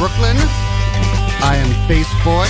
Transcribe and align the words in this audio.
Brooklyn. 0.00 0.36
I 1.44 1.60
am 1.60 1.68
Face 1.84 2.08
Boy. 2.24 2.48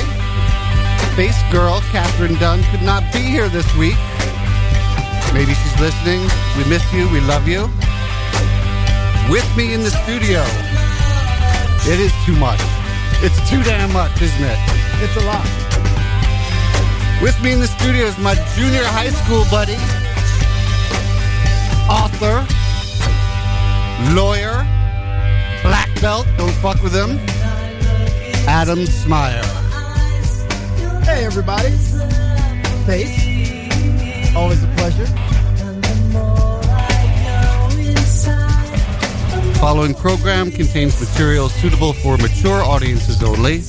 Face 1.18 1.34
Girl, 1.50 1.80
Catherine 1.90 2.38
Dunn, 2.38 2.62
could 2.70 2.82
not 2.82 3.02
be 3.12 3.18
here 3.18 3.48
this 3.48 3.66
week. 3.74 3.98
Maybe 5.34 5.58
she's 5.58 5.80
listening. 5.82 6.22
We 6.54 6.62
miss 6.70 6.86
you. 6.94 7.10
We 7.10 7.18
love 7.26 7.48
you. 7.48 7.66
With 9.26 9.42
me 9.56 9.74
in 9.74 9.82
the 9.82 9.90
studio. 9.90 10.46
It 11.90 11.98
is 11.98 12.14
too 12.22 12.38
much. 12.38 12.62
It's 13.18 13.42
too 13.50 13.64
damn 13.64 13.92
much, 13.92 14.14
isn't 14.22 14.46
it? 14.46 14.58
It's 15.02 15.16
a 15.18 15.26
lot. 15.26 15.42
With 17.20 17.34
me 17.42 17.50
in 17.50 17.58
the 17.58 17.66
studio 17.66 18.06
is 18.06 18.16
my 18.18 18.38
junior 18.54 18.86
high 18.94 19.10
school 19.10 19.42
buddy, 19.50 19.74
author, 21.90 22.46
lawyer, 24.14 24.62
black 25.62 25.90
belt, 26.00 26.28
don't 26.38 26.54
fuck 26.62 26.80
with 26.82 26.94
him, 26.94 27.18
Adam 28.50 28.80
Smyer. 28.80 29.44
Hey, 31.04 31.24
everybody. 31.24 31.70
Face. 32.84 34.34
Always 34.34 34.64
a 34.64 34.66
pleasure. 34.76 35.06
Following 39.60 39.94
program 39.94 40.50
contains 40.50 41.00
material 41.00 41.48
suitable 41.48 41.92
for 41.92 42.16
mature 42.18 42.60
audiences 42.64 43.22
only, 43.22 43.62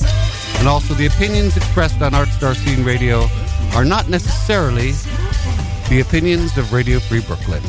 and 0.58 0.66
also 0.66 0.94
the 0.94 1.06
opinions 1.06 1.56
expressed 1.56 2.02
on 2.02 2.12
Art 2.12 2.28
Star 2.30 2.52
Scene 2.56 2.84
Radio 2.84 3.28
are 3.74 3.84
not 3.84 4.08
necessarily 4.08 4.90
the 5.90 6.00
opinions 6.00 6.58
of 6.58 6.72
Radio 6.72 6.98
Free 6.98 7.20
Brooklyn. 7.20 7.62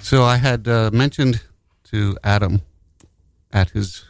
So 0.00 0.24
I 0.24 0.38
had 0.38 0.66
uh, 0.66 0.90
mentioned 0.94 1.42
to 1.90 2.16
Adam 2.22 2.62
at 3.52 3.70
his 3.70 4.04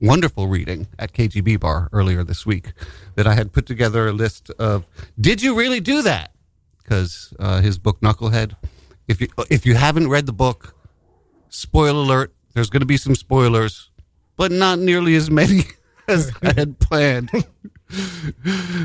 wonderful 0.00 0.46
reading 0.48 0.86
at 0.98 1.12
KGB 1.12 1.60
Bar 1.60 1.88
earlier 1.92 2.24
this 2.24 2.46
week 2.46 2.72
that 3.14 3.26
I 3.26 3.34
had 3.34 3.52
put 3.52 3.66
together 3.66 4.08
a 4.08 4.12
list 4.12 4.50
of 4.58 4.86
did 5.20 5.42
you 5.42 5.54
really 5.54 5.80
do 5.80 6.02
that? 6.02 6.32
Because 6.78 7.34
uh, 7.38 7.60
his 7.60 7.78
book 7.78 8.00
Knucklehead. 8.00 8.56
If 9.06 9.20
you 9.20 9.28
if 9.50 9.66
you 9.66 9.74
haven't 9.74 10.08
read 10.08 10.26
the 10.26 10.32
book, 10.32 10.74
spoiler 11.48 12.00
alert, 12.00 12.32
there's 12.54 12.70
going 12.70 12.80
to 12.80 12.86
be 12.86 12.96
some 12.96 13.14
spoilers, 13.14 13.90
but 14.36 14.52
not 14.52 14.78
nearly 14.78 15.14
as 15.16 15.30
many 15.30 15.64
as 16.08 16.32
I 16.42 16.52
had 16.52 16.78
planned. 16.78 17.30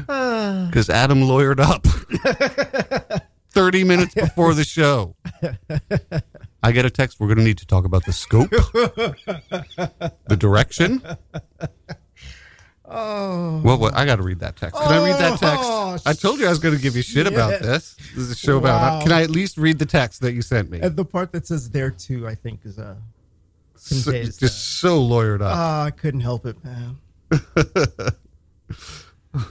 Because 0.07 0.89
Adam 0.89 1.21
lawyered 1.21 1.59
up 1.59 1.85
30 3.51 3.83
minutes 3.83 4.15
before 4.15 4.55
the 4.55 4.63
show. 4.63 5.15
I 6.65 6.71
get 6.71 6.85
a 6.85 6.89
text. 6.89 7.19
We're 7.19 7.27
going 7.27 7.37
to 7.37 7.43
need 7.43 7.59
to 7.59 7.65
talk 7.67 7.85
about 7.85 8.05
the 8.05 8.13
scope, 8.13 8.49
the 10.27 10.35
direction. 10.37 11.01
Oh. 12.87 13.61
Well, 13.63 13.77
what, 13.77 13.95
I 13.95 14.05
got 14.05 14.15
to 14.17 14.23
read 14.23 14.39
that 14.39 14.55
text. 14.55 14.75
Can 14.81 14.91
I 14.91 15.03
read 15.05 15.19
that 15.19 15.33
Oh, 15.43 15.91
text? 15.91 16.07
I 16.07 16.13
told 16.13 16.39
you 16.39 16.47
I 16.47 16.49
was 16.49 16.59
going 16.59 16.75
to 16.75 16.81
give 16.81 16.95
you 16.95 17.01
shit 17.01 17.27
about 17.27 17.61
this. 17.61 17.95
This 17.95 18.17
is 18.17 18.31
a 18.31 18.35
show 18.35 18.57
about. 18.57 19.03
Can 19.03 19.11
I 19.11 19.21
at 19.23 19.29
least 19.29 19.57
read 19.57 19.79
the 19.79 19.85
text 19.85 20.21
that 20.21 20.33
you 20.33 20.41
sent 20.41 20.69
me? 20.69 20.79
And 20.81 20.95
the 20.95 21.05
part 21.05 21.31
that 21.33 21.45
says 21.47 21.69
there 21.69 21.91
too, 21.91 22.27
I 22.27 22.35
think, 22.35 22.61
is 22.65 22.79
uh, 22.79 22.95
So, 23.75 24.11
just 24.11 24.79
so 24.79 24.99
lawyered 24.99 25.41
up. 25.41 25.53
Ah, 25.55 25.83
I 25.85 25.91
couldn't 25.91 26.21
help 26.21 26.45
it, 26.45 26.57
man. 26.63 26.97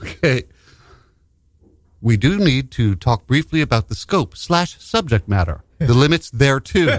Okay. 0.01 0.43
We 2.01 2.17
do 2.17 2.37
need 2.37 2.71
to 2.71 2.95
talk 2.95 3.27
briefly 3.27 3.61
about 3.61 3.87
the 3.87 3.95
scope 3.95 4.35
slash 4.35 4.79
subject 4.81 5.27
matter, 5.27 5.63
the 5.79 5.93
limits 5.93 6.29
there 6.31 6.59
too, 6.59 6.89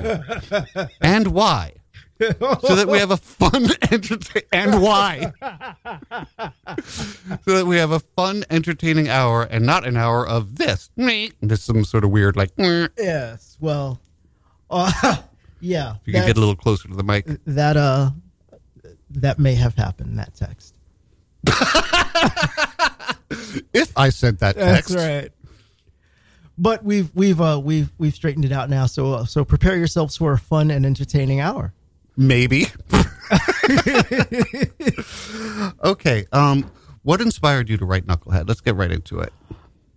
and 1.00 1.28
why, 1.28 1.74
so 2.20 2.74
that 2.74 2.86
we 2.88 2.98
have 2.98 3.10
a 3.10 3.16
fun 3.16 3.68
entertain 3.90 4.42
and 4.52 4.82
why, 4.82 5.32
so 7.44 7.56
that 7.56 7.66
we 7.66 7.76
have 7.76 7.90
a 7.90 8.00
fun, 8.00 8.44
entertaining 8.50 9.08
hour 9.08 9.42
and 9.42 9.64
not 9.66 9.86
an 9.86 9.96
hour 9.96 10.26
of 10.26 10.56
this, 10.56 10.90
just 11.46 11.64
some 11.64 11.84
sort 11.84 12.04
of 12.04 12.10
weird 12.10 12.36
like. 12.36 12.50
Yes. 12.56 13.56
Well, 13.60 14.00
uh, 14.70 15.16
yeah. 15.60 15.96
you 16.04 16.12
could 16.12 16.26
get 16.26 16.36
a 16.36 16.40
little 16.40 16.56
closer 16.56 16.88
to 16.88 16.94
the 16.94 17.04
mic. 17.04 17.26
that 17.46 17.76
uh, 17.76 18.10
that 19.10 19.38
may 19.38 19.54
have 19.54 19.74
happened. 19.74 20.18
That 20.18 20.34
text. 20.34 20.74
If 23.72 23.92
I 23.96 24.10
sent 24.10 24.38
that 24.40 24.56
That's 24.56 24.88
text, 24.88 24.94
right. 24.94 25.30
But 26.58 26.84
we've 26.84 27.10
we've 27.14 27.40
uh, 27.40 27.60
we've 27.62 27.92
we've 27.98 28.14
straightened 28.14 28.44
it 28.44 28.52
out 28.52 28.70
now. 28.70 28.86
So 28.86 29.12
uh, 29.12 29.24
so 29.24 29.44
prepare 29.44 29.76
yourselves 29.76 30.16
for 30.16 30.32
a 30.32 30.38
fun 30.38 30.70
and 30.70 30.86
entertaining 30.86 31.40
hour. 31.40 31.72
maybe. 32.16 32.66
okay. 35.84 36.26
Um, 36.32 36.70
what 37.02 37.20
inspired 37.20 37.68
you 37.68 37.76
to 37.76 37.84
write 37.84 38.06
Knucklehead? 38.06 38.48
Let's 38.48 38.60
get 38.60 38.74
right 38.74 38.90
into 38.90 39.20
it. 39.20 39.32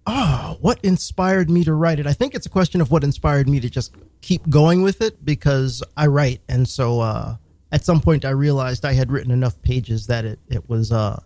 Oh, 0.06 0.58
what 0.60 0.80
inspired 0.84 1.50
me 1.50 1.64
to 1.64 1.74
write 1.74 2.00
it? 2.00 2.08
I 2.08 2.14
think 2.14 2.36
it's 2.36 2.46
a 2.46 2.50
question 2.50 2.82
of 2.82 2.92
what 2.92 3.04
inspired 3.04 3.48
me 3.48 3.60
to 3.60 3.70
just 3.70 3.94
keep 4.22 4.48
going 4.50 4.82
with 4.82 5.02
it 5.02 5.24
because 5.24 5.84
I 5.96 6.08
write, 6.08 6.42
and 6.50 6.68
so 6.68 7.00
uh, 7.00 7.36
at 7.72 7.86
some 7.86 8.02
point 8.02 8.26
I 8.26 8.32
realized 8.32 8.86
I 8.86 8.94
had 8.94 9.12
written 9.12 9.32
enough 9.32 9.62
pages 9.62 10.08
that 10.08 10.26
it 10.26 10.40
it 10.50 10.68
was 10.68 10.92
uh 10.92 11.22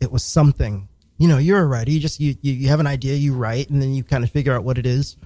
it 0.00 0.10
was 0.10 0.24
something. 0.24 0.88
You 1.18 1.28
know, 1.28 1.38
you're 1.38 1.60
a 1.60 1.66
writer. 1.66 1.90
You 1.90 2.00
just 2.00 2.20
you 2.20 2.36
you, 2.42 2.52
you 2.52 2.68
have 2.68 2.80
an 2.80 2.86
idea, 2.86 3.14
you 3.14 3.34
write, 3.34 3.70
and 3.70 3.80
then 3.80 3.94
you 3.94 4.04
kind 4.04 4.22
of 4.22 4.30
figure 4.30 4.54
out 4.54 4.64
what 4.64 4.78
it 4.78 4.86
is. 4.86 5.16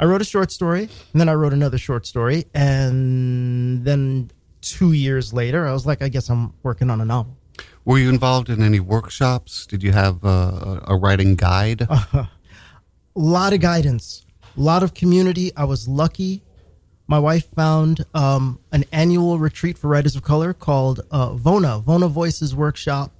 I 0.00 0.04
wrote 0.04 0.20
a 0.22 0.24
short 0.24 0.50
story, 0.50 0.82
and 1.12 1.20
then 1.20 1.28
I 1.28 1.34
wrote 1.34 1.52
another 1.52 1.78
short 1.78 2.06
story, 2.06 2.46
and 2.54 3.84
then 3.84 4.30
two 4.60 4.92
years 4.92 5.32
later, 5.32 5.66
I 5.66 5.72
was 5.72 5.86
like, 5.86 6.02
I 6.02 6.08
guess 6.08 6.28
I'm 6.28 6.52
working 6.62 6.90
on 6.90 7.00
a 7.00 7.04
novel. 7.04 7.36
Were 7.84 7.98
you 7.98 8.08
involved 8.08 8.50
in 8.50 8.62
any 8.62 8.80
workshops? 8.80 9.66
Did 9.66 9.82
you 9.82 9.92
have 9.92 10.24
uh, 10.24 10.80
a 10.84 10.96
writing 10.96 11.36
guide? 11.36 11.82
a 11.90 12.28
lot 13.14 13.52
of 13.52 13.60
guidance, 13.60 14.26
a 14.56 14.60
lot 14.60 14.82
of 14.82 14.94
community. 14.94 15.52
I 15.56 15.64
was 15.64 15.88
lucky. 15.88 16.42
My 17.06 17.18
wife 17.18 17.46
found 17.54 18.04
um, 18.12 18.60
an 18.72 18.84
annual 18.92 19.38
retreat 19.38 19.78
for 19.78 19.88
writers 19.88 20.14
of 20.14 20.22
color 20.22 20.52
called 20.52 21.00
uh, 21.10 21.30
Vona, 21.30 21.82
Vona 21.82 22.10
Voices 22.10 22.54
Workshop. 22.54 23.10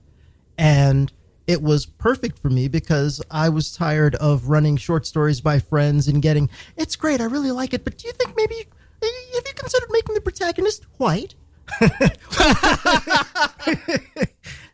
And 0.59 1.11
it 1.49 1.63
was 1.63 1.87
perfect 1.87 2.39
for 2.39 2.51
me 2.51 2.69
because 2.69 3.21
I 3.31 3.49
was 3.49 3.75
tired 3.75 4.15
of 4.17 4.51
running 4.51 4.77
short 4.77 5.07
stories 5.07 5.41
by 5.41 5.59
friends 5.59 6.07
and 6.07 6.21
getting, 6.21 6.51
it's 6.77 6.95
great, 6.95 7.23
I 7.23 7.25
really 7.25 7.51
like 7.51 7.73
it, 7.73 7.85
but 7.85 7.97
do 7.97 8.07
you 8.07 8.13
think 8.13 8.37
maybe, 8.37 8.55
have 9.03 9.45
you 9.47 9.55
considered 9.57 9.89
making 9.91 10.15
the 10.15 10.21
protagonist 10.21 10.85
white? 10.99 11.35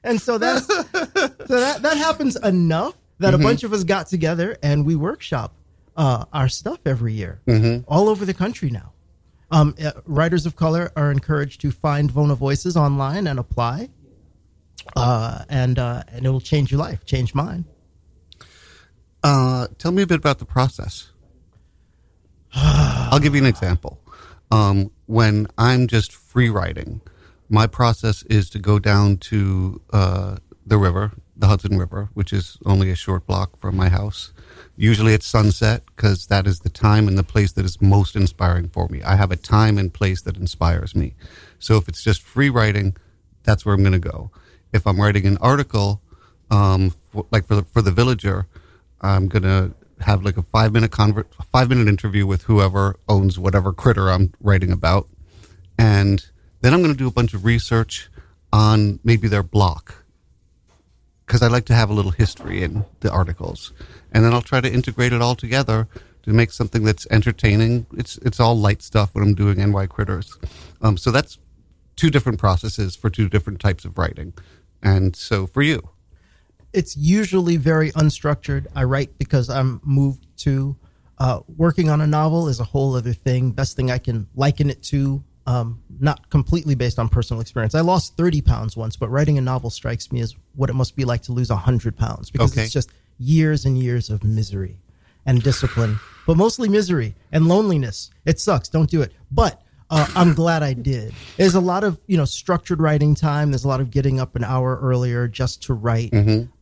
and 0.05 0.21
so 0.21 0.39
that's 0.39 0.67
so 0.67 0.83
that 1.49 1.79
that 1.83 1.97
happens 1.97 2.37
enough 2.37 2.95
that 3.19 3.35
a 3.35 3.39
bunch 3.39 3.65
of 3.65 3.73
us 3.73 3.83
got 3.83 4.07
together 4.07 4.57
and 4.63 4.87
we 4.87 4.95
workshop 4.95 5.55
uh, 5.97 6.25
our 6.33 6.49
stuff 6.49 6.79
every 6.87 7.13
year 7.13 7.41
all 7.89 8.09
over 8.09 8.25
the 8.25 8.35
country 8.35 8.71
now. 8.71 8.93
Um, 9.51 9.75
uh, 9.85 9.91
writers 10.07 10.47
of 10.47 10.55
color 10.57 10.93
are 10.97 11.11
encouraged 11.11 11.61
to 11.63 11.71
find 11.73 12.11
Vona 12.13 12.37
Voices 12.37 12.77
online 12.77 13.27
and 13.27 13.39
apply, 13.41 13.89
uh, 14.97 15.45
and 15.49 15.79
uh, 15.79 16.03
and 16.09 16.27
it 16.27 16.31
will 16.31 16.41
change 16.41 16.71
your 16.71 16.81
life, 16.81 17.05
change 17.05 17.35
mine. 17.35 17.65
Uh, 19.23 19.69
tell 19.79 19.93
me 19.93 20.03
a 20.03 20.07
bit 20.07 20.19
about 20.19 20.39
the 20.39 20.45
process. 20.45 21.11
I'll 22.55 23.19
give 23.19 23.35
you 23.35 23.41
an 23.41 23.47
example. 23.47 24.01
Um, 24.51 24.91
when 25.07 25.47
I'm 25.59 25.87
just 25.87 26.13
free 26.13 26.51
writing, 26.51 27.01
my 27.49 27.67
process 27.67 28.23
is 28.25 28.51
to 28.51 28.59
go 28.59 28.79
down 28.79 29.17
to 29.19 29.81
uh, 29.93 30.37
the 30.67 30.79
river, 30.79 31.13
the 31.37 31.47
Hudson 31.47 31.79
River, 31.79 32.11
which 32.15 32.33
is 32.33 32.59
only 32.65 32.91
a 32.91 32.95
short 32.95 33.27
block 33.27 33.59
from 33.59 33.77
my 33.77 33.89
house. 33.89 34.33
Usually 34.77 35.15
it's 35.15 35.27
sunset 35.27 35.83
because 35.87 36.27
that 36.27 36.47
is 36.47 36.61
the 36.61 36.69
time 36.69 37.09
and 37.09 37.19
the 37.19 37.25
place 37.25 37.53
that 37.53 37.65
is 37.65 37.81
most 37.81 38.17
inspiring 38.17 38.69
for 38.69 38.89
me. 38.89 39.03
I 39.03 39.17
have 39.17 39.31
a 39.31 39.37
time 39.37 39.79
and 39.79 39.93
place 39.93 40.23
that 40.23 40.37
inspires 40.37 40.95
me. 40.95 41.15
So 41.59 41.77
if 41.77 41.89
it's 41.89 42.03
just 42.03 42.23
free 42.23 42.51
writing, 42.51 42.97
that's 43.43 43.65
where 43.65 43.75
I'm 43.75 43.83
going 43.83 43.93
to 43.93 43.99
go. 43.99 44.31
If 44.75 44.87
I'm 44.87 45.01
writing 45.01 45.25
an 45.27 45.39
article, 45.39 46.03
um, 46.51 46.91
for, 46.91 47.27
like 47.31 47.47
for 47.47 47.55
the, 47.55 47.63
for 47.65 47.81
the 47.81 47.93
Villager, 47.93 48.47
I'm 49.01 49.29
to 49.45 49.73
have 50.01 50.25
like 50.25 50.37
a 50.37 50.43
five 50.43 50.73
minute 50.73 50.91
convert, 50.91 51.33
five 51.53 51.69
minute 51.69 51.89
interview 51.89 52.27
with 52.27 52.43
whoever 52.43 52.97
owns 53.09 53.39
whatever 53.39 53.73
critter 53.73 54.11
I'm 54.11 54.33
writing 54.41 54.73
about, 54.73 55.09
and 55.79 56.27
then 56.61 56.75
I'm 56.75 56.83
to 56.93 56.99
do 56.99 57.09
a 57.09 57.13
bunch 57.13 57.35
of 57.35 57.45
research 57.45 58.11
on 58.53 58.99
maybe 59.05 59.29
their 59.29 59.43
block 59.43 60.05
because 61.27 61.43
I 61.43 61.49
like 61.49 61.65
to 61.67 61.75
have 61.75 61.91
a 61.91 61.95
little 61.95 62.11
history 62.11 62.63
in 62.63 62.85
the 63.01 63.11
articles, 63.11 63.73
and 64.13 64.25
then 64.25 64.35
I'll 64.35 64.43
try 64.43 64.61
to 64.61 64.73
integrate 64.73 65.13
it 65.13 65.23
all 65.23 65.35
together 65.35 65.89
to 66.23 66.31
make 66.33 66.51
something 66.51 66.85
that's 66.85 67.07
entertaining. 67.11 67.87
It's 67.97 68.19
it's 68.19 68.41
all 68.41 68.59
light 68.59 68.83
stuff 68.83 69.11
when 69.15 69.25
I'm 69.25 69.35
doing 69.35 69.59
NY 69.59 69.87
critters, 69.87 70.37
um, 70.83 70.97
so 70.97 71.11
that's 71.11 71.39
two 71.97 72.11
different 72.11 72.39
processes 72.39 72.97
for 72.97 73.09
two 73.09 73.29
different 73.29 73.61
types 73.61 73.85
of 73.85 73.97
writing, 73.97 74.35
and 74.85 75.17
so 75.17 75.47
for 75.47 75.63
you, 75.63 75.81
It's 76.73 76.97
usually 76.97 77.57
very 77.57 77.93
unstructured. 77.93 78.67
I 78.75 78.83
write 78.85 79.17
because 79.19 79.49
I'm 79.49 79.81
moved 79.85 80.27
to 80.39 80.77
Uh, 81.17 81.39
working 81.57 81.89
on 81.91 82.01
a 82.01 82.07
novel 82.09 82.49
is 82.49 82.59
a 82.59 82.65
whole 82.65 82.97
other 82.97 83.13
thing. 83.13 83.53
Best 83.53 83.77
thing 83.77 83.89
I 83.89 83.99
can 83.99 84.27
liken 84.35 84.69
it 84.69 84.83
to, 84.91 85.23
um, 85.47 85.79
not 86.01 86.29
completely 86.29 86.75
based 86.75 86.99
on 86.99 87.09
personal 87.09 87.41
experience. 87.41 87.73
I 87.77 87.83
lost 87.83 88.17
30 88.17 88.43
pounds 88.43 88.77
once, 88.77 88.97
but 88.97 89.09
writing 89.11 89.39
a 89.39 89.41
novel 89.41 89.71
strikes 89.71 90.11
me 90.11 90.21
as 90.23 90.35
what 90.57 90.69
it 90.71 90.73
must 90.73 90.97
be 90.97 91.05
like 91.05 91.23
to 91.23 91.33
lose 91.33 91.51
100 91.51 91.97
pounds 91.97 92.33
because 92.33 92.51
Okay. 92.51 92.65
it's 92.65 92.73
just 92.73 92.91
years 93.19 93.65
and 93.65 93.79
years 93.79 94.11
of 94.11 94.25
misery 94.25 94.77
and 95.25 95.41
discipline, 95.41 96.01
but 96.27 96.37
mostly 96.37 96.69
misery 96.69 97.15
and 97.31 97.47
loneliness. 97.47 98.11
It 98.25 98.41
sucks. 98.41 98.69
Don't 98.69 98.91
do 98.91 99.01
it. 99.01 99.13
But 99.31 99.63
uh, 99.91 100.07
I'm 100.17 100.35
glad 100.35 100.63
I 100.63 100.73
did. 100.73 101.15
There's 101.37 101.55
a 101.55 101.61
lot 101.61 101.85
of 101.85 102.01
you 102.07 102.17
know 102.17 102.25
structured 102.25 102.81
writing 102.81 103.15
time. 103.15 103.51
There's 103.51 103.65
a 103.65 103.69
lot 103.69 103.81
of 103.81 103.91
getting 103.91 104.21
up 104.21 104.37
an 104.37 104.45
hour 104.45 104.79
earlier 104.81 105.29
just 105.29 105.63
to 105.65 105.75
write. 105.75 106.13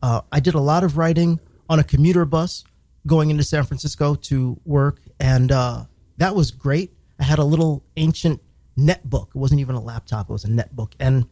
Uh, 0.01 0.21
I 0.31 0.39
did 0.39 0.55
a 0.55 0.59
lot 0.59 0.83
of 0.83 0.97
writing 0.97 1.39
on 1.69 1.79
a 1.79 1.83
commuter 1.83 2.25
bus 2.25 2.63
going 3.07 3.29
into 3.29 3.43
San 3.43 3.63
Francisco 3.63 4.15
to 4.15 4.59
work, 4.65 5.01
and 5.19 5.51
uh, 5.51 5.85
that 6.17 6.35
was 6.35 6.51
great. 6.51 6.91
I 7.19 7.23
had 7.23 7.39
a 7.39 7.43
little 7.43 7.83
ancient 7.97 8.41
netbook. 8.77 9.29
It 9.29 9.35
wasn't 9.35 9.61
even 9.61 9.75
a 9.75 9.81
laptop; 9.81 10.29
it 10.29 10.33
was 10.33 10.43
a 10.43 10.49
netbook, 10.49 10.93
and 10.99 11.25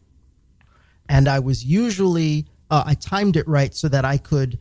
and 1.08 1.28
I 1.28 1.40
was 1.40 1.64
usually 1.64 2.46
uh, 2.70 2.84
I 2.86 2.94
timed 2.94 3.36
it 3.36 3.46
right 3.46 3.74
so 3.74 3.88
that 3.88 4.04
I 4.04 4.16
could 4.16 4.58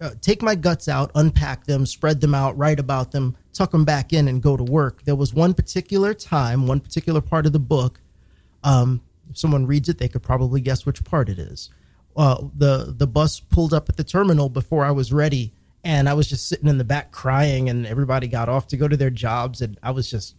uh, 0.00 0.10
take 0.20 0.42
my 0.42 0.54
guts 0.54 0.88
out, 0.88 1.10
unpack 1.14 1.64
them, 1.66 1.86
spread 1.86 2.20
them 2.20 2.34
out, 2.34 2.56
write 2.56 2.80
about 2.80 3.12
them, 3.12 3.36
tuck 3.52 3.70
them 3.70 3.84
back 3.84 4.12
in, 4.12 4.28
and 4.28 4.42
go 4.42 4.56
to 4.56 4.64
work. 4.64 5.04
There 5.04 5.14
was 5.14 5.34
one 5.34 5.54
particular 5.54 6.14
time, 6.14 6.66
one 6.66 6.80
particular 6.80 7.20
part 7.20 7.46
of 7.46 7.52
the 7.52 7.58
book. 7.58 8.00
Um, 8.64 9.02
if 9.30 9.38
someone 9.38 9.66
reads 9.66 9.88
it, 9.88 9.98
they 9.98 10.08
could 10.08 10.22
probably 10.22 10.60
guess 10.60 10.86
which 10.86 11.04
part 11.04 11.28
it 11.28 11.38
is. 11.38 11.70
Uh, 12.16 12.44
the 12.54 12.94
the 12.96 13.06
bus 13.06 13.40
pulled 13.40 13.72
up 13.72 13.88
at 13.88 13.96
the 13.96 14.04
terminal 14.04 14.48
before 14.48 14.84
I 14.84 14.90
was 14.90 15.12
ready, 15.12 15.54
and 15.82 16.08
I 16.08 16.14
was 16.14 16.28
just 16.28 16.46
sitting 16.48 16.68
in 16.68 16.78
the 16.78 16.84
back 16.84 17.12
crying, 17.12 17.68
and 17.68 17.86
everybody 17.86 18.28
got 18.28 18.48
off 18.48 18.68
to 18.68 18.76
go 18.76 18.86
to 18.86 18.96
their 18.96 19.10
jobs, 19.10 19.62
and 19.62 19.78
I 19.82 19.92
was 19.92 20.10
just 20.10 20.36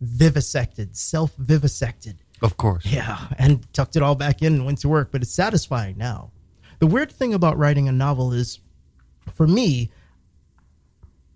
vivisected, 0.00 0.96
self 0.96 1.34
vivisected. 1.36 2.16
Of 2.40 2.56
course. 2.56 2.84
Yeah, 2.84 3.18
and 3.38 3.72
tucked 3.72 3.96
it 3.96 4.02
all 4.02 4.14
back 4.14 4.42
in 4.42 4.54
and 4.54 4.66
went 4.66 4.78
to 4.78 4.88
work, 4.88 5.10
but 5.12 5.22
it's 5.22 5.34
satisfying 5.34 5.96
now. 5.96 6.32
The 6.80 6.86
weird 6.86 7.12
thing 7.12 7.34
about 7.34 7.56
writing 7.56 7.88
a 7.88 7.92
novel 7.92 8.32
is, 8.32 8.58
for 9.32 9.46
me, 9.46 9.90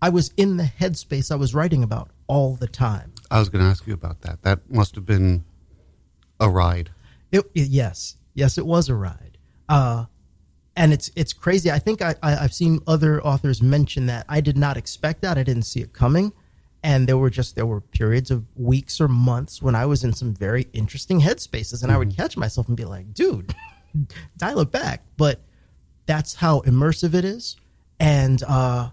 I 0.02 0.08
was 0.10 0.32
in 0.37 0.56
the 0.56 0.64
headspace 0.64 1.31
I 1.32 1.37
was 1.37 1.54
writing 1.54 1.82
about 1.82 2.10
all 2.26 2.54
the 2.56 2.69
time. 2.69 3.12
I 3.31 3.38
was 3.38 3.48
going 3.48 3.64
to 3.64 3.70
ask 3.70 3.87
you 3.87 3.94
about 3.94 4.20
that. 4.22 4.43
That 4.43 4.70
must 4.70 4.94
have 4.94 5.06
been 5.06 5.44
a 6.38 6.48
ride. 6.50 6.90
It, 7.32 7.44
it- 7.54 7.69
yes, 7.69 8.16
yes, 8.34 8.58
it 8.58 8.66
was 8.66 8.88
a 8.88 8.94
ride. 8.94 9.38
Uh, 9.69 10.04
and 10.76 10.93
it's 10.93 11.10
it's 11.16 11.32
crazy. 11.32 11.70
I 11.70 11.78
think 11.78 12.02
I, 12.02 12.14
I 12.22 12.37
I've 12.37 12.52
seen 12.52 12.81
other 12.87 13.22
authors 13.25 13.62
mention 13.62 14.06
that. 14.06 14.26
I 14.28 14.40
did 14.43 14.58
not 14.58 14.76
expect 14.76 15.22
that. 15.22 15.38
I 15.38 15.43
didn't 15.43 15.62
see 15.62 15.81
it 15.81 15.93
coming. 15.94 16.32
And 16.82 17.08
there 17.08 17.16
were 17.16 17.31
just 17.31 17.54
there 17.56 17.64
were 17.66 17.81
periods 17.81 18.31
of 18.31 18.44
weeks 18.54 19.00
or 19.00 19.08
months 19.08 19.62
when 19.62 19.75
I 19.75 19.87
was 19.87 20.04
in 20.04 20.12
some 20.12 20.34
very 20.34 20.69
interesting 20.75 21.20
headspaces, 21.22 21.82
and 21.82 21.90
I 21.90 21.96
would 21.96 22.14
catch 22.14 22.37
myself 22.37 22.69
and 22.69 22.76
be 22.76 22.84
like, 22.84 23.14
"Dude, 23.14 23.54
dial 24.37 24.60
it 24.60 24.70
back." 24.70 25.02
But 25.16 25.40
that's 26.04 26.34
how 26.34 26.60
immersive 26.60 27.14
it 27.14 27.25
is, 27.25 27.56
and 27.99 28.42
uh, 28.46 28.90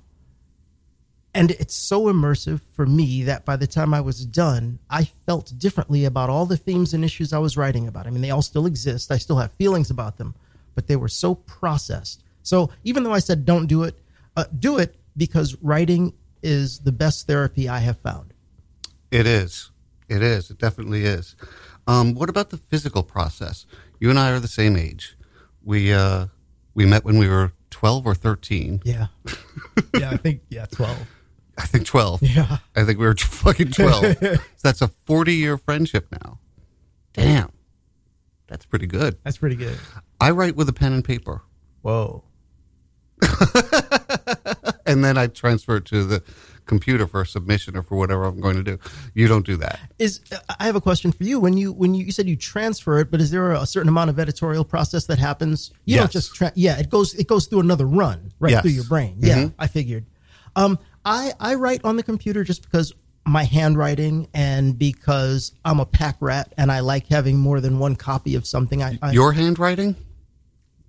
and 1.36 1.52
it's 1.52 1.76
so 1.76 2.04
immersive 2.04 2.62
for 2.74 2.86
me 2.86 3.24
that 3.24 3.44
by 3.44 3.56
the 3.56 3.66
time 3.66 3.94
I 3.94 4.02
was 4.02 4.26
done, 4.26 4.80
I 4.90 5.06
felt 5.26 5.54
differently 5.58 6.06
about 6.06 6.30
all 6.30 6.46
the 6.46 6.58
themes 6.58 6.94
and 6.94 7.04
issues 7.04 7.34
I 7.34 7.40
was 7.40 7.58
writing 7.58 7.88
about. 7.88 8.06
I 8.06 8.12
mean, 8.12 8.22
they 8.22 8.30
all 8.30 8.42
still 8.42 8.66
exist. 8.66 9.12
I 9.12 9.18
still 9.18 9.38
have 9.38 9.52
feelings 9.54 9.90
about 9.90 10.18
them, 10.18 10.36
but 10.76 10.88
they 10.88 10.96
were 10.96 11.08
so 11.08 11.36
processed. 11.36 12.24
So 12.44 12.70
even 12.84 13.04
though 13.04 13.14
I 13.14 13.20
said 13.20 13.46
don't 13.46 13.68
do 13.68 13.84
it, 13.84 13.96
uh, 14.36 14.46
do 14.60 14.78
it 14.78 14.96
because 15.18 15.56
writing 15.62 16.14
is 16.44 16.80
the 16.80 16.92
best 16.92 17.26
therapy 17.26 17.68
I 17.68 17.80
have 17.80 17.98
found. 17.98 18.34
It 19.10 19.26
is. 19.26 19.72
It 20.10 20.22
is. 20.22 20.52
It 20.52 20.60
definitely 20.60 21.06
is. 21.06 21.36
Um, 21.88 22.14
what 22.14 22.30
about 22.30 22.50
the 22.50 22.58
physical 22.58 23.04
process? 23.04 23.66
You 24.00 24.10
and 24.10 24.20
I 24.20 24.32
are 24.32 24.40
the 24.40 24.48
same 24.48 24.76
age. 24.76 25.18
We 25.64 25.94
uh, 25.94 26.28
we 26.74 26.86
met 26.86 27.06
when 27.06 27.18
we 27.18 27.28
were 27.28 27.54
twelve 27.70 28.06
or 28.06 28.14
thirteen. 28.14 28.82
Yeah. 28.84 29.08
yeah, 29.98 30.12
I 30.12 30.18
think, 30.18 30.42
yeah, 30.50 30.66
12. 30.66 31.08
I 31.58 31.66
think 31.66 31.86
twelve. 31.86 32.22
Yeah. 32.24 32.58
I 32.76 32.84
think 32.84 33.00
we 33.00 33.06
were 33.06 33.16
fucking 33.16 33.72
twelve. 33.72 34.18
so 34.20 34.38
that's 34.64 34.82
a 34.82 34.88
forty 35.06 35.36
year 35.36 35.58
friendship 35.58 36.08
now. 36.24 36.40
Damn, 37.14 37.52
that's 38.48 38.66
pretty 38.66 38.88
good. 38.88 39.18
That's 39.24 39.38
pretty 39.38 39.56
good. 39.56 39.78
I 40.20 40.32
write 40.32 40.56
with 40.56 40.68
a 40.70 40.74
pen 40.74 40.94
and 40.94 41.06
paper, 41.06 41.42
Whoa. 41.82 42.24
and 44.86 45.04
then 45.04 45.18
I 45.18 45.28
transfer 45.28 45.78
it 45.78 45.86
to 45.86 46.04
the 46.04 46.24
computer 46.66 47.06
for 47.08 47.26
submission 47.26 47.76
or 47.76 47.84
for 47.84 47.98
whatever 47.98 48.24
I'm 48.26 48.40
going 48.40 48.56
to 48.56 48.64
do. 48.64 48.80
You 49.14 49.28
don't 49.28 49.46
do 49.46 49.58
that. 49.58 49.80
Is 50.00 50.22
I 50.60 50.64
have 50.66 50.76
a 50.76 50.82
question 50.82 51.12
for 51.12 51.24
you. 51.24 51.40
When 51.40 51.56
you 51.58 51.72
when 51.72 51.94
you, 51.94 52.06
you 52.06 52.12
said 52.12 52.28
you 52.28 52.36
transfer 52.36 53.00
it, 53.00 53.12
but 53.12 53.22
is 53.22 53.32
there 53.32 53.52
a 53.52 53.66
certain 53.66 53.90
amount 53.90 54.10
of 54.10 54.20
editorial 54.20 54.64
process 54.66 55.06
that 55.06 55.20
happens? 55.20 55.72
You 55.86 55.98
don't 55.98 56.12
just 56.12 56.34
tra- 56.36 56.52
yeah, 56.56 56.80
it 56.80 56.90
goes 56.90 57.14
it 57.16 57.28
goes 57.28 57.48
through 57.48 57.60
another 57.60 57.86
run 57.86 58.32
right 58.40 58.52
Yes. 58.52 58.62
through 58.62 58.72
your 58.72 58.86
brain. 58.86 59.18
Yeah, 59.20 59.50
I 59.60 59.68
figured. 59.68 60.06
Um, 60.56 60.78
I 61.06 61.34
I 61.40 61.56
write 61.56 61.82
on 61.84 61.96
the 61.98 62.04
computer 62.04 62.44
just 62.44 62.62
because 62.64 62.94
my 63.26 63.44
handwriting 63.44 64.28
and 64.34 64.78
because 64.78 65.54
I'm 65.64 65.80
a 65.80 65.86
pack 65.86 66.18
rat 66.20 66.54
and 66.58 66.72
I 66.72 66.82
like 66.82 67.08
having 67.08 67.38
more 67.38 67.62
than 67.62 67.80
one 67.80 67.96
copy 67.96 68.36
of 68.36 68.46
something. 68.46 68.84
I, 68.84 68.98
I 69.02 69.12
Your 69.12 69.32
handwriting? 69.32 69.96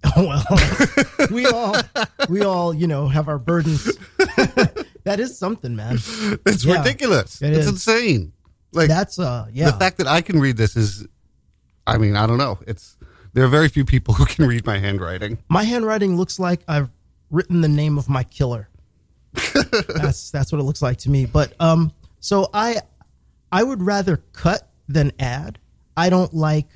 well, 0.17 0.45
we 1.31 1.47
all 1.47 1.77
we 2.29 2.43
all 2.43 2.75
you 2.75 2.87
know 2.87 3.09
have 3.09 3.29
our 3.29 3.39
burdens. 3.39 3.85
that 5.05 5.19
is 5.19 5.39
something, 5.39 5.75
man. 5.75 5.95
It's 6.47 6.65
Yeah, 6.65 6.79
ridiculous. 6.79 7.41
it 7.41 7.53
it's 7.55 7.67
is. 7.67 7.73
insane. 7.73 8.33
Like 8.73 8.89
That's 8.89 9.19
uh 9.19 9.47
yeah. 9.53 9.71
the 9.71 9.79
fact 9.79 9.99
that 9.99 10.07
I 10.07 10.21
can 10.21 10.41
read 10.41 10.57
this 10.57 10.77
is, 10.77 11.07
I 11.87 11.97
mean, 11.97 12.17
I 12.17 12.27
don't 12.27 12.39
know. 12.39 12.59
It's 12.67 12.97
there 13.33 13.45
are 13.45 13.49
very 13.49 13.69
few 13.69 13.85
people 13.85 14.15
who 14.19 14.27
can 14.27 14.47
read 14.47 14.67
my 14.67 14.79
handwriting. 14.79 15.39
My 15.49 15.63
handwriting 15.65 16.17
looks 16.17 16.39
like 16.39 16.61
I've 16.69 16.91
written 17.31 17.61
the 17.63 17.69
name 17.69 17.97
of 17.97 18.09
my 18.09 18.25
killer. 18.25 18.69
That's 19.35 20.31
that's 20.31 20.53
what 20.53 20.61
it 20.61 20.65
looks 20.65 20.83
like 20.83 20.99
to 20.99 21.11
me. 21.11 21.27
But 21.27 21.55
um, 21.61 21.93
so 22.21 22.49
I 22.55 22.77
I 23.51 23.63
would 23.63 23.83
rather 23.83 24.19
cut 24.33 24.71
than 24.89 25.13
add. 25.19 25.59
I 25.97 26.11
don't 26.11 26.33
like 26.35 26.67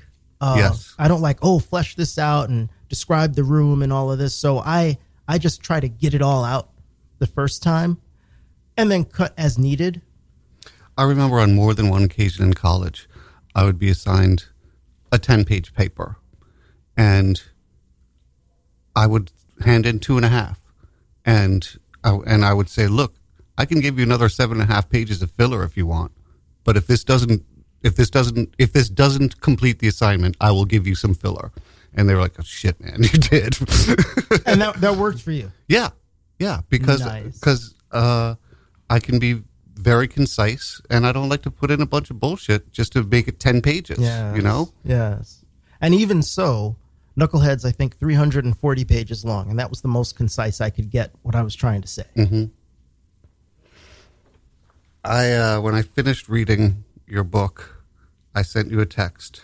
uh, 0.41 0.55
Yes. 0.57 0.95
I 0.97 1.07
don't 1.07 1.21
like 1.21 1.39
oh 1.41 1.59
flesh 1.59 1.95
this 1.95 2.17
out 2.17 2.49
and 2.49 2.69
describe 2.89 3.35
the 3.35 3.43
room 3.43 3.81
and 3.81 3.91
all 3.93 4.11
of 4.11 4.19
this. 4.19 4.35
So 4.35 4.59
I 4.59 4.97
I 5.27 5.37
just 5.37 5.61
try 5.61 5.79
to 5.79 5.87
get 5.87 6.13
it 6.13 6.21
all 6.21 6.43
out 6.43 6.69
the 7.19 7.27
first 7.27 7.61
time, 7.61 7.97
and 8.77 8.89
then 8.89 9.03
cut 9.05 9.33
as 9.37 9.57
needed. 9.57 10.01
I 10.97 11.03
remember 11.03 11.39
on 11.39 11.53
more 11.55 11.73
than 11.73 11.89
one 11.89 12.03
occasion 12.03 12.43
in 12.45 12.53
college, 12.53 13.07
I 13.55 13.63
would 13.63 13.79
be 13.79 13.89
assigned 13.89 14.45
a 15.11 15.17
10 15.17 15.45
page 15.45 15.73
paper 15.73 16.17
and 16.95 17.41
I 18.95 19.07
would 19.07 19.31
hand 19.63 19.85
in 19.85 19.99
two 19.99 20.17
and 20.17 20.25
a 20.25 20.29
half. 20.29 20.59
And 21.25 21.65
and 22.03 22.45
I 22.45 22.53
would 22.53 22.69
say, 22.69 22.87
look, 22.87 23.15
I 23.57 23.65
can 23.65 23.79
give 23.81 23.97
you 23.97 24.03
another 24.03 24.29
seven 24.29 24.61
and 24.61 24.69
a 24.69 24.73
half 24.73 24.89
pages 24.89 25.21
of 25.21 25.31
filler 25.31 25.63
if 25.63 25.75
you 25.75 25.85
want. 25.85 26.11
But 26.63 26.77
if 26.77 26.87
this 26.87 27.03
doesn't, 27.03 27.43
if 27.83 27.95
this 27.95 28.09
doesn't, 28.09 28.53
if 28.57 28.73
this 28.73 28.89
doesn't 28.89 29.41
complete 29.41 29.79
the 29.79 29.87
assignment, 29.87 30.37
I 30.39 30.51
will 30.51 30.65
give 30.65 30.87
you 30.87 30.95
some 30.95 31.13
filler. 31.13 31.51
And 31.93 32.07
they 32.07 32.13
were 32.13 32.21
like, 32.21 32.33
oh, 32.39 32.43
shit, 32.43 32.79
man, 32.79 32.97
you 33.03 33.09
did. 33.09 33.57
And 34.45 34.61
that 34.61 34.75
that 34.79 34.95
worked 34.97 35.21
for 35.21 35.31
you. 35.31 35.51
Yeah, 35.67 35.89
yeah, 36.37 36.61
because 36.69 37.01
Nice. 37.01 37.39
because 37.39 37.73
uh, 37.91 38.35
I 38.89 38.99
can 38.99 39.19
be 39.19 39.41
very 39.75 40.07
concise, 40.07 40.81
and 40.89 41.05
I 41.07 41.11
don't 41.11 41.29
like 41.29 41.41
to 41.43 41.51
put 41.51 41.71
in 41.71 41.81
a 41.81 41.85
bunch 41.85 42.09
of 42.11 42.19
bullshit 42.19 42.71
just 42.71 42.91
to 42.93 43.03
make 43.03 43.27
it 43.27 43.39
ten 43.39 43.61
pages. 43.61 43.99
Yeah. 43.99 44.35
You 44.35 44.41
know. 44.41 44.71
Yes. 44.83 45.43
And 45.81 45.93
even 45.95 46.21
so, 46.21 46.75
Knucklehead's 47.17 47.65
I 47.65 47.71
think 47.71 47.97
340 47.97 48.85
pages 48.85 49.25
long, 49.25 49.49
and 49.49 49.59
that 49.59 49.69
was 49.69 49.81
the 49.81 49.87
most 49.87 50.15
concise 50.15 50.61
I 50.61 50.69
could 50.69 50.89
get 50.89 51.11
what 51.21 51.35
I 51.35 51.41
was 51.41 51.55
trying 51.55 51.81
to 51.81 51.87
say. 51.87 52.05
Mm. 52.15 52.51
I 55.03 55.33
uh, 55.33 55.61
when 55.61 55.75
I 55.75 55.81
finished 55.81 56.29
reading 56.29 56.83
your 57.07 57.23
book, 57.23 57.83
I 58.35 58.41
sent 58.41 58.71
you 58.71 58.79
a 58.79 58.85
text. 58.85 59.41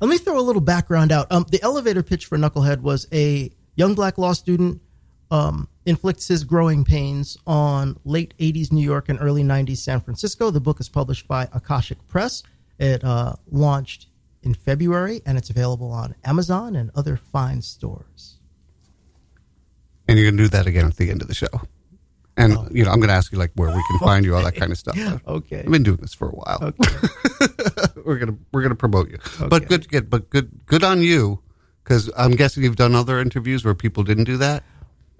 Let 0.00 0.08
me 0.08 0.18
throw 0.18 0.38
a 0.38 0.42
little 0.42 0.62
background 0.62 1.12
out. 1.12 1.30
Um, 1.30 1.46
the 1.50 1.62
elevator 1.62 2.02
pitch 2.02 2.26
for 2.26 2.36
Knucklehead 2.36 2.80
was 2.80 3.06
a 3.12 3.50
young 3.76 3.94
black 3.94 4.18
law 4.18 4.32
student 4.32 4.80
um, 5.30 5.68
inflicts 5.84 6.28
his 6.28 6.44
growing 6.44 6.84
pains 6.84 7.36
on 7.46 7.98
late 8.04 8.34
80s 8.38 8.72
New 8.72 8.84
York 8.84 9.08
and 9.08 9.18
early 9.20 9.42
90s 9.42 9.78
San 9.78 10.00
Francisco. 10.00 10.50
The 10.50 10.60
book 10.60 10.80
is 10.80 10.88
published 10.88 11.26
by 11.28 11.48
Akashic 11.52 12.06
Press. 12.08 12.42
It 12.78 13.02
uh, 13.04 13.34
launched 13.50 14.08
in 14.46 14.54
February, 14.54 15.20
and 15.26 15.36
it's 15.36 15.50
available 15.50 15.90
on 15.90 16.14
Amazon 16.24 16.76
and 16.76 16.90
other 16.94 17.16
fine 17.18 17.60
stores. 17.60 18.38
And 20.08 20.18
you're 20.18 20.30
gonna 20.30 20.42
do 20.42 20.48
that 20.48 20.66
again 20.66 20.86
at 20.86 20.96
the 20.96 21.10
end 21.10 21.20
of 21.20 21.28
the 21.28 21.34
show. 21.34 21.48
And 22.38 22.52
you 22.70 22.84
know, 22.84 22.90
I'm 22.92 23.00
gonna 23.00 23.12
ask 23.12 23.32
you 23.32 23.38
like 23.38 23.50
where 23.56 23.68
we 23.74 23.82
can 23.90 23.98
find 23.98 24.24
you, 24.24 24.36
all 24.36 24.42
that 24.44 24.54
kind 24.62 24.70
of 24.72 24.78
stuff. 24.78 24.96
Okay. 25.26 25.60
I've 25.60 25.70
been 25.70 25.82
doing 25.82 25.98
this 25.98 26.14
for 26.14 26.28
a 26.28 26.32
while. 26.32 26.58
Okay. 26.62 27.08
we're 28.04 28.18
gonna 28.18 28.36
we're 28.52 28.62
gonna 28.62 28.76
promote 28.76 29.10
you. 29.10 29.18
But 29.48 29.68
good, 29.68 29.88
good, 29.88 30.08
but 30.08 30.30
good, 30.30 30.50
good 30.66 30.84
on 30.84 31.02
you, 31.02 31.42
because 31.82 32.08
I'm 32.16 32.32
guessing 32.32 32.62
you've 32.62 32.76
done 32.76 32.94
other 32.94 33.18
interviews 33.20 33.64
where 33.64 33.74
people 33.74 34.04
didn't 34.04 34.24
do 34.24 34.36
that. 34.38 34.62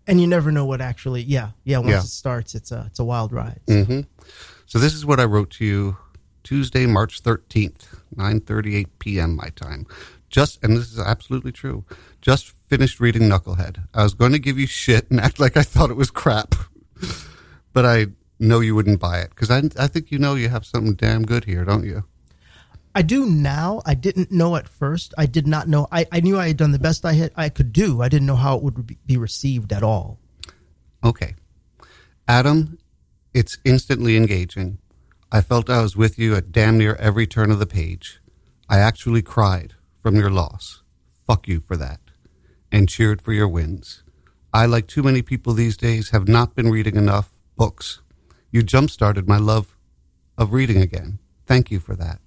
and 0.06 0.21
you 0.21 0.26
never 0.28 0.52
know 0.52 0.64
what 0.66 0.80
actually. 0.80 1.23
Yeah, 1.23 1.50
yeah. 1.64 1.78
Once 1.78 1.90
Yeah. 1.90 1.99
it 2.00 2.04
starts, 2.06 2.54
it's 2.54 2.71
a 2.71 2.85
it's 2.87 3.00
a 3.00 3.04
wild 3.04 3.33
ride. 3.33 3.61
hmm 3.66 4.02
So 4.66 4.78
this 4.78 4.95
is 4.95 5.04
what 5.04 5.18
I 5.18 5.25
wrote 5.25 5.50
to 5.59 5.64
you 5.64 5.97
Tuesday, 6.45 6.87
March 6.87 7.25
13th, 7.25 7.87
9:38 8.16 8.87
p.m. 8.99 9.37
my 9.37 9.50
time. 9.50 9.87
Just 10.28 10.62
and 10.62 10.76
this 10.76 10.92
is 10.92 10.99
absolutely 10.99 11.52
true. 11.52 11.85
Just 12.20 12.50
finished 12.68 13.00
reading 13.00 13.23
Knucklehead. 13.23 13.85
I 13.94 14.02
was 14.02 14.14
going 14.14 14.32
to 14.32 14.38
give 14.38 14.58
you 14.58 14.66
shit 14.66 15.11
and 15.11 15.20
act 15.20 15.38
like 15.38 15.56
I 15.56 15.62
thought 15.62 15.90
it 15.90 15.96
was 15.96 16.11
crap. 16.11 16.54
but 17.73 17.85
I 17.85 18.06
know 18.38 18.61
you 18.61 18.75
wouldn't 18.75 19.00
buy 19.00 19.20
it 19.20 19.35
cuz 19.35 19.50
I 19.50 19.62
I 19.78 19.87
think 19.87 20.11
you 20.11 20.18
know 20.18 20.35
you 20.35 20.49
have 20.49 20.66
something 20.66 20.94
damn 20.94 21.25
good 21.25 21.44
here, 21.44 21.64
don't 21.64 21.85
you? 21.85 22.04
I 22.96 23.02
do 23.02 23.26
now. 23.26 23.82
I 23.85 23.92
didn't 23.92 24.32
know 24.32 24.56
at 24.56 24.66
first. 24.68 25.12
I 25.18 25.26
did 25.26 25.46
not 25.46 25.68
know. 25.68 25.87
I, 25.92 26.06
I 26.11 26.20
knew 26.20 26.38
I 26.38 26.49
had 26.49 26.56
done 26.56 26.73
the 26.73 26.78
best 26.78 27.04
I 27.04 27.12
had 27.12 27.30
I 27.37 27.50
could 27.50 27.70
do. 27.70 28.00
I 28.00 28.08
didn't 28.08 28.26
know 28.26 28.37
how 28.37 28.56
it 28.56 28.62
would 28.62 28.96
be 29.06 29.18
received 29.18 29.70
at 29.75 29.82
all. 29.82 30.18
Okay. 31.04 31.35
Adam, 32.26 32.78
it's 33.35 33.58
instantly 33.66 34.16
engaging. 34.16 34.78
I 35.36 35.42
felt 35.42 35.68
I 35.68 35.82
was 35.82 35.98
with 35.98 36.18
you 36.18 36.34
at 36.34 36.50
damn 36.50 36.78
near 36.78 36.94
every 36.94 37.26
turn 37.26 37.50
of 37.50 37.58
the 37.58 37.66
page. 37.66 38.20
I 38.70 38.78
actually 38.78 39.20
cried 39.20 39.74
from 40.00 40.16
your 40.16 40.30
loss. 40.30 40.82
Fuck 41.26 41.46
you 41.46 41.60
for 41.60 41.76
that. 41.76 42.00
And 42.72 42.88
cheered 42.88 43.20
for 43.20 43.34
your 43.34 43.46
wins. 43.46 44.02
I, 44.54 44.64
like 44.64 44.86
too 44.86 45.02
many 45.02 45.20
people 45.20 45.52
these 45.52 45.76
days, 45.76 46.08
have 46.08 46.26
not 46.26 46.54
been 46.54 46.70
reading 46.70 46.96
enough 46.96 47.28
books. 47.54 48.00
You 48.50 48.62
jump 48.62 48.88
started 48.88 49.28
my 49.28 49.36
love 49.36 49.76
of 50.38 50.54
reading 50.54 50.80
again. 50.80 51.18
Thank 51.44 51.70
you 51.70 51.80
for 51.80 51.94
that. 51.96 52.18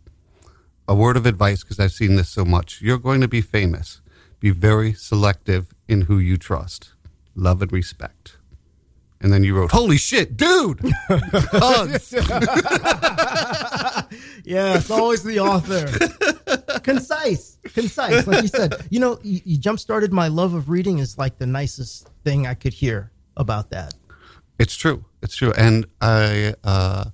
A 0.88 0.94
word 0.94 1.18
of 1.18 1.26
advice, 1.26 1.64
because 1.64 1.80
I've 1.80 1.94
seen 1.94 2.16
this 2.16 2.30
so 2.30 2.46
much. 2.46 2.80
You're 2.80 3.00
going 3.00 3.22
to 3.22 3.28
be 3.28 3.42
famous. 3.42 4.02
Be 4.40 4.52
very 4.52 4.94
selective 4.94 5.74
in 5.88 6.02
who 6.02 6.20
you 6.20 6.38
trust. 6.38 6.94
Love 7.34 7.64
and 7.64 7.72
respect. 7.72 8.38
And 9.22 9.34
then 9.34 9.44
you 9.44 9.56
wrote, 9.56 9.72
Holy 9.72 9.98
shit, 9.98 10.38
dude! 10.38 10.80
Yeah, 14.50 14.78
it's 14.78 14.90
always 14.90 15.22
the 15.22 15.42
author. 15.42 15.86
concise, 16.80 17.60
concise. 17.64 18.26
Like 18.26 18.42
you 18.42 18.48
said, 18.48 18.74
you 18.90 19.00
know, 19.00 19.20
you, 19.22 19.42
you 19.46 19.58
jump 19.60 19.80
started 19.80 20.12
my 20.12 20.28
love 20.28 20.56
of 20.56 20.70
reading 20.70 20.98
is 20.98 21.20
like 21.20 21.38
the 21.38 21.46
nicest 21.46 22.10
thing 22.24 22.48
I 22.48 22.56
could 22.56 22.74
hear 22.74 23.12
about 23.38 23.70
that. 23.70 23.94
It's 24.58 24.76
true. 24.76 25.06
It's 25.22 25.36
true. 25.36 25.54
And 25.56 25.86
I, 26.02 26.56
uh, 26.64 27.06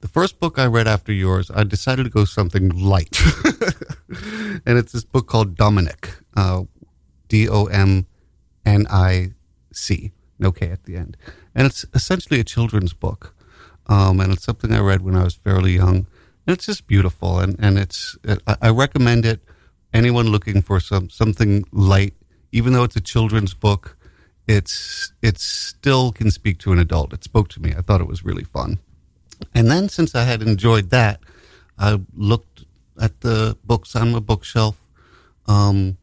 the 0.00 0.08
first 0.08 0.38
book 0.38 0.58
I 0.58 0.66
read 0.66 0.86
after 0.86 1.12
yours, 1.12 1.50
I 1.52 1.64
decided 1.64 2.04
to 2.04 2.10
go 2.10 2.24
something 2.24 2.68
light. 2.68 3.20
and 4.64 4.78
it's 4.78 4.92
this 4.92 5.04
book 5.04 5.26
called 5.26 5.56
Dominic, 5.56 6.10
uh, 6.36 6.62
D 7.28 7.48
O 7.48 7.64
M 7.64 8.06
N 8.64 8.86
I 8.88 9.32
C, 9.72 10.12
no 10.38 10.52
K 10.52 10.70
at 10.70 10.84
the 10.84 10.96
end. 10.96 11.16
And 11.54 11.66
it's 11.66 11.84
essentially 11.94 12.40
a 12.40 12.44
children's 12.44 12.92
book. 12.92 13.34
Um, 13.86 14.20
and 14.20 14.32
it's 14.32 14.44
something 14.44 14.72
I 14.72 14.80
read 14.80 15.02
when 15.02 15.16
I 15.16 15.24
was 15.24 15.34
fairly 15.34 15.72
young. 15.72 16.06
And 16.46 16.56
it's 16.56 16.66
just 16.66 16.86
beautiful. 16.86 17.38
And, 17.38 17.56
and 17.58 17.78
it's, 17.78 18.16
I, 18.46 18.56
I 18.62 18.70
recommend 18.70 19.24
it. 19.24 19.40
Anyone 19.92 20.28
looking 20.28 20.62
for 20.62 20.80
some, 20.80 21.08
something 21.08 21.64
light, 21.70 22.14
even 22.50 22.72
though 22.72 22.82
it's 22.82 22.96
a 22.96 23.00
children's 23.00 23.54
book, 23.54 23.96
it's 24.46 25.12
it 25.22 25.38
still 25.38 26.12
can 26.12 26.30
speak 26.30 26.58
to 26.58 26.72
an 26.72 26.78
adult. 26.78 27.12
It 27.12 27.24
spoke 27.24 27.48
to 27.50 27.60
me. 27.60 27.74
I 27.76 27.80
thought 27.80 28.00
it 28.00 28.06
was 28.06 28.24
really 28.24 28.44
fun. 28.44 28.78
And 29.54 29.70
then 29.70 29.88
since 29.88 30.14
I 30.14 30.24
had 30.24 30.42
enjoyed 30.42 30.90
that, 30.90 31.20
I 31.78 32.00
looked 32.14 32.64
at 33.00 33.20
the 33.20 33.56
books 33.64 33.96
on 33.96 34.12
my 34.12 34.20
bookshelf, 34.20 34.80
um, 35.46 35.96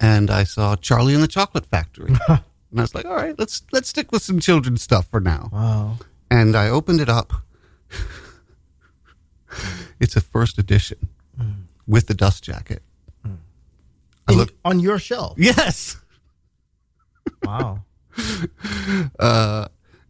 and 0.00 0.30
I 0.30 0.44
saw 0.44 0.76
Charlie 0.76 1.14
and 1.14 1.22
the 1.22 1.28
Chocolate 1.28 1.66
Factory, 1.66 2.14
and 2.74 2.80
I 2.80 2.82
was 2.82 2.94
like, 2.94 3.04
all 3.04 3.14
right, 3.14 3.38
let's 3.38 3.62
let's 3.72 3.88
stick 3.88 4.10
with 4.10 4.20
some 4.22 4.40
children's 4.40 4.82
stuff 4.82 5.06
for 5.08 5.20
now. 5.20 5.48
Wow. 5.52 5.98
And 6.28 6.56
I 6.56 6.68
opened 6.68 7.00
it 7.00 7.08
up. 7.08 7.32
it's 10.00 10.16
a 10.16 10.20
first 10.20 10.58
edition 10.58 11.08
with 11.86 12.08
the 12.08 12.14
dust 12.14 12.42
jacket. 12.42 12.82
I 13.24 14.32
In- 14.32 14.38
looked. 14.38 14.54
on 14.64 14.80
your 14.80 14.98
shelf. 14.98 15.34
Yes. 15.38 15.98
Wow. 17.44 17.84
uh, 19.20 19.68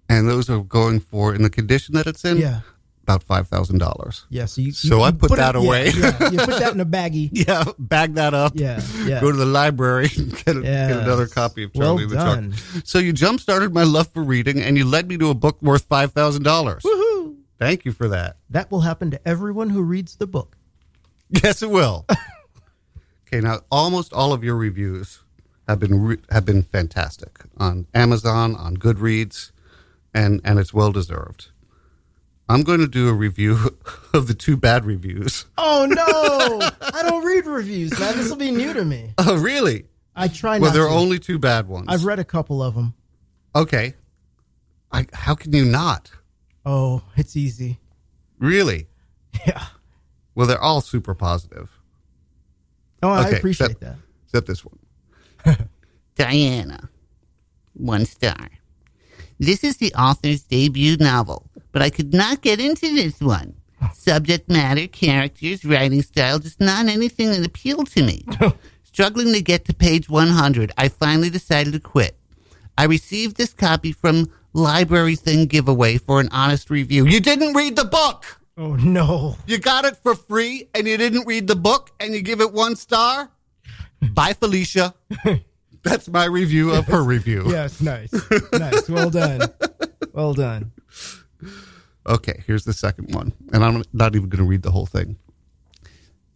and 0.09 0.29
those 0.29 0.49
are 0.49 0.61
going 0.63 1.01
for 1.01 1.35
in 1.35 1.43
the 1.43 1.51
condition 1.51 1.95
that 1.97 2.07
it's 2.07 2.25
in 2.25 2.39
Yeah. 2.39 2.61
About 3.05 3.23
five 3.23 3.47
thousand 3.49 3.79
dollars. 3.79 4.25
Yeah. 4.31 4.47
So 4.47 4.61
you. 4.63 4.73
So 4.73 4.97
you- 4.99 5.03
I 5.05 5.09
you 5.09 5.13
put 5.15 5.37
that 5.37 5.55
it- 5.55 5.59
away. 5.65 5.91
Yeah, 5.95 6.31
You 6.31 6.39
put 6.39 6.59
that 6.59 6.73
in 6.75 6.81
a 6.81 6.87
baggie. 6.99 7.29
Yeah, 7.33 7.65
bag 7.79 8.15
that 8.15 8.33
up. 8.35 8.53
Yeah. 8.57 8.81
Yeah. 9.05 9.21
Go 9.21 9.31
to 9.31 9.37
the 9.37 9.47
library 9.47 10.09
get, 10.09 10.57
a, 10.57 10.63
get 10.63 10.91
another 11.05 11.27
copy 11.27 11.65
of 11.65 11.71
Well 11.75 11.97
Charlie 11.99 12.07
the 12.07 12.15
done. 12.17 12.55
So 12.85 12.99
you 12.99 13.13
jump 13.13 13.41
started 13.41 13.73
my 13.73 13.85
love 13.85 14.09
for 14.13 14.23
reading, 14.25 14.61
and 14.61 14.77
you 14.77 14.85
led 14.85 15.07
me 15.09 15.17
to 15.19 15.29
a 15.31 15.35
book 15.35 15.61
worth 15.63 15.85
five 15.85 16.13
thousand 16.13 16.43
dollars. 16.43 16.83
Woohoo! 16.83 17.37
Thank 17.59 17.85
you 17.85 17.93
for 17.93 18.09
that. 18.09 18.37
That 18.51 18.71
will 18.71 18.81
happen 18.81 19.11
to 19.13 19.29
everyone 19.29 19.71
who 19.71 19.83
reads 19.83 20.17
the 20.17 20.27
book. 20.27 20.57
Yes, 21.43 21.63
it 21.63 21.71
will. 21.71 22.05
okay, 23.27 23.41
now 23.41 23.61
almost 23.71 24.13
all 24.13 24.33
of 24.33 24.45
your 24.45 24.57
reviews 24.57 25.21
have 25.67 25.81
been 25.81 26.01
re- 26.03 26.19
have 26.31 26.45
been 26.45 26.63
fantastic 26.63 27.41
on 27.57 27.87
Amazon, 27.95 28.55
on 28.55 28.77
Goodreads, 28.77 29.51
and 30.13 30.41
and 30.45 30.59
it's 30.59 30.73
well 30.75 30.93
deserved. 30.93 31.49
I'm 32.49 32.63
going 32.63 32.81
to 32.81 32.87
do 32.89 33.09
a 33.09 33.13
review 33.13 33.79
of 34.15 34.27
the 34.27 34.35
two 34.35 34.57
bad 34.57 34.85
reviews. 34.85 35.47
Oh 35.57 35.87
no! 35.89 36.69
I 36.95 37.03
don't 37.03 37.25
read 37.25 37.47
reviews, 37.47 37.99
man. 37.99 38.17
This 38.17 38.29
will 38.29 38.37
be 38.37 38.51
new 38.51 38.73
to 38.75 38.85
me. 38.85 39.15
Oh, 39.19 39.37
really? 39.37 39.87
I 40.15 40.29
try 40.29 40.59
Well, 40.59 40.71
not 40.71 40.75
there 40.75 40.85
are 40.85 40.89
to. 40.91 40.95
only 40.95 41.19
two 41.19 41.39
bad 41.39 41.67
ones. 41.69 41.87
I've 41.89 42.05
read 42.05 42.19
a 42.19 42.25
couple 42.25 42.63
of 42.63 42.75
them. 42.75 42.95
okay. 43.55 43.95
I, 44.93 45.07
how 45.13 45.35
can 45.35 45.53
you 45.53 45.65
not? 45.65 46.13
Oh, 46.65 47.03
it's 47.17 47.37
easy. 47.37 47.81
Really? 48.39 48.87
Yeah. 49.45 49.65
Well, 50.37 50.47
they're 50.47 50.61
all 50.61 50.81
super 50.81 51.15
positive, 51.15 51.71
Oh, 53.03 53.09
I 53.11 53.27
Okay, 53.27 53.39
appreciate 53.39 53.81
that. 53.81 53.97
except 54.27 54.47
this 54.47 54.65
one. 54.65 54.79
Diana. 56.15 56.89
One 57.75 58.05
star. 58.07 58.49
This 59.41 59.65
is 59.65 59.79
the 59.79 59.93
author's 59.95 60.43
debut 60.43 60.97
novel, 60.99 61.51
but 61.75 61.83
I 61.83 61.91
could 61.91 62.15
not 62.15 62.41
get 62.41 62.61
into 62.61 62.95
this 62.95 63.21
one. 63.21 63.53
Subject 63.93 64.49
matter, 64.49 64.87
characters, 64.87 65.65
writing 65.65 66.03
style, 66.03 66.39
just 66.39 66.61
not 66.61 66.87
anything 66.87 67.33
that 67.33 67.45
appealed 67.45 67.89
to 67.89 68.03
me. 68.05 68.25
Struggling 68.85 69.33
to 69.35 69.43
get 69.43 69.65
to 69.65 69.75
page 69.75 70.09
100, 70.09 70.71
I 70.79 70.89
finally 70.89 71.31
decided 71.31 71.73
to 71.73 71.81
quit. 71.81 72.17
I 72.79 72.85
received 72.85 73.37
this 73.37 73.53
copy 73.53 73.91
from 73.91 74.31
Library 74.53 75.17
Thing 75.17 75.47
giveaway 75.47 75.99
for 75.99 76.21
an 76.21 76.29
honest 76.31 76.71
review. 76.71 77.07
You 77.07 77.19
didn't 77.19 77.55
read 77.55 77.75
the 77.75 77.85
book. 77.85 78.41
Oh 78.57 78.77
no! 78.77 79.37
You 79.49 79.59
got 79.59 79.85
it 79.85 79.97
for 79.97 80.15
free, 80.15 80.69
and 80.77 80.87
you 80.87 80.97
didn't 80.97 81.27
read 81.27 81.49
the 81.49 81.57
book, 81.57 81.91
and 81.99 82.15
you 82.15 82.23
give 82.23 82.41
it 82.41 82.53
one 82.53 82.77
star. 82.77 83.31
Bye, 84.01 84.35
Felicia. 84.35 84.95
That's 85.83 86.09
my 86.09 86.27
review 86.27 86.71
of 86.71 86.87
her 86.87 87.03
review. 87.03 87.43
Yes, 87.49 87.81
nice, 87.81 88.13
nice. 88.53 88.89
Well 88.89 89.11
done. 89.11 89.41
Well 90.15 90.33
done. 90.33 90.71
Okay, 92.07 92.43
here's 92.47 92.65
the 92.65 92.73
second 92.73 93.15
one. 93.15 93.33
And 93.53 93.65
I'm 93.65 93.83
not 93.93 94.15
even 94.15 94.29
going 94.29 94.43
to 94.43 94.49
read 94.49 94.63
the 94.63 94.71
whole 94.71 94.87
thing. 94.87 95.17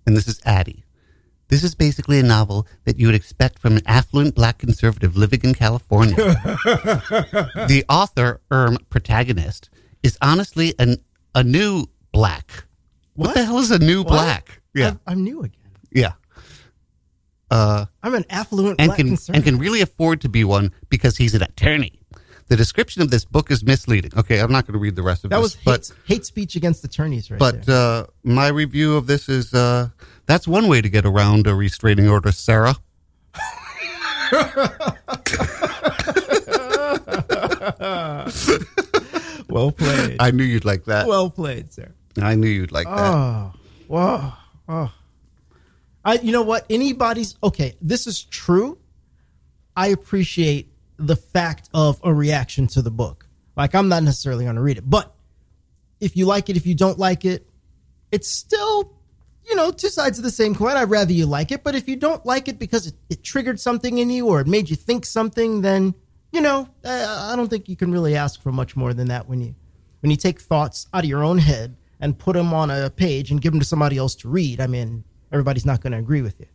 And 0.06 0.16
this 0.16 0.26
is 0.26 0.40
Addie. 0.44 0.84
This 1.48 1.62
is 1.62 1.74
basically 1.74 2.18
a 2.18 2.22
novel 2.22 2.66
that 2.84 2.98
you 2.98 3.06
would 3.06 3.14
expect 3.14 3.58
from 3.58 3.76
an 3.76 3.82
affluent 3.86 4.34
black 4.34 4.58
conservative 4.58 5.16
living 5.16 5.40
in 5.44 5.54
California. 5.54 6.16
the 6.16 7.84
author, 7.88 8.40
erm, 8.50 8.78
protagonist, 8.90 9.70
is 10.02 10.16
honestly 10.20 10.74
an, 10.78 10.96
a 11.34 11.42
new 11.42 11.86
black. 12.12 12.64
What? 13.14 13.28
What? 13.28 13.34
the 13.34 13.44
hell 13.44 13.58
is 13.58 13.70
a 13.70 13.78
new 13.78 14.02
What? 14.02 14.08
black? 14.08 14.60
Yeah, 14.74 14.88
I'm, 14.88 15.00
I'm 15.06 15.24
new 15.24 15.40
again. 15.40 15.70
yeah. 15.90 16.12
Uh, 17.50 17.86
I'm 18.02 18.14
an 18.14 18.26
affluent 18.28 18.78
and 18.78 18.88
black 18.88 18.98
can 18.98 19.16
and 19.32 19.42
can 19.42 19.58
really 19.58 19.80
afford 19.80 20.20
to 20.20 20.28
be 20.28 20.44
one 20.44 20.70
because 20.90 21.16
he's 21.16 21.34
an 21.34 21.42
attorney. 21.42 21.98
The 22.49 22.57
description 22.57 23.02
of 23.02 23.11
this 23.11 23.26
book 23.26 23.50
is 23.50 23.62
misleading. 23.62 24.12
Okay, 24.17 24.40
I'm 24.40 24.50
not 24.50 24.67
going 24.67 24.73
to 24.73 24.78
read 24.78 24.97
the 24.97 25.02
rest 25.02 25.25
of 25.25 25.31
it. 25.31 25.35
that 25.35 25.43
this, 25.43 25.57
was 25.57 25.64
but 25.64 25.93
hate, 26.07 26.14
hate 26.14 26.25
speech 26.25 26.57
against 26.57 26.83
attorneys, 26.83 27.31
right 27.31 27.38
But 27.38 27.69
uh, 27.69 28.07
my 28.25 28.49
review 28.49 28.97
of 28.97 29.07
this 29.07 29.28
is 29.28 29.52
uh, 29.52 29.90
that's 30.25 30.49
one 30.49 30.67
way 30.67 30.81
to 30.81 30.88
get 30.88 31.05
around 31.05 31.47
a 31.47 31.55
restraining 31.55 32.09
order, 32.09 32.33
Sarah. 32.33 32.76
well 39.49 39.73
played. 39.73 40.17
I 40.19 40.31
knew 40.33 40.45
you'd 40.45 40.64
like 40.64 40.87
that. 40.87 41.07
well 41.07 41.28
played, 41.28 41.71
sir. 41.73 41.93
I 42.21 42.35
knew 42.35 42.49
you'd 42.49 42.73
like 42.73 42.87
that. 42.87 43.14
Oh, 43.14 43.52
whoa, 43.88 44.33
oh. 44.69 44.93
I, 46.02 46.14
you 46.14 46.33
know 46.33 46.43
what? 46.43 46.64
Anybody's 46.71 47.37
okay. 47.43 47.76
This 47.83 48.07
is 48.07 48.23
true. 48.23 48.78
I 49.76 49.88
appreciate 49.88 50.73
the 50.99 51.17
fact 51.17 51.69
of 51.73 52.00
a 52.02 52.12
reaction 52.12 52.67
to 52.69 52.83
the 52.83 52.90
book. 52.90 53.26
Like 53.57 53.75
I'm 53.75 53.88
not 53.88 54.02
necessarily 54.02 54.45
going 54.45 54.57
to 54.57 54.62
read 54.62 54.78
it, 54.78 54.88
but 54.88 55.14
if 56.00 56.17
you 56.17 56.26
like 56.26 56.49
it, 56.49 56.57
if 56.57 56.67
you 56.67 56.75
don't 56.75 56.99
like 56.99 57.25
it, 57.25 57.49
it's 58.12 58.28
still, 58.28 58.97
you 59.45 59.57
know, 59.57 59.71
two 59.71 59.88
sides 59.88 60.19
of 60.19 60.25
the 60.25 60.31
same 60.31 60.55
coin. 60.55 60.76
I'd 60.76 60.90
rather 60.90 61.12
you 61.12 61.26
like 61.26 61.50
it, 61.50 61.64
but 61.64 61.75
if 61.75 61.88
you 61.88 61.97
don't 61.97 62.25
like 62.25 62.49
it 62.49 62.59
because 62.59 62.87
it, 62.87 62.95
it 63.11 63.23
triggered 63.23 63.59
something 63.59 63.99
in 63.99 64.11
you 64.11 64.28
or 64.28 64.40
it 64.40 64.47
made 64.47 64.71
you 64.71 64.76
think 64.76 65.05
something, 65.05 65.62
then 65.62 65.95
you 66.33 66.40
know, 66.40 66.69
uh, 66.85 67.31
I 67.33 67.37
don't 67.37 67.49
think 67.49 67.69
you 67.69 67.76
can 67.76 67.90
really 67.90 68.14
ask 68.14 68.43
for 68.43 68.52
much 68.52 68.76
more 68.76 68.93
than 68.93 69.09
that 69.09 69.28
when 69.28 69.40
you 69.40 69.55
when 70.00 70.11
you 70.11 70.17
take 70.17 70.40
thoughts 70.40 70.87
out 70.93 71.05
of 71.05 71.11
your 71.11 71.25
own 71.25 71.38
head 71.38 71.76
and 72.00 72.19
put 72.19 72.35
them 72.35 72.55
on 72.55 72.71
a 72.71 72.90
page 72.90 73.31
and 73.31 73.40
give 73.40 73.52
them 73.52 73.61
to 73.61 73.67
somebody 73.67 73.97
else 73.97 74.14
to 74.17 74.28
read. 74.28 74.61
I 74.61 74.67
mean, 74.67 75.05
everybody's 75.33 75.67
not 75.67 75.81
going 75.81 75.93
to 75.93 75.99
agree 75.99 76.23
with 76.23 76.38
you. 76.38 76.47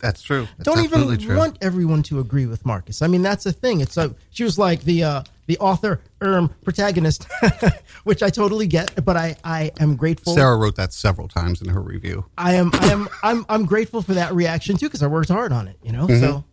That's 0.00 0.22
true. 0.22 0.46
That's 0.58 0.64
don't 0.64 0.84
even 0.84 1.18
true. 1.18 1.36
want 1.36 1.58
everyone 1.60 2.02
to 2.04 2.20
agree 2.20 2.46
with 2.46 2.66
Marcus. 2.66 3.02
I 3.02 3.06
mean, 3.06 3.22
that's 3.22 3.44
the 3.44 3.52
thing. 3.52 3.80
It's 3.80 3.96
a, 3.96 4.14
she 4.30 4.44
was 4.44 4.58
like 4.58 4.82
the 4.82 5.04
uh, 5.04 5.22
the 5.46 5.58
author 5.58 6.00
erm 6.20 6.54
protagonist, 6.62 7.26
which 8.04 8.22
I 8.22 8.30
totally 8.30 8.66
get. 8.66 9.04
But 9.04 9.16
I 9.16 9.36
I 9.42 9.72
am 9.80 9.96
grateful. 9.96 10.34
Sarah 10.34 10.56
wrote 10.56 10.76
that 10.76 10.92
several 10.92 11.28
times 11.28 11.62
in 11.62 11.68
her 11.68 11.80
review. 11.80 12.26
I 12.36 12.54
am 12.54 12.70
I 12.74 12.92
am 12.92 13.08
I'm 13.22 13.46
I'm 13.48 13.64
grateful 13.64 14.02
for 14.02 14.14
that 14.14 14.34
reaction 14.34 14.76
too 14.76 14.86
because 14.86 15.02
I 15.02 15.06
worked 15.06 15.30
hard 15.30 15.52
on 15.52 15.68
it. 15.68 15.78
You 15.82 15.92
know, 15.92 16.06
so 16.08 16.44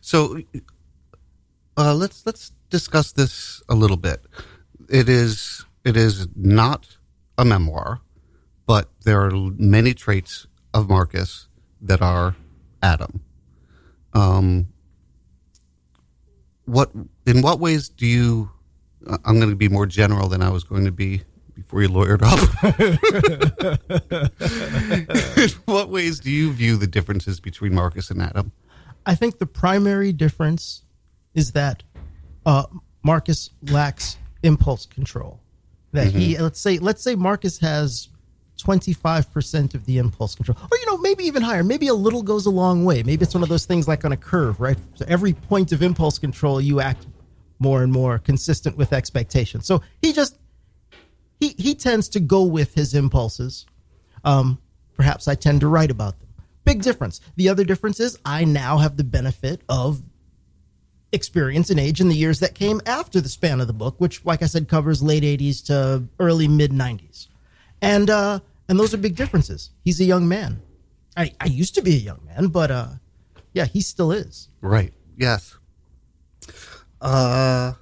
So 0.00 0.38
uh, 1.76 1.94
let's 1.94 2.24
let's 2.26 2.52
discuss 2.70 3.12
this 3.12 3.62
a 3.68 3.74
little 3.74 3.96
bit. 3.96 4.24
It 4.88 5.08
is 5.08 5.64
it 5.84 5.96
is 5.96 6.28
not 6.36 6.96
a 7.38 7.44
memoir, 7.44 8.00
but 8.66 8.90
there 9.04 9.20
are 9.22 9.30
many 9.32 9.94
traits 9.94 10.46
of 10.72 10.88
Marcus 10.88 11.48
that 11.84 12.02
are 12.02 12.34
Adam. 12.82 13.20
Um, 14.12 14.68
what 16.64 16.90
in 17.26 17.42
what 17.42 17.60
ways 17.60 17.88
do 17.88 18.06
you? 18.06 18.50
I'm 19.24 19.38
going 19.38 19.50
to 19.50 19.56
be 19.56 19.68
more 19.68 19.86
general 19.86 20.28
than 20.28 20.42
I 20.42 20.48
was 20.48 20.64
going 20.64 20.86
to 20.86 20.92
be 20.92 21.22
before 21.54 21.82
you 21.82 21.88
lawyered 21.88 22.22
up. 22.22 22.38
in 25.38 25.50
what 25.66 25.90
ways 25.90 26.20
do 26.20 26.30
you 26.30 26.52
view 26.52 26.76
the 26.76 26.86
differences 26.86 27.38
between 27.38 27.74
Marcus 27.74 28.10
and 28.10 28.22
Adam? 28.22 28.50
I 29.04 29.14
think 29.14 29.38
the 29.38 29.46
primary 29.46 30.12
difference 30.12 30.82
is 31.34 31.52
that 31.52 31.82
uh, 32.46 32.64
Marcus 33.02 33.50
lacks 33.70 34.16
impulse 34.42 34.86
control. 34.86 35.40
That 35.92 36.08
he 36.08 36.38
let's 36.38 36.60
say 36.60 36.78
let's 36.78 37.02
say 37.02 37.14
Marcus 37.14 37.58
has 37.58 38.08
twenty 38.56 38.92
five 38.92 39.32
percent 39.32 39.74
of 39.74 39.84
the 39.86 39.98
impulse 39.98 40.34
control, 40.34 40.56
or 40.60 40.78
you 40.78 40.86
know 40.86 40.98
maybe 40.98 41.24
even 41.24 41.42
higher. 41.42 41.64
Maybe 41.64 41.88
a 41.88 41.94
little 41.94 42.22
goes 42.22 42.46
a 42.46 42.50
long 42.50 42.84
way. 42.84 43.02
Maybe 43.02 43.22
it's 43.22 43.34
one 43.34 43.42
of 43.42 43.48
those 43.48 43.66
things 43.66 43.88
like 43.88 44.04
on 44.04 44.12
a 44.12 44.16
curve, 44.16 44.60
right? 44.60 44.78
So 44.94 45.04
every 45.08 45.32
point 45.32 45.72
of 45.72 45.82
impulse 45.82 46.18
control, 46.18 46.60
you 46.60 46.80
act 46.80 47.06
more 47.58 47.82
and 47.82 47.92
more 47.92 48.18
consistent 48.18 48.76
with 48.76 48.92
expectations. 48.92 49.66
So 49.66 49.82
he 50.02 50.12
just 50.12 50.38
he 51.40 51.54
he 51.58 51.74
tends 51.74 52.08
to 52.10 52.20
go 52.20 52.42
with 52.44 52.74
his 52.74 52.94
impulses. 52.94 53.66
Um, 54.24 54.58
perhaps 54.94 55.28
I 55.28 55.34
tend 55.34 55.60
to 55.60 55.68
write 55.68 55.90
about 55.90 56.18
them. 56.18 56.28
Big 56.64 56.82
difference. 56.82 57.20
The 57.36 57.48
other 57.48 57.64
difference 57.64 58.00
is 58.00 58.18
I 58.24 58.44
now 58.44 58.78
have 58.78 58.96
the 58.96 59.04
benefit 59.04 59.60
of 59.68 60.02
experience 61.12 61.70
and 61.70 61.78
age 61.78 62.00
in 62.00 62.08
the 62.08 62.16
years 62.16 62.40
that 62.40 62.54
came 62.54 62.80
after 62.86 63.20
the 63.20 63.28
span 63.28 63.60
of 63.60 63.66
the 63.66 63.72
book, 63.72 64.00
which, 64.00 64.24
like 64.24 64.42
I 64.42 64.46
said, 64.46 64.68
covers 64.68 65.02
late 65.02 65.22
'80s 65.22 65.64
to 65.66 66.04
early 66.18 66.48
mid 66.48 66.72
'90s, 66.72 67.28
and 67.80 68.10
uh, 68.10 68.40
and 68.68 68.78
those 68.78 68.94
are 68.94 68.98
big 68.98 69.16
differences. 69.16 69.70
He's 69.84 70.00
a 70.00 70.04
young 70.04 70.28
man. 70.28 70.62
I, 71.16 71.32
I 71.40 71.46
used 71.46 71.74
to 71.76 71.82
be 71.82 71.94
a 71.94 72.00
young 72.00 72.20
man, 72.26 72.48
but 72.48 72.70
uh, 72.70 72.88
yeah, 73.52 73.66
he 73.66 73.80
still 73.80 74.10
is. 74.10 74.48
Right. 74.60 74.92
Yes. 75.16 75.56
Uh, 77.00 77.74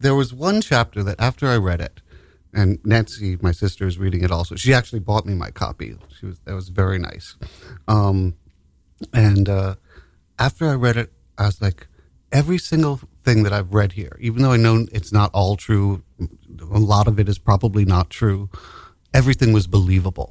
there 0.00 0.14
was 0.14 0.34
one 0.34 0.60
chapter 0.60 1.02
that 1.02 1.18
after 1.18 1.46
I 1.46 1.56
read 1.56 1.80
it, 1.80 2.02
and 2.52 2.78
Nancy, 2.84 3.38
my 3.40 3.52
sister, 3.52 3.86
is 3.86 3.98
reading 3.98 4.22
it 4.22 4.30
also. 4.30 4.54
She 4.56 4.74
actually 4.74 5.00
bought 5.00 5.24
me 5.24 5.34
my 5.34 5.50
copy. 5.50 5.96
She 6.18 6.26
was 6.26 6.38
that 6.40 6.54
was 6.54 6.68
very 6.68 6.98
nice. 6.98 7.36
Um, 7.88 8.36
and 9.12 9.48
uh, 9.48 9.76
after 10.38 10.68
I 10.68 10.74
read 10.74 10.96
it, 10.96 11.12
I 11.38 11.46
was 11.46 11.62
like, 11.62 11.86
every 12.32 12.58
single 12.58 13.00
thing 13.24 13.42
that 13.44 13.52
I've 13.52 13.72
read 13.72 13.92
here, 13.92 14.16
even 14.20 14.42
though 14.42 14.52
I 14.52 14.56
know 14.56 14.86
it's 14.92 15.12
not 15.12 15.30
all 15.32 15.56
true, 15.56 16.02
a 16.20 16.78
lot 16.78 17.06
of 17.06 17.18
it 17.18 17.28
is 17.28 17.38
probably 17.38 17.84
not 17.84 18.10
true. 18.10 18.50
Everything 19.16 19.52
was 19.52 19.66
believable. 19.66 20.26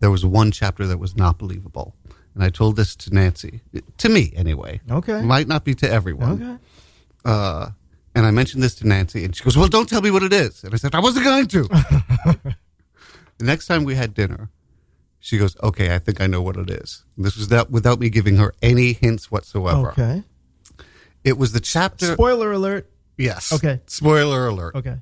There 0.00 0.10
was 0.10 0.24
one 0.24 0.50
chapter 0.50 0.86
that 0.86 0.98
was 0.98 1.16
not 1.16 1.38
believable. 1.38 1.94
And 2.34 2.44
I 2.44 2.50
told 2.50 2.76
this 2.76 2.94
to 2.96 3.14
Nancy, 3.14 3.62
to 3.96 4.08
me 4.10 4.32
anyway. 4.36 4.80
Okay. 4.90 5.22
Might 5.22 5.48
not 5.48 5.64
be 5.64 5.74
to 5.76 5.90
everyone. 5.90 6.42
Okay. 6.42 6.56
Uh, 7.24 7.70
and 8.14 8.26
I 8.26 8.30
mentioned 8.30 8.62
this 8.62 8.74
to 8.76 8.86
Nancy, 8.86 9.24
and 9.24 9.34
she 9.34 9.42
goes, 9.42 9.56
Well, 9.56 9.68
don't 9.68 9.88
tell 9.88 10.02
me 10.02 10.10
what 10.10 10.22
it 10.22 10.32
is. 10.32 10.62
And 10.62 10.72
I 10.74 10.76
said, 10.76 10.94
I 10.94 11.00
wasn't 11.00 11.24
going 11.24 11.46
to. 11.48 11.62
the 13.38 13.44
next 13.44 13.66
time 13.66 13.84
we 13.84 13.94
had 13.94 14.12
dinner, 14.14 14.50
she 15.18 15.38
goes, 15.38 15.56
Okay, 15.62 15.94
I 15.94 15.98
think 15.98 16.20
I 16.20 16.26
know 16.26 16.42
what 16.42 16.56
it 16.56 16.70
is. 16.70 17.04
And 17.16 17.24
this 17.24 17.36
was 17.36 17.48
that 17.48 17.70
without 17.70 18.00
me 18.00 18.10
giving 18.10 18.36
her 18.36 18.54
any 18.62 18.92
hints 18.92 19.30
whatsoever. 19.30 19.90
Okay. 19.90 20.22
It 21.24 21.38
was 21.38 21.52
the 21.52 21.60
chapter. 21.60 22.12
Spoiler 22.12 22.52
alert. 22.52 22.88
yes. 23.16 23.52
Okay. 23.52 23.80
Spoiler 23.86 24.46
alert. 24.46 24.74
Okay. 24.76 24.96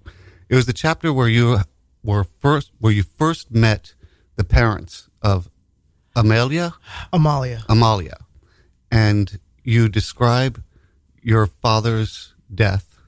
It 0.49 0.55
was 0.55 0.67
the 0.67 0.73
chapter 0.73 1.13
where 1.13 1.29
you 1.29 1.59
were 2.05 2.23
first, 2.25 2.71
where 2.79 2.93
you 2.93 3.03
first 3.03 3.51
met 3.51 3.95
the 4.37 4.45
parents 4.45 5.09
of 5.23 5.49
Amelia. 6.15 6.75
Amalia. 7.13 7.65
Amalia, 7.69 8.17
and 8.91 9.41
you 9.65 9.89
describe 9.89 10.63
your 11.23 11.47
father's 11.47 12.35
death 12.55 12.99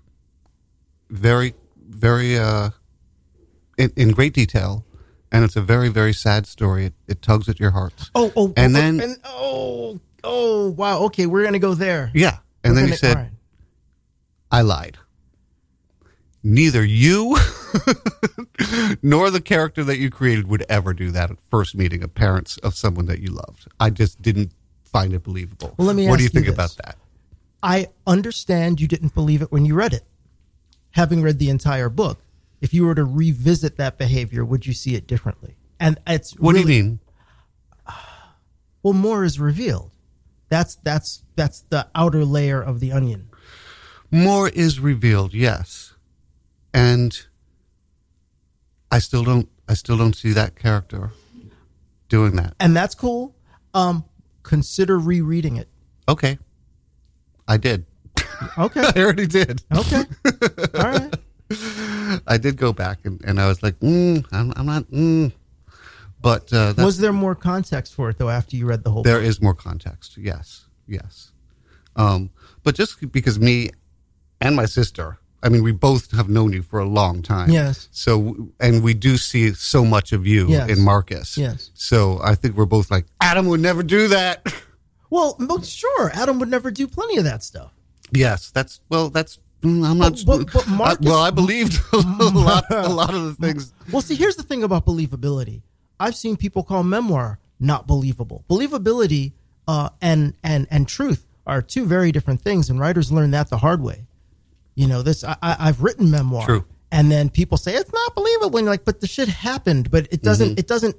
very, 1.11 1.55
very 1.77 2.37
uh, 2.39 2.71
in, 3.79 3.93
in 3.97 4.11
great 4.11 4.33
detail, 4.33 4.85
and 5.31 5.45
it's 5.45 5.55
a 5.57 5.61
very, 5.61 5.89
very 5.89 6.13
sad 6.15 6.47
story. 6.47 6.87
It, 6.87 6.95
it 7.07 7.23
tugs 7.23 7.49
at 7.49 7.61
your 7.61 7.71
hearts. 7.73 8.11
Oh, 8.15 8.33
oh, 8.35 8.53
And 8.57 8.75
oh, 8.75 8.81
then- 8.81 9.01
and, 9.01 9.17
oh, 9.25 10.01
oh, 10.25 10.71
wow. 10.71 11.03
Okay, 11.05 11.27
we're 11.27 11.45
gonna 11.45 11.59
go 11.59 11.75
there. 11.75 12.11
Yeah, 12.15 12.39
and 12.65 12.73
We're 12.73 12.75
then 12.75 12.85
you 12.85 12.89
gonna- 12.91 12.97
said, 12.97 13.17
all 13.17 13.23
right. 13.23 13.33
"I 14.51 14.61
lied." 14.63 14.97
Neither 16.43 16.85
you 16.85 17.37
nor 19.07 19.31
the 19.31 19.41
character 19.41 19.85
that 19.85 19.99
you 19.99 20.11
created 20.11 20.49
would 20.49 20.65
ever 20.69 20.93
do 20.93 21.13
that 21.13 21.31
at 21.31 21.39
first 21.49 21.77
meeting 21.77 22.03
of 22.03 22.13
parents 22.13 22.57
of 22.59 22.75
someone 22.75 23.07
that 23.07 23.21
you 23.21 23.29
loved. 23.29 23.69
I 23.79 23.91
just 23.91 24.21
didn't 24.21 24.51
find 24.83 25.13
it 25.15 25.23
believable. 25.23 25.77
Well, 25.79 25.87
let 25.87 25.95
me 25.95 26.09
what 26.09 26.17
do 26.17 26.25
you 26.25 26.29
think 26.29 26.49
about 26.49 26.77
that? 26.85 26.97
I 27.63 27.87
understand 28.05 28.81
you 28.81 28.89
didn't 28.89 29.15
believe 29.15 29.43
it 29.43 29.53
when 29.53 29.65
you 29.65 29.75
read 29.77 29.93
it. 29.93 30.03
Having 30.91 31.23
read 31.23 31.39
the 31.39 31.51
entire 31.51 31.89
book, 31.89 32.19
if 32.61 32.75
you 32.75 32.85
were 32.85 32.97
to 32.97 33.05
revisit 33.05 33.77
that 33.77 33.97
behavior, 33.97 34.45
would 34.45 34.67
you 34.67 34.73
see 34.73 34.97
it 34.97 35.07
differently? 35.07 35.55
And 35.79 36.01
it's 36.07 36.35
What 36.39 36.55
do 36.55 36.61
you 36.61 36.67
mean? 36.67 36.99
Well, 38.83 38.93
more 38.93 39.25
is 39.25 39.41
revealed. 39.41 39.91
That's 40.49 40.77
that's 40.85 41.23
that's 41.35 41.63
the 41.71 41.89
outer 41.95 42.25
layer 42.25 42.63
of 42.63 42.79
the 42.81 42.93
onion. 42.93 43.29
more 44.13 44.49
is 44.49 44.79
revealed 44.79 45.35
yes 45.35 45.95
and 46.73 47.27
i 48.91 48.99
still 48.99 49.23
don't 49.25 49.49
i 49.69 49.75
still 49.75 49.97
don't 49.97 50.15
see 50.17 50.33
that 50.33 50.57
character 50.57 51.11
doing 52.09 52.37
that 52.37 52.55
And 52.61 52.77
that's 52.77 52.95
cool. 52.95 53.35
Um, 53.75 54.05
consider 54.43 54.99
rereading 54.99 55.57
it. 55.57 55.69
okay 56.09 56.39
i 57.49 57.57
did 57.57 57.85
Okay. 58.59 58.81
i 58.97 59.01
already 59.01 59.27
did 59.27 59.63
Okay. 59.75 60.03
All 60.79 60.91
right. 60.91 61.15
i 62.27 62.37
did 62.39 62.57
go 62.57 62.73
back 62.73 62.99
and, 63.05 63.21
and 63.25 63.41
i 63.41 63.47
was 63.47 63.63
like 63.63 63.79
mm, 63.81 64.25
I'm, 64.33 64.53
I'm 64.57 64.67
not 64.67 64.85
mm. 64.91 65.33
but 66.21 66.53
uh, 66.53 66.75
Was 66.77 66.99
there 66.99 67.13
more 67.13 67.35
context 67.35 67.95
for 67.95 68.09
it 68.11 68.19
though 68.19 68.31
after 68.31 68.57
you 68.57 68.67
read 68.67 68.83
the 68.85 68.91
whole 68.91 69.03
there 69.03 69.19
book? 69.21 69.29
is 69.29 69.43
more 69.43 69.55
context 69.55 70.17
yes 70.17 70.67
yes 70.87 71.33
um, 71.97 72.31
but 72.63 72.75
just 72.75 73.11
because 73.13 73.39
me 73.41 73.71
and 74.41 74.55
my 74.55 74.67
sister 74.67 75.19
i 75.43 75.49
mean 75.49 75.63
we 75.63 75.73
both 75.73 76.11
have 76.13 76.29
known 76.29 76.53
you 76.53 76.63
for 76.63 76.79
a 76.81 76.85
long 76.85 77.23
time 77.23 77.51
Yes. 77.51 77.89
so 77.93 78.49
and 78.61 78.83
we 78.83 78.95
do 78.95 79.17
see 79.17 79.53
so 79.53 79.85
much 79.85 80.13
of 80.13 80.27
you 80.27 80.49
Yes. 80.49 80.69
in 80.71 80.83
marcus 80.85 81.37
Yes. 81.39 81.71
so 81.75 82.19
i 82.25 82.35
think 82.35 82.57
we're 82.57 82.65
both 82.67 82.91
like 82.91 83.07
adam 83.21 83.47
would 83.47 83.61
never 83.61 83.83
do 83.83 84.09
that 84.09 84.47
Well, 85.09 85.37
but 85.39 85.65
sure, 85.65 86.11
Adam 86.15 86.41
would 86.41 86.49
never 86.51 86.73
do 86.73 86.89
plenty 86.89 87.17
of 87.17 87.25
that 87.25 87.45
stuff. 87.45 87.71
yes 88.13 88.51
that's 88.51 88.81
well 88.89 89.09
that's 89.09 89.39
mm, 89.63 89.87
i'm 89.89 89.99
not 89.99 90.15
But- 90.27 90.47
but- 90.47 90.53
but 90.53 90.69
I- 90.69 90.71
Marcus- 90.77 91.07
well 91.07 91.21
i 91.21 91.31
believed 91.31 91.79
a 91.93 91.99
lot 91.99 92.65
a 92.71 92.89
lot 92.89 93.15
of 93.15 93.23
the 93.25 93.35
things 93.47 93.73
Well, 93.93 94.03
see, 94.03 94.17
here's 94.17 94.35
the 94.37 94.43
thing 94.43 94.65
about 94.65 94.85
believability. 94.85 95.63
I've 96.01 96.17
seen 96.17 96.37
people 96.37 96.63
call 96.65 96.83
memoir 96.83 97.39
not 97.61 97.87
believable. 97.87 98.45
Believability 98.51 99.33
uh, 99.69 99.91
and 100.03 100.35
and 100.43 100.67
and 100.71 100.89
truth 100.89 101.25
are 101.47 101.63
two 101.63 101.85
very 101.87 102.11
different 102.13 102.41
things, 102.43 102.69
and 102.69 102.81
writers 102.81 103.11
learn 103.13 103.31
that 103.31 103.49
the 103.49 103.59
hard 103.59 103.81
way. 103.81 104.07
You 104.77 104.87
know, 104.87 105.03
this 105.03 105.25
I, 105.25 105.37
I, 105.43 105.57
I've 105.59 105.83
written 105.83 106.11
memoir, 106.11 106.47
True. 106.47 106.65
and 106.93 107.11
then 107.11 107.29
people 107.29 107.59
say 107.59 107.75
it's 107.75 107.93
not 107.93 108.15
believable, 108.15 108.57
and 108.59 108.67
you're 108.67 108.73
like, 108.73 108.85
but 108.85 109.01
the 109.01 109.09
shit 109.09 109.29
happened, 109.29 109.91
but 109.91 110.07
it 110.13 110.23
doesn't. 110.23 110.51
Mm-hmm. 110.51 110.59
It 110.61 110.69
doesn't. 110.69 110.97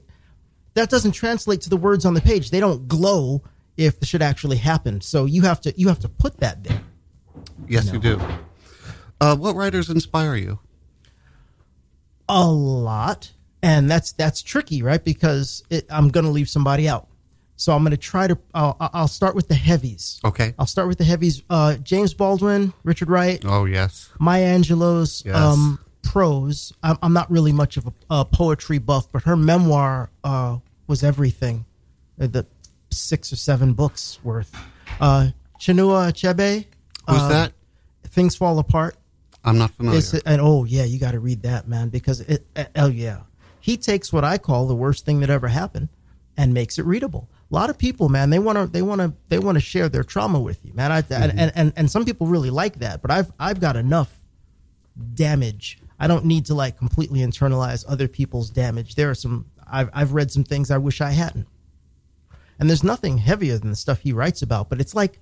That 0.74 0.90
doesn't 0.90 1.14
translate 1.14 1.62
to 1.62 1.70
the 1.70 1.78
words 1.78 2.04
on 2.06 2.14
the 2.14 2.22
page. 2.22 2.52
They 2.52 2.60
don't 2.60 2.88
glow 2.88 3.44
if 3.78 4.00
the 4.00 4.06
shit 4.06 4.22
actually 4.22 4.58
happened. 4.58 5.04
So 5.04 5.26
you 5.26 5.44
have 5.44 5.62
to 5.62 5.74
you 5.80 5.88
have 5.88 6.00
to 6.00 6.10
put 6.10 6.38
that 6.40 6.64
there. 6.64 6.82
yes 7.68 7.92
you 7.92 8.00
do 8.00 8.20
uh, 9.22 9.36
what 9.36 9.56
writers 9.56 9.90
inspire 9.90 10.36
you 10.36 10.60
a 12.30 12.46
lot 12.46 13.32
and 13.64 13.90
that's 13.90 14.12
that's 14.14 14.42
tricky 14.42 14.82
right 14.84 15.04
because 15.04 15.64
it, 15.70 15.86
i'm 15.90 16.10
going 16.10 16.26
to 16.26 16.32
leave 16.32 16.50
somebody 16.50 16.88
out 16.88 17.08
So 17.60 17.74
I'm 17.74 17.82
going 17.84 17.92
to 17.92 17.98
try 17.98 18.28
to. 18.28 18.38
I'll, 18.54 18.78
I'll 18.80 19.08
start 19.08 19.36
with 19.36 19.48
the 19.48 19.56
heavies. 19.56 20.20
Okay. 20.24 20.54
I'll 20.60 20.68
start 20.68 20.88
with 20.88 21.00
the 21.00 21.04
heavies. 21.04 21.42
Uh, 21.50 21.76
James 21.78 22.14
Baldwin, 22.14 22.72
Richard 22.84 23.10
Wright, 23.10 23.44
Oh 23.46 23.66
yes. 23.66 24.10
Maya 24.20 24.46
Angelou's 24.58 25.24
Yes. 25.26 25.36
um, 25.36 25.80
prose. 26.04 26.72
I'm, 26.84 26.98
I'm 27.02 27.14
not 27.14 27.30
really 27.32 27.52
much 27.52 27.76
of 27.78 27.88
a, 27.88 27.94
a 28.12 28.26
poetry 28.26 28.78
buff, 28.78 29.12
but 29.12 29.24
her 29.24 29.36
memoir 29.36 30.10
uh, 30.24 30.58
was 30.86 31.04
everything. 31.04 31.66
Uh, 32.22 32.28
The 32.28 32.46
six 32.92 33.34
or 33.34 33.36
seven 33.36 33.74
books 33.74 34.20
worth. 34.24 34.54
Uh, 35.02 35.30
Chinua 35.60 36.12
Achebe, 36.12 36.66
Who's 37.10 37.22
uh, 37.22 37.28
that? 37.30 37.54
Things 38.04 38.36
Fall 38.36 38.60
Apart. 38.60 38.96
I'm 39.44 39.58
not 39.58 39.72
familiar. 39.72 39.98
It's, 40.00 40.14
and 40.14 40.40
oh 40.42 40.64
yeah, 40.66 40.84
you 40.84 41.00
got 41.00 41.12
to 41.12 41.20
read 41.20 41.42
that 41.44 41.68
man 41.68 41.90
because 41.90 42.22
it, 42.22 42.46
oh 42.76 42.88
yeah, 42.88 43.22
he 43.60 43.78
takes 43.78 44.14
what 44.14 44.24
I 44.24 44.38
call 44.38 44.68
the 44.68 44.76
worst 44.76 45.06
thing 45.06 45.20
that 45.22 45.30
ever 45.30 45.48
happened 45.48 45.90
and 46.36 46.54
makes 46.54 46.78
it 46.78 46.86
readable. 46.86 47.30
A 47.50 47.56
lot 47.56 47.70
of 47.70 47.78
people, 47.78 48.10
man, 48.10 48.30
they 48.30 48.40
want 48.40 48.58
to 48.58 48.68
they 48.68 48.82
want 48.82 49.00
to 49.00 49.14
they 49.30 49.40
want 49.40 49.56
to 49.56 49.62
share 49.62 49.88
their 49.88 50.04
trauma 50.04 50.40
with 50.40 50.66
you, 50.66 50.74
man. 50.74 50.92
I, 50.92 51.04
and, 51.10 51.52
and 51.56 51.74
and 51.76 51.90
some 51.90 52.04
people 52.04 52.28
really 52.28 52.50
like 52.50 52.80
that, 52.80 53.02
but 53.02 53.10
I've 53.10 53.32
I've 53.40 53.62
got 53.62 53.78
enough 53.78 54.20
damage. 55.14 55.80
I 56.00 56.08
don't 56.08 56.26
need 56.26 56.46
to 56.48 56.54
like 56.54 56.78
completely 56.78 57.22
internalize 57.22 57.86
other 57.88 58.08
people's 58.08 58.50
damage. 58.50 58.96
There 58.96 59.10
are 59.10 59.16
some 59.16 59.46
I've 59.66 59.90
I've 59.94 60.14
read 60.14 60.30
some 60.30 60.44
things 60.44 60.72
I 60.72 60.78
wish 60.78 61.00
I 61.00 61.12
hadn't. 61.12 61.48
And 62.60 62.70
there's 62.70 62.84
nothing 62.84 63.20
heavier 63.20 63.58
than 63.58 63.70
the 63.70 63.76
stuff 63.76 64.00
he 64.00 64.12
writes 64.12 64.42
about, 64.42 64.70
but 64.70 64.82
it's 64.82 64.94
like 64.94 65.20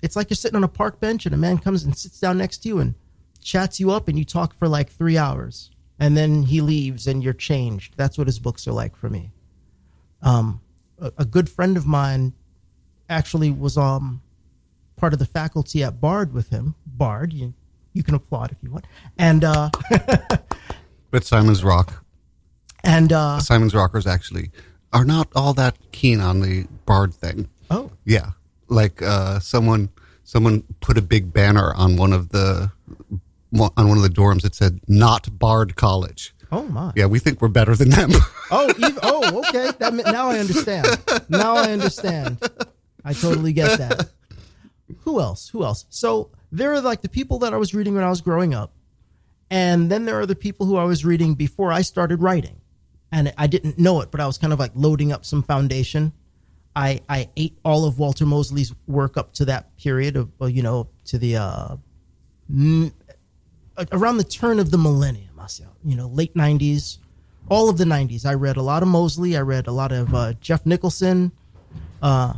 it's 0.00 0.16
like 0.16 0.30
you're 0.30 0.36
sitting 0.36 0.56
on 0.56 0.64
a 0.64 0.68
park 0.68 0.98
bench 0.98 1.26
and 1.26 1.34
a 1.34 1.38
man 1.38 1.58
comes 1.58 1.84
and 1.84 1.96
sits 1.96 2.20
down 2.20 2.38
next 2.38 2.58
to 2.58 2.68
you 2.68 2.78
and 2.78 2.94
chats 3.42 3.78
you 3.80 3.90
up 3.90 4.08
and 4.08 4.18
you 4.18 4.24
talk 4.24 4.54
for 4.58 4.66
like 4.68 4.90
3 4.90 5.16
hours 5.16 5.70
and 5.98 6.16
then 6.16 6.42
he 6.42 6.60
leaves 6.60 7.06
and 7.06 7.22
you're 7.22 7.32
changed. 7.32 7.94
That's 7.96 8.16
what 8.18 8.26
his 8.26 8.38
books 8.38 8.66
are 8.66 8.72
like 8.72 8.96
for 8.96 9.10
me. 9.10 9.32
Um 10.22 10.60
a, 10.98 11.12
a 11.18 11.24
good 11.24 11.48
friend 11.48 11.76
of 11.76 11.86
mine 11.86 12.32
actually 13.08 13.50
was 13.50 13.76
um 13.76 14.22
part 14.96 15.12
of 15.12 15.18
the 15.18 15.26
faculty 15.26 15.82
at 15.82 16.00
Bard 16.00 16.32
with 16.32 16.48
him. 16.50 16.74
Bard, 16.86 17.32
you 17.32 17.54
you 17.92 18.02
can 18.02 18.14
applaud 18.14 18.52
if 18.52 18.58
you 18.62 18.70
want. 18.70 18.86
And 19.18 19.44
uh 19.44 19.70
but 21.10 21.24
Simon's 21.24 21.62
Rock. 21.64 22.04
and 22.84 23.12
uh 23.12 23.38
Simon's 23.40 23.74
Rockers 23.74 24.06
actually 24.06 24.50
are 24.92 25.04
not 25.04 25.28
all 25.34 25.52
that 25.54 25.76
keen 25.92 26.20
on 26.20 26.40
the 26.40 26.66
bard 26.86 27.12
thing. 27.12 27.48
oh, 27.70 27.90
Yeah, 28.04 28.30
like 28.68 29.02
uh, 29.02 29.40
someone 29.40 29.90
someone 30.24 30.62
put 30.80 30.96
a 30.96 31.02
big 31.02 31.32
banner 31.32 31.74
on 31.74 31.96
one 31.96 32.12
of 32.12 32.30
the 32.30 32.70
on 33.58 33.88
one 33.88 33.96
of 33.96 34.02
the 34.02 34.08
dorms 34.08 34.42
that 34.42 34.54
said 34.54 34.80
"Not 34.88 35.38
Bard 35.38 35.76
College." 35.76 36.34
Oh 36.52 36.64
my. 36.64 36.92
Yeah, 36.96 37.06
we 37.06 37.18
think 37.18 37.40
we're 37.40 37.48
better 37.48 37.74
than 37.74 37.90
them. 37.90 38.10
Oh, 38.48 38.72
even, 38.78 38.98
oh, 39.02 39.40
okay. 39.48 39.72
That 39.80 39.92
now 39.92 40.28
I 40.28 40.38
understand. 40.38 40.86
Now 41.28 41.56
I 41.56 41.72
understand. 41.72 42.38
I 43.04 43.12
totally 43.12 43.52
get 43.52 43.76
that. 43.78 44.08
Who 45.00 45.20
else? 45.20 45.48
Who 45.48 45.64
else? 45.64 45.84
So 45.90 46.30
there 46.52 46.72
are 46.72 46.80
like 46.80 47.02
the 47.02 47.08
people 47.08 47.40
that 47.40 47.52
I 47.52 47.56
was 47.56 47.74
reading 47.74 47.94
when 47.96 48.04
I 48.04 48.08
was 48.08 48.20
growing 48.20 48.54
up, 48.54 48.72
and 49.50 49.90
then 49.90 50.04
there 50.04 50.20
are 50.20 50.26
the 50.26 50.36
people 50.36 50.64
who 50.66 50.76
I 50.76 50.84
was 50.84 51.04
reading 51.04 51.34
before 51.34 51.72
I 51.72 51.82
started 51.82 52.22
writing, 52.22 52.60
and 53.10 53.34
I 53.36 53.48
didn't 53.48 53.80
know 53.80 54.00
it, 54.00 54.12
but 54.12 54.20
I 54.20 54.26
was 54.28 54.38
kind 54.38 54.52
of 54.52 54.60
like 54.60 54.70
loading 54.76 55.10
up 55.10 55.24
some 55.24 55.42
foundation. 55.42 56.12
I 56.76 57.00
I 57.08 57.28
ate 57.36 57.58
all 57.64 57.84
of 57.84 57.98
Walter 57.98 58.26
Mosley's 58.26 58.72
work 58.86 59.16
up 59.16 59.32
to 59.34 59.44
that 59.46 59.76
period 59.76 60.14
of 60.16 60.30
you 60.48 60.62
know 60.62 60.88
to 61.06 61.18
the 61.18 61.34
uh, 61.36 61.76
m- 62.48 62.92
around 63.90 64.18
the 64.18 64.24
turn 64.24 64.60
of 64.60 64.70
the 64.70 64.78
millennium, 64.78 65.25
I 65.46 65.48
say, 65.48 65.64
you 65.84 65.94
know, 65.94 66.08
late 66.08 66.34
'90s, 66.34 66.98
all 67.48 67.68
of 67.68 67.78
the 67.78 67.84
'90s. 67.84 68.26
I 68.26 68.34
read 68.34 68.56
a 68.56 68.62
lot 68.62 68.82
of 68.82 68.88
Mosley. 68.88 69.36
I 69.36 69.42
read 69.42 69.68
a 69.68 69.70
lot 69.70 69.92
of 69.92 70.12
uh, 70.12 70.32
Jeff 70.40 70.66
Nicholson, 70.66 71.30
uh, 72.02 72.34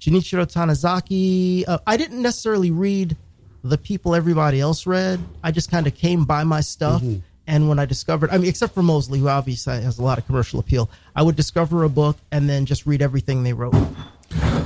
Junichiro 0.00 0.46
Tanizaki. 0.46 1.64
Uh, 1.66 1.78
I 1.88 1.96
didn't 1.96 2.22
necessarily 2.22 2.70
read 2.70 3.16
the 3.64 3.76
people 3.76 4.14
everybody 4.14 4.60
else 4.60 4.86
read. 4.86 5.18
I 5.42 5.50
just 5.50 5.72
kind 5.72 5.88
of 5.88 5.96
came 5.96 6.24
by 6.24 6.44
my 6.44 6.60
stuff. 6.60 7.02
And 7.48 7.68
when 7.68 7.80
I 7.80 7.84
discovered, 7.84 8.30
I 8.30 8.38
mean, 8.38 8.48
except 8.48 8.74
for 8.74 8.82
Mosley, 8.84 9.18
who 9.18 9.28
obviously 9.28 9.82
has 9.82 9.98
a 9.98 10.02
lot 10.02 10.16
of 10.18 10.24
commercial 10.26 10.60
appeal, 10.60 10.88
I 11.16 11.22
would 11.22 11.34
discover 11.34 11.82
a 11.82 11.88
book 11.88 12.16
and 12.30 12.48
then 12.48 12.64
just 12.64 12.86
read 12.86 13.02
everything 13.02 13.42
they 13.42 13.54
wrote. 13.54 13.74
A 13.74 14.64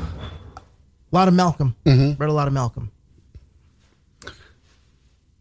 lot 1.13 1.29
of 1.29 1.33
Malcolm. 1.33 1.75
Read 1.87 2.29
a 2.29 2.33
lot 2.33 2.47
of 2.47 2.53
Malcolm. 2.53 2.91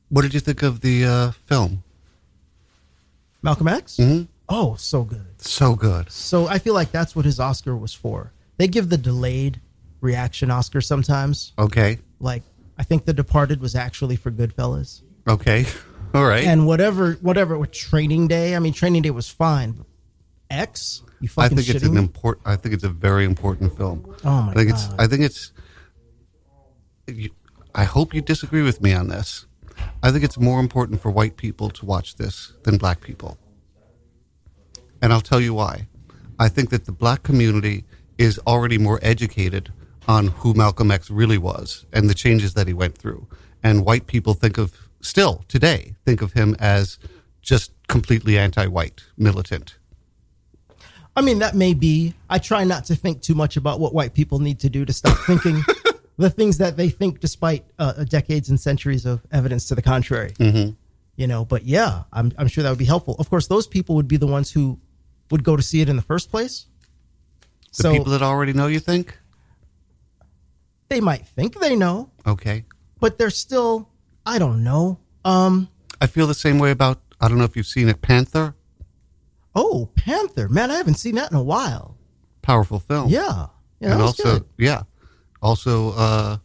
what 0.10 0.22
did 0.22 0.34
you 0.34 0.40
think 0.40 0.64
of 0.64 0.80
the 0.82 1.04
uh, 1.06 1.32
film? 1.46 1.84
Malcolm 3.48 3.70
X? 3.70 3.96
Mm-hmm. 3.96 4.24
Oh, 4.50 4.76
so 4.76 5.06
good. 5.06 5.42
So 5.42 5.74
good. 5.74 6.12
So 6.12 6.48
I 6.48 6.60
feel 6.60 6.74
like 6.74 6.92
that's 6.92 7.16
what 7.16 7.24
his 7.24 7.40
Oscar 7.40 7.78
was 7.78 7.94
for. 7.94 8.34
They 8.58 8.68
give 8.68 8.90
the 8.90 8.98
delayed 8.98 9.62
reaction 10.02 10.52
Oscar 10.52 10.82
sometimes. 10.82 11.54
Okay. 11.58 12.00
Like 12.20 12.44
I 12.78 12.84
think 12.84 13.06
The 13.06 13.14
Departed 13.14 13.62
was 13.62 13.74
actually 13.74 14.18
for 14.18 14.32
Goodfellas. 14.32 15.02
Okay. 15.30 15.66
All 16.14 16.26
right. 16.26 16.44
And 16.44 16.68
whatever, 16.68 17.14
whatever 17.22 17.58
with 17.58 17.72
Training 17.72 18.28
Day. 18.28 18.54
I 18.54 18.60
mean, 18.60 18.74
Training 18.74 19.04
Day 19.04 19.12
was 19.12 19.30
fine. 19.30 19.72
But 19.72 19.86
X, 20.50 21.04
you 21.22 21.30
fucking 21.30 21.58
I 21.58 21.62
think 21.62 21.74
it's 21.74 21.86
an 21.86 21.96
important. 21.96 22.46
I 22.46 22.58
think 22.58 22.76
it's 22.76 22.84
a 22.84 22.90
very 22.90 23.24
important 23.24 23.78
film. 23.78 24.14
Oh 24.26 24.42
my 24.42 24.52
I 24.52 24.56
think 24.56 24.72
it's. 24.72 24.88
God. 24.88 25.00
I 25.00 25.08
think 25.08 25.24
it's. 25.24 25.54
You, 27.08 27.30
I 27.74 27.86
hope 27.86 28.14
you 28.14 28.20
disagree 28.20 28.62
with 28.62 28.82
me 28.82 28.94
on 28.94 29.08
this. 29.08 29.47
I 30.04 30.12
think 30.12 30.24
it's 30.24 30.40
more 30.40 30.60
important 30.60 31.02
for 31.02 31.10
white 31.10 31.38
people 31.38 31.70
to 31.72 31.86
watch 31.86 32.16
this 32.16 32.54
than 32.64 32.78
black 32.78 33.02
people, 33.02 33.38
and 35.02 35.12
I'll 35.12 35.22
tell 35.22 35.42
you 35.42 35.54
why. 35.54 35.88
I 36.40 36.50
think 36.50 36.70
that 36.70 36.86
the 36.86 36.92
black 36.92 37.24
community 37.24 37.86
is 38.18 38.40
already 38.48 38.78
more 38.78 39.00
educated 39.02 39.72
on 40.08 40.28
who 40.28 40.54
Malcolm 40.54 40.92
X 40.92 41.10
really 41.10 41.38
was 41.38 41.86
and 41.94 42.10
the 42.10 42.14
changes 42.14 42.54
that 42.54 42.68
he 42.68 42.74
went 42.74 42.98
through, 42.98 43.28
and 43.64 43.86
white 43.86 44.08
people 44.08 44.34
think 44.34 44.58
of 44.58 44.90
still 45.02 45.44
today 45.48 45.96
think 46.06 46.22
of 46.22 46.34
him 46.34 46.56
as 46.60 47.00
just 47.42 47.72
completely 47.88 48.38
anti-white 48.38 49.04
militant. 49.18 49.78
I 51.16 51.22
mean, 51.22 51.40
that 51.40 51.56
may 51.56 51.74
be. 51.74 52.14
I 52.30 52.38
try 52.38 52.64
not 52.64 52.86
to 52.86 52.96
think 52.96 53.22
too 53.22 53.34
much 53.34 53.58
about 53.58 53.80
what 53.80 53.94
white 53.94 54.14
people 54.14 54.38
need 54.38 54.60
to 54.60 54.70
do 54.70 54.86
to 54.86 54.94
stop 54.94 55.18
thinking 55.26 55.64
the 56.18 56.30
things 56.30 56.58
that 56.58 56.78
they 56.78 56.90
think, 56.90 57.20
despite 57.20 57.66
uh, 57.80 58.04
decades 58.04 58.50
and 58.50 58.60
centuries 58.60 59.06
of 59.06 59.22
evidence 59.32 59.68
to 59.68 59.76
the 59.76 59.82
contrary. 59.82 60.32
Mm-hmm. 60.40 60.72
You 61.16 61.28
know, 61.28 61.46
but 61.46 61.64
yeah, 61.64 62.04
I'm, 62.14 62.32
I'm 62.38 62.48
sure 62.48 62.64
that 62.64 62.70
would 62.70 62.78
be 62.80 62.86
helpful. 62.86 63.16
Of 63.18 63.30
course, 63.30 63.48
those 63.48 63.66
people 63.68 63.96
would 63.96 64.08
be 64.08 64.18
the 64.18 64.28
ones 64.28 64.52
who 64.52 64.80
would 65.32 65.44
go 65.44 65.56
to 65.56 65.64
see 65.64 65.82
it 65.82 65.90
in 65.90 65.96
the 65.96 66.02
first 66.04 66.30
place. 66.32 66.66
The 67.76 67.84
so 67.84 67.92
people 67.92 68.12
that 68.12 68.22
already 68.22 68.54
know, 68.54 68.68
you 68.68 68.80
think? 68.80 69.18
they 70.90 71.02
might 71.02 71.28
think 71.28 71.60
they 71.60 71.76
know, 71.76 72.10
Okay. 72.26 72.64
but 73.00 73.18
they're 73.18 73.30
still, 73.30 73.90
I 74.26 74.40
don't 74.40 74.64
know. 74.64 75.00
Um, 75.26 75.68
I 76.00 76.08
feel 76.08 76.28
the 76.28 76.34
same 76.34 76.60
way 76.60 76.72
about. 76.72 77.02
I 77.20 77.28
don't 77.28 77.38
know 77.38 77.44
if 77.44 77.58
you've 77.58 77.66
seen 77.68 77.90
it, 77.90 78.02
Panther. 78.02 78.56
oh, 79.56 79.90
Panther, 79.96 80.48
man, 80.48 80.72
I 80.72 80.76
haven't 80.76 80.96
seen 80.96 81.16
that 81.16 81.32
in 81.32 81.38
a 81.38 81.44
while. 81.44 81.98
Powerful 82.42 82.80
film. 82.80 83.10
Yeah, 83.10 83.48
yeah, 83.80 83.94
and 83.94 84.02
also, 84.02 84.24
good. 84.40 84.46
yeah, 84.58 84.84
also, 85.42 85.92
uh, 85.92 86.38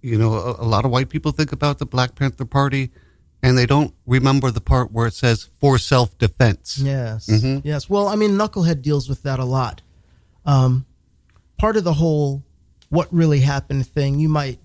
you 0.00 0.18
know, 0.18 0.34
a, 0.34 0.62
a 0.62 0.66
lot 0.66 0.84
of 0.84 0.90
white 0.90 1.08
people 1.08 1.32
think 1.32 1.52
about 1.52 1.78
the 1.78 1.86
Black 1.86 2.14
Panther 2.14 2.44
Party, 2.44 2.90
and 3.42 3.56
they 3.56 3.66
don't 3.66 3.94
remember 4.06 4.50
the 4.50 4.60
part 4.60 4.92
where 4.92 5.06
it 5.06 5.14
says 5.14 5.48
"for 5.58 5.78
self-defense." 5.78 6.78
Yes. 6.78 7.26
Mm-hmm. 7.26 7.66
Yes. 7.66 7.88
Well, 7.88 8.08
I 8.08 8.16
mean, 8.16 8.32
Knucklehead 8.32 8.82
deals 8.82 9.08
with 9.08 9.22
that 9.22 9.38
a 9.38 9.44
lot. 9.44 9.82
Um, 10.44 10.86
part 11.58 11.76
of 11.76 11.84
the 11.84 11.94
whole 11.94 12.42
what 12.88 13.12
really 13.12 13.40
happened 13.40 13.86
thing, 13.86 14.18
you 14.18 14.28
might 14.28 14.58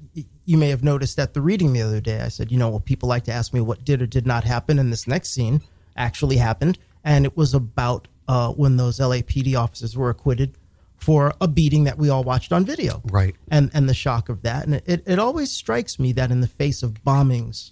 you 0.45 0.57
may 0.57 0.69
have 0.69 0.83
noticed 0.83 1.19
at 1.19 1.33
the 1.33 1.41
reading 1.41 1.73
the 1.73 1.81
other 1.81 1.99
day. 2.01 2.21
I 2.21 2.29
said, 2.29 2.51
you 2.51 2.57
know, 2.57 2.69
well, 2.69 2.79
people 2.79 3.09
like 3.09 3.25
to 3.25 3.33
ask 3.33 3.53
me 3.53 3.61
what 3.61 3.83
did 3.83 4.01
or 4.01 4.07
did 4.07 4.25
not 4.25 4.43
happen, 4.43 4.79
and 4.79 4.91
this 4.91 5.07
next 5.07 5.29
scene 5.29 5.61
actually 5.95 6.37
happened, 6.37 6.77
and 7.03 7.25
it 7.25 7.35
was 7.35 7.53
about 7.53 8.07
uh, 8.27 8.51
when 8.51 8.77
those 8.77 8.99
LAPD 8.99 9.57
officers 9.57 9.95
were 9.95 10.09
acquitted 10.09 10.57
for 10.97 11.33
a 11.39 11.47
beating 11.47 11.85
that 11.85 11.97
we 11.97 12.09
all 12.09 12.23
watched 12.23 12.51
on 12.51 12.65
video 12.65 13.01
Right. 13.05 13.35
and 13.49 13.69
and 13.73 13.87
the 13.87 13.93
shock 13.93 14.29
of 14.29 14.41
that. 14.41 14.65
And 14.65 14.75
it, 14.75 15.03
it 15.05 15.19
always 15.19 15.51
strikes 15.51 15.99
me 15.99 16.11
that 16.13 16.31
in 16.31 16.41
the 16.41 16.47
face 16.47 16.83
of 16.83 17.03
bombings, 17.05 17.71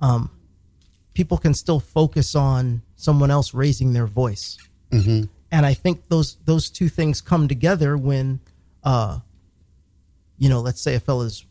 um, 0.00 0.30
people 1.14 1.38
can 1.38 1.54
still 1.54 1.80
focus 1.80 2.34
on 2.34 2.82
someone 2.96 3.30
else 3.30 3.54
raising 3.54 3.92
their 3.94 4.06
voice. 4.06 4.58
Mm-hmm. 4.90 5.24
And 5.50 5.66
I 5.66 5.74
think 5.74 6.08
those 6.08 6.36
those 6.44 6.70
two 6.70 6.88
things 6.88 7.20
come 7.20 7.48
together 7.48 7.96
when, 7.96 8.40
uh, 8.84 9.20
you 10.38 10.48
know, 10.48 10.60
let's 10.60 10.80
say 10.80 10.94
a 10.94 11.00
fella's 11.00 11.44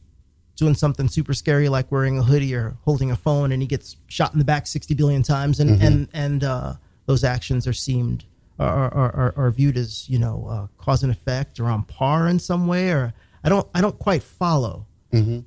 doing 0.55 0.75
something 0.75 1.09
super 1.09 1.33
scary 1.33 1.67
like 1.67 1.91
wearing 1.91 2.17
a 2.19 2.23
hoodie 2.23 2.53
or 2.55 2.77
holding 2.85 3.11
a 3.11 3.15
phone, 3.15 3.51
and 3.51 3.61
he 3.61 3.67
gets 3.67 3.97
shot 4.07 4.31
in 4.33 4.39
the 4.39 4.45
back 4.45 4.67
sixty 4.67 4.93
billion 4.93 5.23
times, 5.23 5.59
and 5.59 5.81
and 5.81 6.07
and 6.13 6.43
uh, 6.43 6.73
those 7.07 7.23
actions 7.23 7.65
are 7.67 7.73
seemed 7.73 8.25
are 8.59 8.93
are, 8.93 9.33
are, 9.35 9.51
viewed 9.51 9.77
as 9.77 10.09
you 10.09 10.17
know 10.17 10.47
uh, 10.49 10.67
cause 10.77 11.03
and 11.03 11.11
effect 11.11 11.59
or 11.59 11.65
on 11.65 11.83
par 11.83 12.27
in 12.27 12.39
some 12.39 12.67
way, 12.67 12.91
or 12.91 13.13
I 13.43 13.49
don't 13.49 13.67
I 13.75 13.81
don't 13.81 13.97
quite 13.99 14.23
follow. 14.23 14.87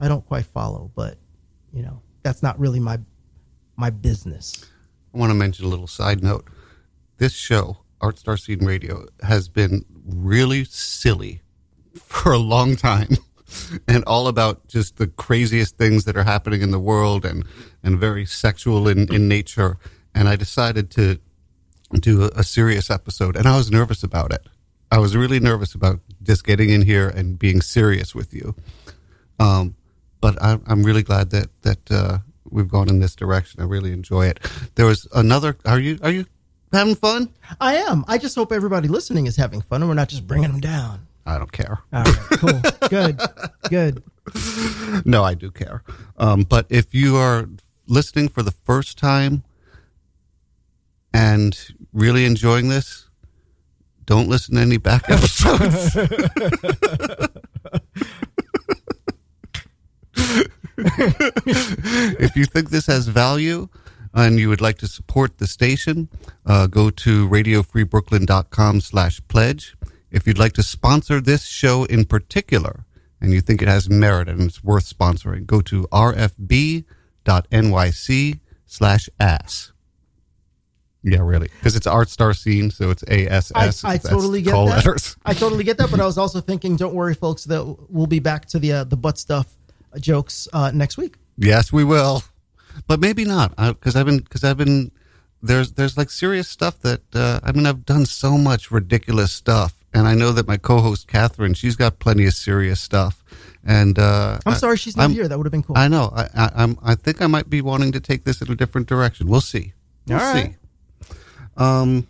I 0.00 0.08
don't 0.08 0.24
quite 0.24 0.46
follow, 0.46 0.90
but 0.94 1.18
you 1.74 1.82
know 1.82 2.00
that's 2.22 2.42
not 2.42 2.58
really 2.58 2.80
my 2.80 2.98
my 3.76 3.90
business. 3.90 4.64
I 5.14 5.18
want 5.18 5.30
to 5.30 5.34
mention 5.34 5.66
a 5.66 5.68
little 5.68 5.86
side 5.86 6.22
note. 6.22 6.46
This 7.18 7.34
show 7.34 7.78
Art 8.00 8.18
Star 8.18 8.36
Scene 8.36 8.64
Radio 8.64 9.06
has 9.22 9.48
been 9.48 9.84
really 10.06 10.64
silly 10.64 11.42
for 11.94 12.32
a 12.32 12.38
long 12.38 12.76
time. 12.76 13.08
And 13.88 14.04
all 14.04 14.28
about 14.28 14.68
just 14.68 14.98
the 14.98 15.06
craziest 15.06 15.78
things 15.78 16.04
that 16.04 16.18
are 16.18 16.24
happening 16.24 16.60
in 16.60 16.70
the 16.70 16.78
world 16.78 17.24
and, 17.24 17.46
and 17.82 17.98
very 17.98 18.26
sexual 18.26 18.86
in, 18.86 19.10
in 19.10 19.26
nature. 19.26 19.78
And 20.14 20.28
I 20.28 20.36
decided 20.36 20.90
to 20.90 21.18
do 21.94 22.24
a, 22.24 22.28
a 22.36 22.44
serious 22.44 22.90
episode. 22.90 23.36
And 23.36 23.46
I 23.46 23.56
was 23.56 23.70
nervous 23.70 24.02
about 24.02 24.32
it. 24.32 24.46
I 24.90 24.98
was 24.98 25.16
really 25.16 25.40
nervous 25.40 25.74
about 25.74 26.00
just 26.22 26.44
getting 26.44 26.70
in 26.70 26.82
here 26.82 27.08
and 27.08 27.38
being 27.38 27.60
serious 27.60 28.14
with 28.14 28.32
you. 28.32 28.54
Um, 29.38 29.76
but 30.20 30.40
I, 30.42 30.58
I'm 30.66 30.82
really 30.82 31.02
glad 31.02 31.30
that 31.30 31.48
that 31.62 31.90
uh, 31.90 32.18
we've 32.50 32.68
gone 32.68 32.88
in 32.88 32.98
this 32.98 33.14
direction. 33.14 33.60
I 33.60 33.64
really 33.64 33.92
enjoy 33.92 34.26
it. 34.26 34.40
There 34.74 34.86
was 34.86 35.06
another. 35.14 35.56
Are 35.64 35.78
you 35.78 35.98
are 36.02 36.10
you 36.10 36.26
having 36.72 36.94
fun? 36.94 37.30
I 37.60 37.76
am. 37.76 38.04
I 38.08 38.18
just 38.18 38.34
hope 38.34 38.50
everybody 38.52 38.88
listening 38.88 39.26
is 39.26 39.36
having 39.36 39.60
fun 39.60 39.82
and 39.82 39.88
we're 39.88 39.94
not 39.94 40.08
just 40.08 40.26
bringing 40.26 40.50
them 40.50 40.60
down. 40.60 41.06
I 41.26 41.36
don't 41.36 41.52
care. 41.52 41.78
All 41.92 42.02
right, 42.02 42.16
cool, 42.30 42.60
good, 42.88 43.20
good. 43.68 44.02
No, 45.06 45.24
I 45.24 45.32
do 45.32 45.50
care. 45.50 45.82
Um, 46.18 46.42
but 46.42 46.66
if 46.68 46.94
you 46.94 47.16
are 47.16 47.48
listening 47.86 48.28
for 48.28 48.42
the 48.42 48.50
first 48.50 48.98
time 48.98 49.42
and 51.14 51.58
really 51.98 52.24
enjoying 52.24 52.68
this, 52.68 53.08
don't 54.06 54.28
listen 54.28 54.54
to 54.54 54.60
any 54.62 54.78
back 54.78 55.04
episodes. 55.10 55.96
if 60.76 62.36
you 62.36 62.44
think 62.44 62.70
this 62.70 62.86
has 62.86 63.08
value 63.08 63.68
and 64.14 64.38
you 64.38 64.48
would 64.48 64.60
like 64.60 64.78
to 64.78 64.86
support 64.86 65.38
the 65.38 65.46
station, 65.46 66.08
uh, 66.46 66.66
go 66.66 66.88
to 66.90 67.28
radiofreebrooklyn.com 67.28 68.80
slash 68.80 69.20
pledge. 69.28 69.76
If 70.10 70.26
you'd 70.26 70.38
like 70.38 70.54
to 70.54 70.62
sponsor 70.62 71.20
this 71.20 71.44
show 71.44 71.84
in 71.84 72.06
particular 72.06 72.86
and 73.20 73.32
you 73.32 73.40
think 73.40 73.60
it 73.60 73.68
has 73.68 73.90
merit 73.90 74.28
and 74.28 74.42
it's 74.42 74.64
worth 74.64 74.88
sponsoring, 74.88 75.44
go 75.46 75.60
to 75.62 75.82
rfb.nyc 75.92 76.84
slash 78.66 79.08
ass. 79.20 79.72
Yeah, 81.02 81.20
really. 81.20 81.48
Because 81.58 81.76
it's 81.76 81.86
Art 81.86 82.08
Star 82.08 82.34
Scene, 82.34 82.70
so 82.70 82.90
it's 82.90 83.04
ASS. 83.04 83.52
I, 83.54 83.60
I 83.60 83.66
That's 83.66 84.08
totally 84.08 84.42
get 84.42 84.50
that. 84.52 84.58
letters. 84.58 85.16
I 85.24 85.32
totally 85.32 85.64
get 85.64 85.78
that, 85.78 85.90
but 85.90 86.00
I 86.00 86.06
was 86.06 86.18
also 86.18 86.40
thinking, 86.40 86.76
don't 86.76 86.94
worry, 86.94 87.14
folks, 87.14 87.44
that 87.44 87.64
we'll 87.88 88.06
be 88.08 88.18
back 88.18 88.46
to 88.46 88.58
the 88.58 88.72
uh, 88.72 88.84
the 88.84 88.96
butt 88.96 89.16
stuff 89.18 89.46
uh, 89.94 89.98
jokes 89.98 90.48
uh, 90.52 90.70
next 90.74 90.96
week. 90.98 91.14
Yes, 91.36 91.72
we 91.72 91.84
will, 91.84 92.24
but 92.88 92.98
maybe 92.98 93.24
not 93.24 93.54
because 93.56 93.94
I've 93.94 94.06
been 94.06 94.18
because 94.18 94.42
I've 94.42 94.56
been 94.56 94.90
there's 95.40 95.72
there's 95.72 95.96
like 95.96 96.10
serious 96.10 96.48
stuff 96.48 96.80
that 96.80 97.02
uh, 97.14 97.38
I 97.44 97.52
mean 97.52 97.64
I've 97.66 97.86
done 97.86 98.04
so 98.04 98.36
much 98.36 98.72
ridiculous 98.72 99.32
stuff, 99.32 99.84
and 99.94 100.08
I 100.08 100.14
know 100.14 100.32
that 100.32 100.48
my 100.48 100.56
co-host 100.56 101.06
Catherine 101.06 101.54
she's 101.54 101.76
got 101.76 102.00
plenty 102.00 102.26
of 102.26 102.34
serious 102.34 102.80
stuff, 102.80 103.22
and 103.64 104.00
uh, 104.00 104.40
I'm 104.44 104.54
sorry 104.56 104.76
she's 104.76 104.96
not 104.96 105.04
I'm- 105.04 105.12
here. 105.12 105.28
That 105.28 105.38
would 105.38 105.46
have 105.46 105.52
been 105.52 105.62
cool. 105.62 105.78
I 105.78 105.86
know. 105.86 106.10
I, 106.12 106.24
I 106.34 106.50
I'm 106.56 106.76
I 106.82 106.96
think 106.96 107.22
I 107.22 107.28
might 107.28 107.48
be 107.48 107.62
wanting 107.62 107.92
to 107.92 108.00
take 108.00 108.24
this 108.24 108.42
in 108.42 108.50
a 108.50 108.56
different 108.56 108.88
direction. 108.88 109.28
We'll 109.28 109.40
see. 109.40 109.74
We'll 110.08 110.18
All 110.18 110.34
right. 110.34 110.56
Um, 111.58 112.06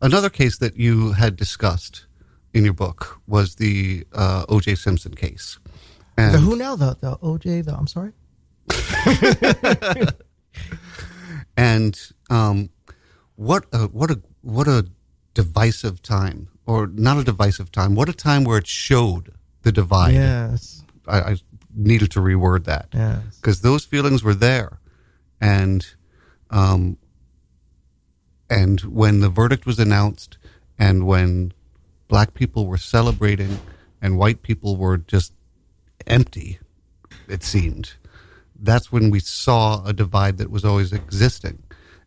another 0.00 0.30
case 0.30 0.58
that 0.58 0.76
you 0.76 1.12
had 1.12 1.36
discussed 1.36 2.06
in 2.54 2.64
your 2.64 2.72
book 2.74 3.20
was 3.26 3.56
the 3.56 4.06
uh, 4.12 4.44
O.J. 4.48 4.76
Simpson 4.76 5.14
case. 5.14 5.58
And 6.16 6.34
the 6.34 6.38
who 6.38 6.56
now? 6.56 6.76
The 6.76 6.96
the 7.00 7.16
OJ? 7.18 7.64
The 7.64 7.74
I'm 7.76 7.88
sorry. 7.88 8.12
and 11.56 11.98
um, 12.30 12.70
what 13.36 13.66
a 13.72 13.86
what 13.88 14.10
a 14.10 14.20
what 14.42 14.68
a 14.68 14.86
divisive 15.34 16.02
time, 16.02 16.48
or 16.66 16.86
not 16.86 17.18
a 17.18 17.24
divisive 17.24 17.72
time. 17.72 17.94
What 17.94 18.08
a 18.08 18.12
time 18.12 18.44
where 18.44 18.58
it 18.58 18.66
showed 18.66 19.34
the 19.62 19.72
divide. 19.72 20.14
Yes. 20.14 20.82
I, 21.06 21.20
I 21.20 21.36
needed 21.74 22.10
to 22.12 22.20
reword 22.20 22.64
that 22.64 22.88
Yes. 22.94 23.20
because 23.40 23.60
those 23.60 23.84
feelings 23.84 24.22
were 24.22 24.34
there, 24.34 24.78
and 25.40 25.84
um, 26.50 26.96
and 28.54 28.80
when 28.82 29.18
the 29.18 29.28
verdict 29.28 29.66
was 29.66 29.80
announced, 29.80 30.38
and 30.78 31.08
when 31.08 31.52
black 32.06 32.34
people 32.34 32.68
were 32.68 32.78
celebrating, 32.78 33.58
and 34.00 34.16
white 34.16 34.42
people 34.42 34.76
were 34.76 34.96
just 34.96 35.32
empty, 36.06 36.60
it 37.26 37.42
seemed. 37.42 37.94
That's 38.54 38.92
when 38.92 39.10
we 39.10 39.18
saw 39.18 39.84
a 39.84 39.92
divide 39.92 40.38
that 40.38 40.52
was 40.52 40.64
always 40.64 40.92
existing, 40.92 41.64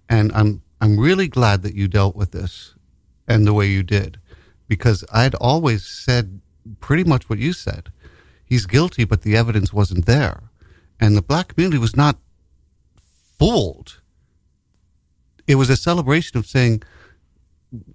and 0.08 0.32
I'm 0.34 0.62
I'm 0.80 0.98
really 0.98 1.28
glad 1.28 1.64
that 1.64 1.76
you 1.76 1.90
dealt 1.90 2.16
with 2.16 2.32
this, 2.32 2.76
and 3.28 3.46
the 3.46 3.54
way 3.54 3.68
you 3.68 3.84
did, 3.84 4.18
because 4.70 5.04
I'd 5.12 5.36
always 5.36 5.86
said 5.86 6.40
pretty 6.80 7.04
much 7.04 7.30
what 7.30 7.40
you 7.40 7.52
said. 7.52 7.92
He's 8.46 8.66
guilty, 8.66 9.04
but 9.04 9.24
the 9.24 9.36
evidence 9.36 9.74
wasn't 9.74 10.06
there, 10.06 10.44
and 10.98 11.18
the 11.18 11.22
black 11.22 11.50
community 11.50 11.78
was 11.78 11.98
not 11.98 12.16
fooled. 13.38 14.00
It 15.48 15.56
was 15.56 15.70
a 15.70 15.78
celebration 15.78 16.38
of 16.38 16.46
saying, 16.46 16.84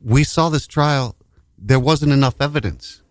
we 0.01 0.25
saw 0.25 0.49
this 0.49 0.67
trial, 0.67 1.17
there 1.59 1.81
wasn't 1.81 2.13
enough 2.13 2.41
evidence. 2.41 3.03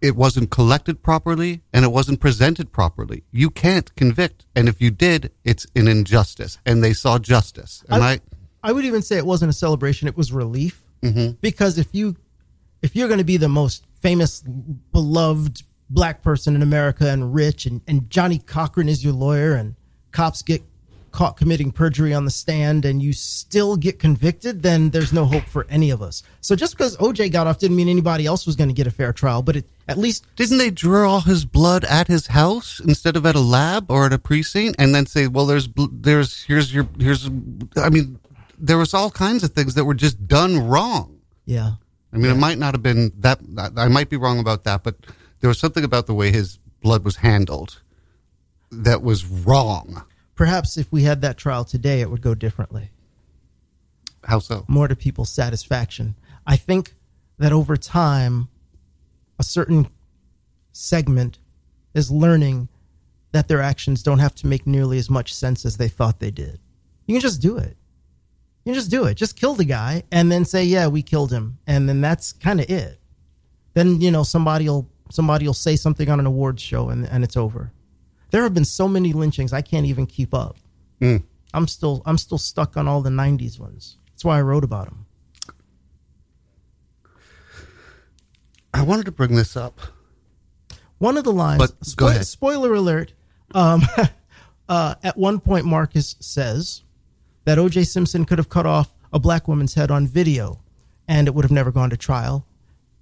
It 0.00 0.14
wasn't 0.14 0.50
collected 0.50 1.02
properly 1.02 1.62
and 1.72 1.84
it 1.84 1.88
wasn't 1.88 2.20
presented 2.20 2.72
properly. 2.72 3.24
You 3.32 3.50
can't 3.50 3.94
convict. 3.96 4.44
And 4.54 4.68
if 4.68 4.80
you 4.80 4.90
did, 4.90 5.32
it's 5.44 5.66
an 5.74 5.88
injustice. 5.88 6.58
And 6.64 6.84
they 6.84 6.92
saw 6.92 7.18
justice. 7.18 7.84
And 7.88 8.04
I, 8.04 8.20
I 8.62 8.72
would 8.72 8.84
even 8.84 9.02
say 9.02 9.16
it 9.16 9.26
wasn't 9.26 9.50
a 9.50 9.54
celebration; 9.54 10.08
it 10.08 10.16
was 10.16 10.32
relief. 10.32 10.82
Mm-hmm. 11.02 11.32
Because 11.40 11.78
if 11.78 11.88
you 11.92 12.16
if 12.82 12.94
you're 12.94 13.08
going 13.08 13.18
to 13.18 13.24
be 13.24 13.36
the 13.36 13.48
most 13.48 13.84
famous, 14.00 14.40
beloved 14.92 15.62
black 15.90 16.22
person 16.22 16.54
in 16.54 16.62
America 16.62 17.08
and 17.08 17.34
rich, 17.34 17.66
and, 17.66 17.80
and 17.88 18.10
Johnnie 18.10 18.38
Cochran 18.38 18.88
is 18.88 19.02
your 19.02 19.14
lawyer, 19.14 19.54
and 19.54 19.74
cops 20.12 20.42
get 20.42 20.62
caught 21.10 21.36
committing 21.36 21.70
perjury 21.70 22.12
on 22.14 22.24
the 22.24 22.30
stand, 22.30 22.84
and 22.84 23.02
you 23.02 23.12
still 23.12 23.76
get 23.76 23.98
convicted, 23.98 24.62
then 24.62 24.90
there's 24.90 25.12
no 25.12 25.24
hope 25.24 25.44
for 25.44 25.66
any 25.68 25.90
of 25.90 26.02
us. 26.02 26.22
So 26.40 26.56
just 26.56 26.76
because 26.76 26.96
OJ 26.96 27.32
got 27.32 27.46
off 27.46 27.58
didn't 27.58 27.76
mean 27.76 27.88
anybody 27.88 28.26
else 28.26 28.46
was 28.46 28.56
going 28.56 28.68
to 28.68 28.74
get 28.74 28.86
a 28.86 28.90
fair 28.90 29.12
trial, 29.12 29.42
but 29.42 29.56
it 29.56 29.66
at 29.88 29.98
least 29.98 30.26
didn't 30.36 30.58
they 30.58 30.70
draw 30.70 31.20
his 31.20 31.44
blood 31.44 31.84
at 31.84 32.08
his 32.08 32.28
house 32.28 32.80
instead 32.80 33.16
of 33.16 33.24
at 33.24 33.34
a 33.34 33.40
lab 33.40 33.90
or 33.90 34.06
at 34.06 34.12
a 34.12 34.18
precinct 34.18 34.76
and 34.78 34.94
then 34.94 35.06
say, 35.06 35.26
well, 35.26 35.46
there's, 35.46 35.68
there's, 35.92 36.42
here's 36.44 36.74
your, 36.74 36.86
here's, 36.98 37.28
I 37.76 37.88
mean, 37.88 38.18
there 38.58 38.78
was 38.78 38.92
all 38.92 39.10
kinds 39.10 39.44
of 39.44 39.52
things 39.52 39.74
that 39.74 39.84
were 39.84 39.94
just 39.94 40.26
done 40.26 40.68
wrong. 40.68 41.20
yeah. 41.44 41.72
I 42.12 42.16
mean, 42.16 42.30
it 42.30 42.38
might 42.38 42.56
not 42.56 42.72
have 42.72 42.82
been 42.82 43.12
that. 43.18 43.38
I 43.76 43.88
might 43.88 44.08
be 44.08 44.16
wrong 44.16 44.38
about 44.38 44.64
that, 44.64 44.82
but 44.82 44.96
there 45.40 45.48
was 45.48 45.58
something 45.58 45.84
about 45.84 46.06
the 46.06 46.14
way 46.14 46.30
his 46.30 46.58
blood 46.80 47.04
was 47.04 47.16
handled 47.16 47.82
that 48.72 49.02
was 49.02 49.26
wrong. 49.26 50.04
Perhaps 50.38 50.76
if 50.76 50.92
we 50.92 51.02
had 51.02 51.20
that 51.20 51.36
trial 51.36 51.64
today, 51.64 52.00
it 52.00 52.12
would 52.12 52.22
go 52.22 52.32
differently. 52.32 52.92
How 54.22 54.38
so? 54.38 54.64
more 54.68 54.86
to 54.86 54.94
people's 54.94 55.32
satisfaction. 55.32 56.14
I 56.46 56.54
think 56.54 56.94
that 57.38 57.52
over 57.52 57.76
time, 57.76 58.48
a 59.40 59.42
certain 59.42 59.88
segment 60.70 61.40
is 61.92 62.12
learning 62.12 62.68
that 63.32 63.48
their 63.48 63.60
actions 63.60 64.04
don't 64.04 64.20
have 64.20 64.34
to 64.36 64.46
make 64.46 64.64
nearly 64.64 64.96
as 64.96 65.10
much 65.10 65.34
sense 65.34 65.66
as 65.66 65.76
they 65.76 65.88
thought 65.88 66.20
they 66.20 66.30
did. 66.30 66.60
You 67.06 67.14
can 67.14 67.20
just 67.20 67.42
do 67.42 67.56
it. 67.56 67.76
You 68.64 68.72
can 68.72 68.74
just 68.74 68.92
do 68.92 69.06
it. 69.06 69.16
Just 69.16 69.34
kill 69.34 69.54
the 69.54 69.64
guy 69.64 70.04
and 70.12 70.30
then 70.30 70.44
say, 70.44 70.62
"Yeah, 70.62 70.86
we 70.86 71.02
killed 71.02 71.32
him," 71.32 71.58
and 71.66 71.88
then 71.88 72.00
that's 72.00 72.32
kind 72.32 72.60
of 72.60 72.70
it. 72.70 73.00
Then 73.74 74.00
you 74.00 74.12
know 74.12 74.22
somebody'll 74.22 74.88
somebody'll 75.10 75.52
say 75.54 75.74
something 75.74 76.08
on 76.08 76.20
an 76.20 76.26
awards 76.26 76.62
show 76.62 76.90
and 76.90 77.06
and 77.08 77.24
it's 77.24 77.36
over. 77.36 77.72
There 78.30 78.42
have 78.42 78.54
been 78.54 78.64
so 78.64 78.88
many 78.88 79.12
lynchings 79.12 79.52
I 79.52 79.62
can't 79.62 79.86
even 79.86 80.06
keep 80.06 80.34
up. 80.34 80.56
Mm. 81.00 81.22
I'm 81.54 81.66
still 81.66 82.02
I'm 82.04 82.18
still 82.18 82.38
stuck 82.38 82.76
on 82.76 82.86
all 82.88 83.00
the 83.00 83.10
'90s 83.10 83.58
ones. 83.58 83.96
That's 84.10 84.24
why 84.24 84.38
I 84.38 84.42
wrote 84.42 84.64
about 84.64 84.86
them. 84.86 85.06
I 88.74 88.82
wanted 88.82 89.06
to 89.06 89.12
bring 89.12 89.34
this 89.34 89.56
up. 89.56 89.80
One 90.98 91.16
of 91.16 91.24
the 91.24 91.32
lines. 91.32 91.58
But 91.58 91.96
go 91.96 92.08
ahead. 92.08 92.26
Spoiler 92.26 92.74
alert. 92.74 93.12
Um, 93.54 93.82
uh, 94.68 94.94
at 95.02 95.16
one 95.16 95.40
point, 95.40 95.64
Marcus 95.64 96.16
says 96.20 96.82
that 97.44 97.58
O.J. 97.58 97.84
Simpson 97.84 98.24
could 98.24 98.38
have 98.38 98.48
cut 98.48 98.66
off 98.66 98.94
a 99.12 99.18
black 99.18 99.48
woman's 99.48 99.74
head 99.74 99.90
on 99.90 100.06
video, 100.06 100.60
and 101.06 101.26
it 101.26 101.34
would 101.34 101.44
have 101.44 101.52
never 101.52 101.72
gone 101.72 101.90
to 101.90 101.96
trial, 101.96 102.46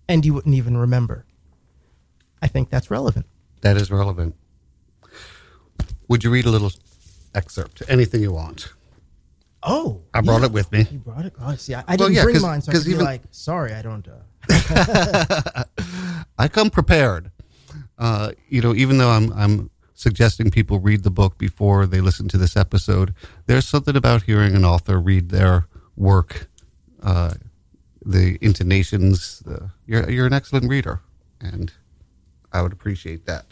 and 0.08 0.24
you 0.24 0.34
wouldn't 0.34 0.54
even 0.54 0.76
remember. 0.76 1.26
I 2.40 2.46
think 2.46 2.70
that's 2.70 2.90
relevant. 2.90 3.26
That 3.62 3.76
is 3.76 3.90
relevant. 3.90 4.36
Would 6.08 6.24
you 6.24 6.30
read 6.30 6.46
a 6.46 6.50
little 6.50 6.72
excerpt? 7.34 7.82
Anything 7.88 8.22
you 8.22 8.32
want. 8.32 8.72
Oh, 9.62 10.02
I 10.14 10.20
brought 10.20 10.44
it 10.44 10.52
with 10.52 10.70
me. 10.70 10.86
You 10.90 10.98
brought 10.98 11.24
it. 11.26 11.32
Oh, 11.40 11.54
see, 11.56 11.74
I, 11.74 11.80
I 11.80 11.84
Well, 11.88 11.96
didn't 12.08 12.12
yeah, 12.14 12.22
bring 12.24 12.40
mine, 12.40 12.62
so 12.62 12.70
I 12.70 12.74
could 12.74 12.84
be 12.84 12.92
even- 12.92 13.04
like, 13.04 13.22
sorry, 13.32 13.72
I 13.74 13.82
don't. 13.82 14.06
Uh, 14.06 14.20
I 16.38 16.48
come 16.48 16.70
prepared. 16.70 17.30
Uh, 17.98 18.32
you 18.48 18.60
know, 18.60 18.74
even 18.74 18.98
though 18.98 19.10
I'm 19.10 19.32
I'm 19.32 19.70
suggesting 19.94 20.50
people 20.50 20.78
read 20.78 21.02
the 21.02 21.10
book 21.10 21.38
before 21.38 21.86
they 21.86 22.00
listen 22.00 22.28
to 22.28 22.38
this 22.38 22.56
episode, 22.56 23.14
there's 23.46 23.66
something 23.66 23.96
about 23.96 24.22
hearing 24.22 24.54
an 24.54 24.64
author 24.64 25.00
read 25.00 25.30
their 25.30 25.66
work 25.96 26.48
uh, 27.02 27.34
the 28.04 28.38
intonations. 28.40 29.40
The, 29.40 29.70
you're 29.86 30.08
you're 30.10 30.26
an 30.26 30.32
excellent 30.32 30.68
reader, 30.68 31.00
and 31.40 31.72
I 32.52 32.62
would 32.62 32.72
appreciate 32.72 33.26
that. 33.26 33.46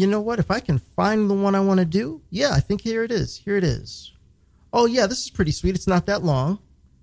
You 0.00 0.06
know 0.06 0.22
what? 0.22 0.38
If 0.38 0.50
I 0.50 0.60
can 0.60 0.78
find 0.78 1.28
the 1.28 1.34
one 1.34 1.54
I 1.54 1.60
want 1.60 1.78
to 1.78 1.84
do, 1.84 2.22
yeah, 2.30 2.52
I 2.54 2.60
think 2.60 2.80
here 2.80 3.04
it 3.04 3.12
is. 3.12 3.36
Here 3.36 3.58
it 3.58 3.64
is. 3.64 4.14
Oh 4.72 4.86
yeah, 4.86 5.06
this 5.06 5.22
is 5.22 5.28
pretty 5.28 5.50
sweet. 5.50 5.74
It's 5.74 5.86
not 5.86 6.06
that 6.06 6.24
long. 6.24 6.58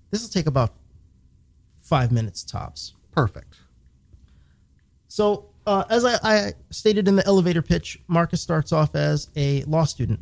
This 0.09 0.23
will 0.23 0.31
take 0.31 0.47
about 0.47 0.73
five 1.79 2.11
minutes 2.11 2.43
tops. 2.43 2.95
Perfect. 3.11 3.59
So, 5.09 5.49
uh, 5.67 5.83
as 5.91 6.05
I, 6.05 6.17
I 6.23 6.53
stated 6.71 7.07
in 7.07 7.15
the 7.15 7.27
elevator 7.27 7.61
pitch, 7.61 7.99
Marcus 8.07 8.41
starts 8.41 8.71
off 8.71 8.95
as 8.95 9.29
a 9.35 9.61
law 9.65 9.83
student. 9.83 10.19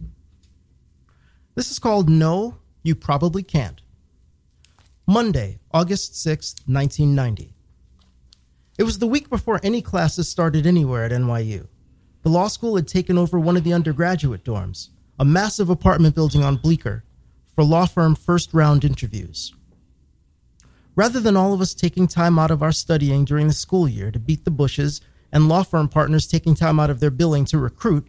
This 1.55 1.71
is 1.71 1.79
called 1.79 2.09
No, 2.09 2.57
You 2.83 2.93
Probably 2.93 3.41
Can't. 3.41 3.81
Monday, 5.07 5.59
August 5.71 6.15
6th, 6.15 6.67
1990. 6.67 7.53
It 8.77 8.83
was 8.83 8.99
the 8.99 9.07
week 9.07 9.29
before 9.29 9.61
any 9.63 9.81
classes 9.81 10.27
started 10.27 10.67
anywhere 10.67 11.05
at 11.05 11.13
NYU. 11.13 11.67
The 12.25 12.31
law 12.31 12.47
school 12.47 12.75
had 12.75 12.87
taken 12.87 13.19
over 13.19 13.39
one 13.39 13.55
of 13.55 13.63
the 13.63 13.73
undergraduate 13.73 14.43
dorms, 14.43 14.89
a 15.19 15.23
massive 15.23 15.69
apartment 15.69 16.15
building 16.15 16.43
on 16.43 16.55
Bleecker, 16.55 17.03
for 17.53 17.63
law 17.63 17.85
firm 17.85 18.15
first 18.15 18.51
round 18.51 18.83
interviews. 18.83 19.53
Rather 20.95 21.19
than 21.19 21.37
all 21.37 21.53
of 21.53 21.61
us 21.61 21.75
taking 21.75 22.07
time 22.07 22.39
out 22.39 22.49
of 22.49 22.63
our 22.63 22.71
studying 22.71 23.25
during 23.25 23.45
the 23.45 23.53
school 23.53 23.87
year 23.87 24.09
to 24.09 24.17
beat 24.17 24.43
the 24.43 24.49
bushes 24.49 25.01
and 25.31 25.47
law 25.47 25.61
firm 25.61 25.87
partners 25.87 26.25
taking 26.25 26.55
time 26.55 26.79
out 26.79 26.89
of 26.89 26.99
their 26.99 27.11
billing 27.11 27.45
to 27.45 27.59
recruit, 27.59 28.07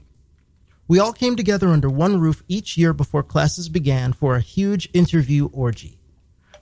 we 0.89 0.99
all 0.99 1.13
came 1.13 1.37
together 1.37 1.69
under 1.69 1.91
one 1.91 2.19
roof 2.19 2.43
each 2.49 2.79
year 2.79 2.95
before 2.95 3.23
classes 3.23 3.69
began 3.69 4.15
for 4.15 4.35
a 4.35 4.41
huge 4.41 4.89
interview 4.95 5.51
orgy. 5.53 5.99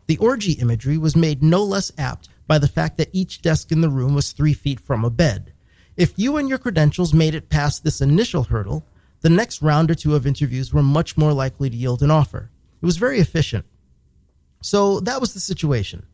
The 0.08 0.16
orgy 0.16 0.54
imagery 0.54 0.98
was 0.98 1.14
made 1.14 1.40
no 1.40 1.62
less 1.62 1.92
apt 1.98 2.28
by 2.48 2.58
the 2.58 2.66
fact 2.66 2.96
that 2.96 3.10
each 3.12 3.42
desk 3.42 3.70
in 3.70 3.80
the 3.80 3.90
room 3.90 4.12
was 4.12 4.32
three 4.32 4.54
feet 4.54 4.80
from 4.80 5.04
a 5.04 5.08
bed. 5.08 5.53
If 5.96 6.14
you 6.16 6.36
and 6.36 6.48
your 6.48 6.58
credentials 6.58 7.14
made 7.14 7.34
it 7.34 7.48
past 7.48 7.84
this 7.84 8.00
initial 8.00 8.44
hurdle, 8.44 8.84
the 9.20 9.30
next 9.30 9.62
round 9.62 9.90
or 9.90 9.94
two 9.94 10.14
of 10.14 10.26
interviews 10.26 10.72
were 10.72 10.82
much 10.82 11.16
more 11.16 11.32
likely 11.32 11.70
to 11.70 11.76
yield 11.76 12.02
an 12.02 12.10
offer. 12.10 12.50
It 12.82 12.86
was 12.86 12.96
very 12.96 13.20
efficient. 13.20 13.64
So 14.60 15.00
that 15.00 15.20
was 15.20 15.34
the 15.34 15.40
situation. 15.40 16.04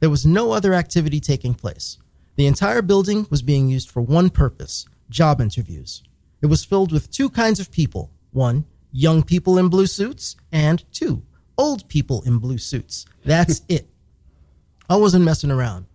There 0.00 0.10
was 0.10 0.26
no 0.26 0.52
other 0.52 0.74
activity 0.74 1.20
taking 1.20 1.54
place. 1.54 1.98
The 2.36 2.46
entire 2.46 2.82
building 2.82 3.26
was 3.30 3.42
being 3.42 3.68
used 3.68 3.90
for 3.90 4.00
one 4.00 4.30
purpose 4.30 4.86
job 5.08 5.40
interviews. 5.40 6.02
It 6.40 6.46
was 6.46 6.64
filled 6.64 6.90
with 6.90 7.10
two 7.10 7.30
kinds 7.30 7.60
of 7.60 7.70
people 7.70 8.10
one, 8.32 8.64
young 8.90 9.22
people 9.22 9.58
in 9.58 9.68
blue 9.68 9.86
suits, 9.86 10.36
and 10.50 10.84
two, 10.92 11.22
old 11.56 11.88
people 11.88 12.22
in 12.22 12.38
blue 12.38 12.58
suits. 12.58 13.04
That's 13.24 13.62
it. 13.68 13.86
I 14.88 14.96
wasn't 14.96 15.24
messing 15.24 15.50
around. 15.50 15.86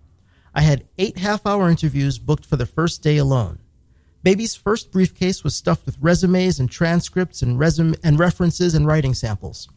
I 0.57 0.61
had 0.61 0.87
eight 0.97 1.19
half 1.19 1.45
hour 1.45 1.69
interviews 1.69 2.17
booked 2.17 2.43
for 2.43 2.55
the 2.55 2.65
first 2.65 3.03
day 3.03 3.17
alone. 3.17 3.59
Baby's 4.23 4.55
first 4.55 4.91
briefcase 4.91 5.43
was 5.43 5.55
stuffed 5.55 5.85
with 5.85 5.99
resumes 6.01 6.59
and 6.59 6.67
transcripts 6.67 7.43
and, 7.43 7.59
resume, 7.59 7.93
and 8.03 8.17
references 8.17 8.73
and 8.73 8.87
writing 8.87 9.13
samples. 9.13 9.69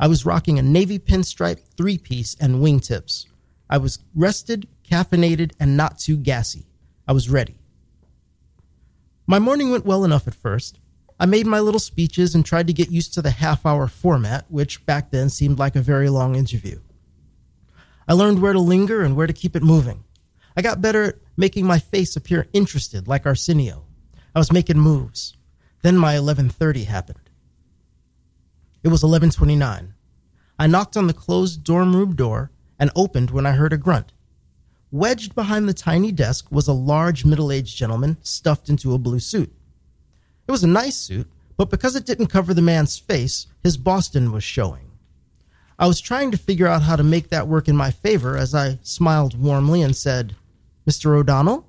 I 0.00 0.08
was 0.08 0.26
rocking 0.26 0.58
a 0.58 0.62
navy 0.62 0.98
pinstripe 0.98 1.60
three 1.76 1.98
piece 1.98 2.34
and 2.40 2.56
wingtips. 2.56 3.26
I 3.70 3.78
was 3.78 4.00
rested, 4.12 4.66
caffeinated, 4.82 5.52
and 5.60 5.76
not 5.76 6.00
too 6.00 6.16
gassy. 6.16 6.66
I 7.06 7.12
was 7.12 7.30
ready. 7.30 7.54
My 9.28 9.38
morning 9.38 9.70
went 9.70 9.86
well 9.86 10.04
enough 10.04 10.26
at 10.26 10.34
first. 10.34 10.80
I 11.20 11.26
made 11.26 11.46
my 11.46 11.60
little 11.60 11.78
speeches 11.78 12.34
and 12.34 12.44
tried 12.44 12.66
to 12.66 12.72
get 12.72 12.90
used 12.90 13.14
to 13.14 13.22
the 13.22 13.30
half 13.30 13.64
hour 13.64 13.86
format, 13.86 14.46
which 14.48 14.84
back 14.84 15.12
then 15.12 15.30
seemed 15.30 15.60
like 15.60 15.76
a 15.76 15.80
very 15.80 16.08
long 16.08 16.34
interview. 16.34 16.80
I 18.08 18.14
learned 18.14 18.42
where 18.42 18.52
to 18.52 18.58
linger 18.58 19.02
and 19.02 19.14
where 19.14 19.28
to 19.28 19.32
keep 19.32 19.54
it 19.54 19.62
moving. 19.62 20.02
I 20.56 20.62
got 20.62 20.80
better 20.80 21.04
at 21.04 21.18
making 21.36 21.66
my 21.66 21.78
face 21.78 22.16
appear 22.16 22.46
interested, 22.52 23.08
like 23.08 23.26
Arsenio. 23.26 23.84
I 24.34 24.38
was 24.38 24.52
making 24.52 24.78
moves. 24.78 25.36
Then 25.82 25.96
my 25.96 26.14
11:30 26.14 26.84
happened. 26.84 27.30
It 28.82 28.88
was 28.88 29.02
11:29. 29.02 29.94
I 30.58 30.66
knocked 30.66 30.96
on 30.96 31.08
the 31.08 31.12
closed 31.12 31.64
dorm 31.64 31.96
room 31.96 32.14
door 32.14 32.52
and 32.78 32.90
opened 32.94 33.30
when 33.30 33.46
I 33.46 33.52
heard 33.52 33.72
a 33.72 33.76
grunt. 33.76 34.12
Wedged 34.90 35.34
behind 35.34 35.68
the 35.68 35.74
tiny 35.74 36.12
desk 36.12 36.52
was 36.52 36.68
a 36.68 36.72
large 36.72 37.24
middle 37.24 37.50
aged 37.50 37.76
gentleman 37.76 38.16
stuffed 38.22 38.68
into 38.68 38.94
a 38.94 38.98
blue 38.98 39.18
suit. 39.18 39.52
It 40.46 40.52
was 40.52 40.62
a 40.62 40.68
nice 40.68 40.96
suit, 40.96 41.28
but 41.56 41.70
because 41.70 41.96
it 41.96 42.06
didn't 42.06 42.28
cover 42.28 42.54
the 42.54 42.62
man's 42.62 42.96
face, 42.98 43.46
his 43.62 43.76
Boston 43.76 44.30
was 44.30 44.44
showing. 44.44 44.92
I 45.78 45.88
was 45.88 46.00
trying 46.00 46.30
to 46.30 46.38
figure 46.38 46.68
out 46.68 46.82
how 46.82 46.94
to 46.94 47.02
make 47.02 47.30
that 47.30 47.48
work 47.48 47.66
in 47.66 47.76
my 47.76 47.90
favor 47.90 48.36
as 48.36 48.54
I 48.54 48.78
smiled 48.82 49.36
warmly 49.36 49.82
and 49.82 49.96
said, 49.96 50.36
Mr. 50.86 51.16
O'Donnell? 51.16 51.66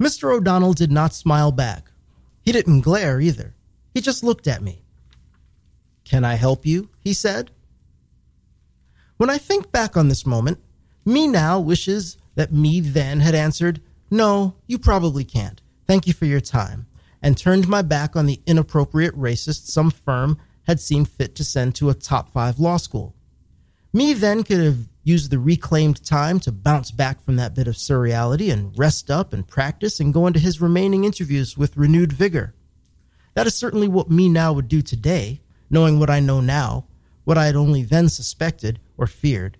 Mr. 0.00 0.32
O'Donnell 0.32 0.72
did 0.72 0.90
not 0.90 1.14
smile 1.14 1.52
back. 1.52 1.90
He 2.40 2.52
didn't 2.52 2.80
glare 2.80 3.20
either. 3.20 3.54
He 3.94 4.00
just 4.00 4.24
looked 4.24 4.48
at 4.48 4.62
me. 4.62 4.82
Can 6.04 6.24
I 6.24 6.34
help 6.34 6.66
you? 6.66 6.88
he 6.98 7.12
said. 7.12 7.50
When 9.16 9.30
I 9.30 9.38
think 9.38 9.70
back 9.70 9.96
on 9.96 10.08
this 10.08 10.26
moment, 10.26 10.58
me 11.04 11.28
now 11.28 11.60
wishes 11.60 12.16
that 12.34 12.52
me 12.52 12.80
then 12.80 13.20
had 13.20 13.34
answered, 13.34 13.80
No, 14.10 14.56
you 14.66 14.78
probably 14.78 15.24
can't. 15.24 15.60
Thank 15.86 16.06
you 16.06 16.12
for 16.12 16.26
your 16.26 16.40
time, 16.40 16.86
and 17.20 17.36
turned 17.36 17.68
my 17.68 17.82
back 17.82 18.16
on 18.16 18.26
the 18.26 18.40
inappropriate 18.46 19.16
racist 19.16 19.66
some 19.66 19.90
firm 19.90 20.38
had 20.66 20.80
seen 20.80 21.04
fit 21.04 21.34
to 21.36 21.44
send 21.44 21.74
to 21.74 21.90
a 21.90 21.94
top 21.94 22.28
five 22.30 22.58
law 22.58 22.76
school. 22.76 23.14
Me 23.92 24.12
then 24.12 24.42
could 24.42 24.60
have 24.60 24.88
used 25.04 25.30
the 25.30 25.38
reclaimed 25.38 26.04
time 26.04 26.38
to 26.40 26.52
bounce 26.52 26.90
back 26.90 27.22
from 27.22 27.36
that 27.36 27.54
bit 27.54 27.66
of 27.66 27.74
surreality 27.74 28.52
and 28.52 28.76
rest 28.78 29.10
up 29.10 29.32
and 29.32 29.48
practice 29.48 29.98
and 29.98 30.14
go 30.14 30.26
into 30.26 30.38
his 30.38 30.60
remaining 30.60 31.04
interviews 31.04 31.58
with 31.58 31.76
renewed 31.76 32.12
vigor. 32.12 32.54
That 33.34 33.46
is 33.46 33.54
certainly 33.54 33.88
what 33.88 34.10
me 34.10 34.28
now 34.28 34.52
would 34.52 34.68
do 34.68 34.82
today, 34.82 35.40
knowing 35.70 35.98
what 35.98 36.10
I 36.10 36.20
know 36.20 36.40
now, 36.40 36.86
what 37.24 37.38
I 37.38 37.46
had 37.46 37.56
only 37.56 37.82
then 37.82 38.08
suspected 38.08 38.78
or 38.96 39.06
feared. 39.06 39.56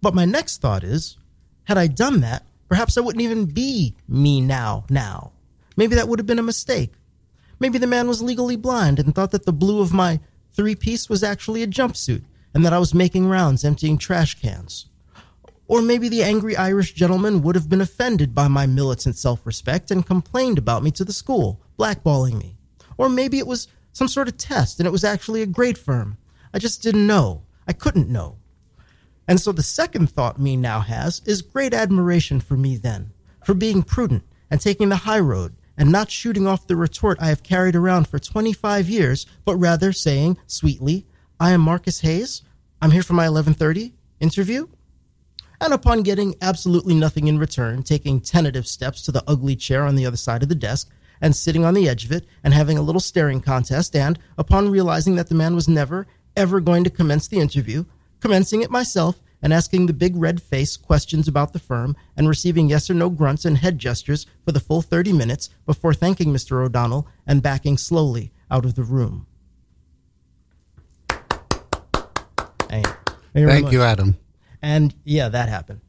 But 0.00 0.14
my 0.14 0.24
next 0.24 0.60
thought 0.60 0.82
is, 0.82 1.16
had 1.64 1.78
I 1.78 1.86
done 1.86 2.20
that, 2.20 2.44
perhaps 2.68 2.98
I 2.98 3.00
wouldn't 3.00 3.22
even 3.22 3.46
be 3.46 3.94
me 4.08 4.40
now, 4.40 4.84
now. 4.90 5.32
Maybe 5.76 5.94
that 5.94 6.08
would 6.08 6.18
have 6.18 6.26
been 6.26 6.38
a 6.38 6.42
mistake. 6.42 6.92
Maybe 7.60 7.78
the 7.78 7.86
man 7.86 8.08
was 8.08 8.22
legally 8.22 8.56
blind 8.56 8.98
and 8.98 9.14
thought 9.14 9.30
that 9.30 9.46
the 9.46 9.52
blue 9.52 9.80
of 9.80 9.92
my 9.92 10.20
three 10.52 10.74
piece 10.74 11.08
was 11.08 11.22
actually 11.22 11.62
a 11.62 11.66
jumpsuit 11.66 12.24
and 12.54 12.64
that 12.64 12.72
I 12.72 12.78
was 12.78 12.94
making 12.94 13.26
rounds 13.26 13.64
emptying 13.64 13.98
trash 13.98 14.40
cans. 14.40 14.86
Or 15.66 15.82
maybe 15.82 16.08
the 16.08 16.22
angry 16.22 16.56
Irish 16.56 16.92
gentleman 16.92 17.42
would 17.42 17.54
have 17.54 17.68
been 17.68 17.80
offended 17.80 18.34
by 18.34 18.48
my 18.48 18.66
militant 18.66 19.16
self 19.16 19.44
respect 19.44 19.90
and 19.90 20.06
complained 20.06 20.58
about 20.58 20.82
me 20.82 20.90
to 20.92 21.04
the 21.04 21.12
school, 21.12 21.60
blackballing 21.78 22.38
me. 22.38 22.56
Or 22.96 23.08
maybe 23.08 23.38
it 23.38 23.46
was 23.46 23.68
some 23.92 24.08
sort 24.08 24.28
of 24.28 24.36
test 24.36 24.78
and 24.78 24.86
it 24.86 24.92
was 24.92 25.04
actually 25.04 25.42
a 25.42 25.46
great 25.46 25.78
firm. 25.78 26.18
I 26.52 26.58
just 26.58 26.82
didn't 26.82 27.06
know. 27.06 27.42
I 27.66 27.72
couldn't 27.72 28.08
know. 28.08 28.36
And 29.26 29.40
so 29.40 29.52
the 29.52 29.62
second 29.62 30.10
thought 30.10 30.38
me 30.38 30.56
now 30.56 30.80
has 30.80 31.22
is 31.24 31.42
great 31.42 31.72
admiration 31.72 32.40
for 32.40 32.56
me 32.56 32.76
then, 32.76 33.12
for 33.42 33.54
being 33.54 33.82
prudent 33.82 34.22
and 34.50 34.60
taking 34.60 34.90
the 34.90 34.96
high 34.96 35.20
road 35.20 35.56
and 35.76 35.90
not 35.90 36.10
shooting 36.10 36.46
off 36.46 36.66
the 36.66 36.76
retort 36.76 37.18
I 37.20 37.26
have 37.26 37.42
carried 37.42 37.74
around 37.74 38.06
for 38.06 38.18
25 38.18 38.88
years, 38.88 39.26
but 39.44 39.56
rather 39.56 39.92
saying 39.92 40.36
sweetly, 40.46 41.06
I 41.40 41.50
am 41.50 41.62
Marcus 41.62 42.00
Hayes. 42.00 42.42
I'm 42.80 42.92
here 42.92 43.02
for 43.02 43.14
my 43.14 43.28
1130 43.28 43.92
interview. 44.20 44.68
And 45.60 45.74
upon 45.74 46.04
getting 46.04 46.36
absolutely 46.40 46.94
nothing 46.94 47.26
in 47.26 47.38
return, 47.38 47.82
taking 47.82 48.20
tentative 48.20 48.68
steps 48.68 49.02
to 49.02 49.12
the 49.12 49.24
ugly 49.26 49.56
chair 49.56 49.84
on 49.84 49.96
the 49.96 50.06
other 50.06 50.16
side 50.16 50.44
of 50.44 50.48
the 50.48 50.54
desk 50.54 50.90
and 51.20 51.34
sitting 51.34 51.64
on 51.64 51.74
the 51.74 51.88
edge 51.88 52.04
of 52.04 52.12
it 52.12 52.24
and 52.44 52.54
having 52.54 52.78
a 52.78 52.82
little 52.82 53.00
staring 53.00 53.40
contest, 53.40 53.96
and 53.96 54.20
upon 54.38 54.70
realizing 54.70 55.16
that 55.16 55.28
the 55.28 55.34
man 55.34 55.56
was 55.56 55.66
never, 55.66 56.06
ever 56.36 56.60
going 56.60 56.84
to 56.84 56.90
commence 56.90 57.26
the 57.26 57.40
interview, 57.40 57.84
commencing 58.20 58.62
it 58.62 58.70
myself 58.70 59.20
and 59.42 59.52
asking 59.52 59.86
the 59.86 59.92
big 59.92 60.14
red 60.14 60.40
face 60.40 60.76
questions 60.76 61.26
about 61.26 61.52
the 61.52 61.58
firm 61.58 61.96
and 62.16 62.28
receiving 62.28 62.68
yes 62.68 62.88
or 62.88 62.94
no 62.94 63.10
grunts 63.10 63.44
and 63.44 63.58
head 63.58 63.80
gestures 63.80 64.24
for 64.44 64.52
the 64.52 64.60
full 64.60 64.82
30 64.82 65.12
minutes 65.12 65.50
before 65.66 65.94
thanking 65.94 66.32
Mr. 66.32 66.64
O'Donnell 66.64 67.08
and 67.26 67.42
backing 67.42 67.76
slowly 67.76 68.32
out 68.52 68.64
of 68.64 68.76
the 68.76 68.84
room. 68.84 69.26
Hey, 72.74 72.82
thank 72.82 72.96
you, 73.34 73.46
Thank 73.48 73.72
you, 73.72 73.82
Adam. 73.82 74.16
And 74.62 74.94
yeah, 75.04 75.28
that 75.28 75.48
happened. 75.48 75.80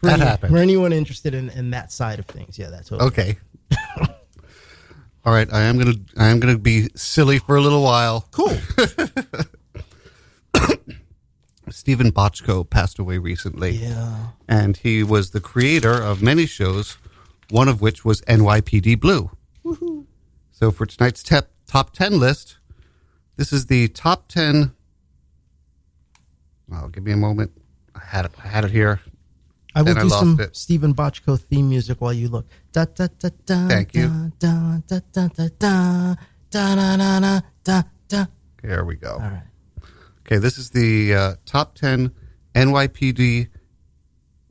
For 0.00 0.06
That 0.06 0.20
any- 0.20 0.24
happened. 0.28 0.52
For 0.52 0.58
anyone 0.58 0.92
interested 0.92 1.34
in, 1.34 1.50
in 1.50 1.70
that 1.70 1.90
side 1.92 2.18
of 2.18 2.26
things, 2.26 2.58
yeah, 2.58 2.68
that's 2.70 2.88
totally. 2.88 3.08
Okay. 3.08 3.36
All 5.24 5.32
right, 5.32 5.52
I 5.52 5.62
am 5.62 5.76
gonna 5.78 5.94
I 6.16 6.28
am 6.28 6.38
gonna 6.38 6.58
be 6.58 6.88
silly 6.94 7.38
for 7.38 7.56
a 7.56 7.60
little 7.60 7.82
while. 7.82 8.28
Cool. 8.30 8.56
Steven 11.70 12.12
Bochco 12.12 12.68
passed 12.68 12.98
away 12.98 13.18
recently. 13.18 13.70
Yeah. 13.72 14.28
and 14.48 14.76
he 14.76 15.02
was 15.02 15.30
the 15.30 15.40
creator 15.40 15.92
of 15.94 16.22
many 16.22 16.46
shows, 16.46 16.96
one 17.50 17.68
of 17.68 17.80
which 17.80 18.04
was 18.04 18.20
NYPD 18.22 19.00
Blue. 19.00 19.30
So 20.52 20.70
for 20.70 20.86
tonight's 20.86 21.22
tep- 21.24 21.50
top 21.66 21.92
10 21.92 22.20
list, 22.20 22.58
this 23.36 23.52
is 23.52 23.66
the 23.66 23.88
top 23.88 24.28
10 24.28 24.72
Oh, 26.72 26.88
give 26.88 27.04
me 27.04 27.12
a 27.12 27.16
moment. 27.16 27.52
I 27.94 28.00
had 28.04 28.24
it. 28.26 28.32
I 28.42 28.48
had 28.48 28.64
it 28.64 28.70
here. 28.70 29.00
I 29.74 29.82
will 29.82 29.90
And 29.90 30.00
do 30.00 30.06
lost 30.06 30.20
some 30.20 30.40
it. 30.40 30.56
Steven 30.56 30.94
Bochco 30.94 31.38
theme 31.38 31.68
music 31.68 32.00
while 32.00 32.12
you 32.12 32.28
look. 32.28 32.46
Da, 32.72 32.86
da, 32.86 33.08
da, 33.18 33.28
da, 33.44 33.68
Thank 33.68 33.94
you. 33.94 34.32
Da, 34.38 34.78
da, 34.86 35.00
da, 35.12 35.28
da, 35.28 35.48
da, 35.58 36.14
da, 36.50 36.74
da, 36.74 36.96
da, 36.96 37.20
da, 37.20 37.40
da, 37.64 37.82
da. 38.08 38.26
Here 38.62 38.84
we 38.84 38.96
go. 38.96 39.12
All 39.12 39.18
right. 39.20 39.42
Okay, 40.20 40.38
this 40.38 40.58
is 40.58 40.70
the 40.70 41.14
uh, 41.14 41.34
top 41.44 41.74
10 41.74 42.10
NYPD 42.54 43.48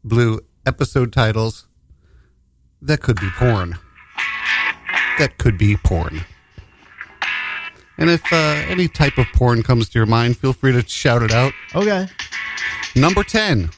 Blue 0.04 0.40
episode 0.66 1.12
titles 1.12 1.68
that 2.82 3.02
could 3.02 3.20
be 3.20 3.30
porn. 3.32 3.78
That 5.18 5.38
could 5.38 5.58
be 5.58 5.76
porn. 5.78 6.22
And 7.98 8.10
if 8.10 8.22
uh, 8.32 8.36
any 8.68 8.88
type 8.88 9.18
of 9.18 9.26
porn 9.34 9.64
comes 9.64 9.90
to 9.90 10.00
your 10.00 10.06
mind, 10.06 10.38
feel 10.38 10.54
free 10.54 10.74
to 10.74 10.88
shout 10.88 11.24
it 11.24 11.32
out. 11.32 11.54
Okay. 11.74 12.08
Number 12.96 13.24
10 13.24 13.70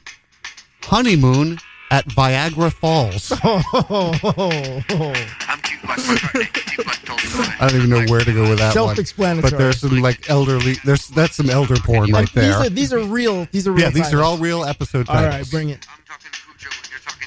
Honeymoon 0.83 1.59
at 1.91 2.05
Viagra 2.05 2.71
Falls. 2.71 3.31
I'm 3.43 5.61
cute 5.61 5.83
like 5.83 5.99
McCartney. 5.99 6.53
Cute 6.53 6.87
like 6.87 7.03
Tolstoy. 7.05 7.43
I 7.59 7.67
don't 7.67 7.77
even 7.77 7.89
know 7.89 8.05
where 8.11 8.21
to 8.21 8.33
go 8.33 8.49
with 8.49 8.59
that. 8.59 8.73
Self-explanatory. 8.73 9.51
But 9.51 9.57
there's 9.57 9.79
some 9.81 10.01
like 10.01 10.29
elderly, 10.29 10.75
there's 10.85 11.07
that's 11.09 11.35
some 11.35 11.49
elder 11.49 11.75
porn 11.77 12.11
right 12.11 12.31
there. 12.33 12.43
These 12.43 12.55
there. 12.57 12.65
are 12.65 12.69
these 12.69 12.93
are 12.93 12.99
real. 12.99 13.45
These 13.51 13.67
are 13.67 13.71
real. 13.71 13.81
Yeah, 13.83 13.89
these 13.91 14.13
are 14.13 14.23
all 14.23 14.37
real 14.37 14.63
episode 14.65 15.07
All 15.09 15.15
titles. 15.15 15.35
right, 15.35 15.49
bring 15.51 15.69
it. 15.69 15.85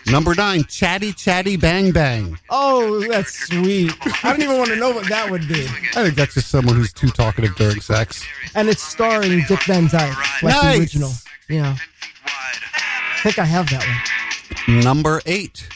Number 0.06 0.34
nine, 0.34 0.64
Chatty 0.64 1.12
Chatty 1.12 1.56
Bang 1.56 1.92
Bang. 1.92 2.38
Oh, 2.48 3.00
that's 3.08 3.46
sweet. 3.46 3.92
I 4.24 4.30
don't 4.30 4.42
even 4.42 4.58
want 4.58 4.70
to 4.70 4.76
know 4.76 4.90
what 4.90 5.08
that 5.08 5.30
would 5.30 5.46
be. 5.46 5.64
I 5.64 6.02
think 6.02 6.14
that's 6.14 6.34
just 6.34 6.48
someone 6.48 6.74
who's 6.76 6.92
too 6.92 7.08
talkative 7.10 7.54
during 7.56 7.80
sex. 7.80 8.24
And 8.54 8.68
it's 8.68 8.82
starring 8.82 9.42
Dick 9.46 9.62
Van 9.64 9.86
Dyke, 9.88 10.16
like 10.42 10.54
Nice. 10.54 10.74
the 10.74 10.80
original. 10.80 11.12
Yeah, 11.48 11.62
ten 11.64 11.76
feet 11.76 12.12
wide. 12.24 12.32
I 12.72 13.20
think 13.22 13.38
I 13.38 13.44
have 13.44 13.68
that 13.70 13.86
one. 14.66 14.80
Number 14.80 15.20
eight, 15.26 15.68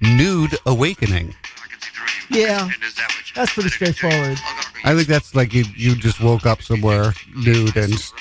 Nude 0.00 0.56
Awakening. 0.66 1.34
I 1.34 1.68
can 1.68 1.80
see 1.80 1.90
through 1.92 2.36
you. 2.38 2.46
Yeah, 2.46 2.64
And 2.64 2.82
is 2.84 2.94
that 2.96 3.08
what 3.08 3.28
you- 3.28 3.34
that's 3.34 3.52
pretty 3.52 3.68
straightforward. 3.70 4.38
I 4.82 4.94
think 4.94 5.08
that's 5.08 5.34
like 5.34 5.52
you, 5.52 5.64
you 5.76 5.94
just 5.94 6.20
woke 6.22 6.46
up 6.46 6.62
somewhere 6.62 7.12
nude 7.36 7.76
and 7.76 7.92
just 7.92 8.14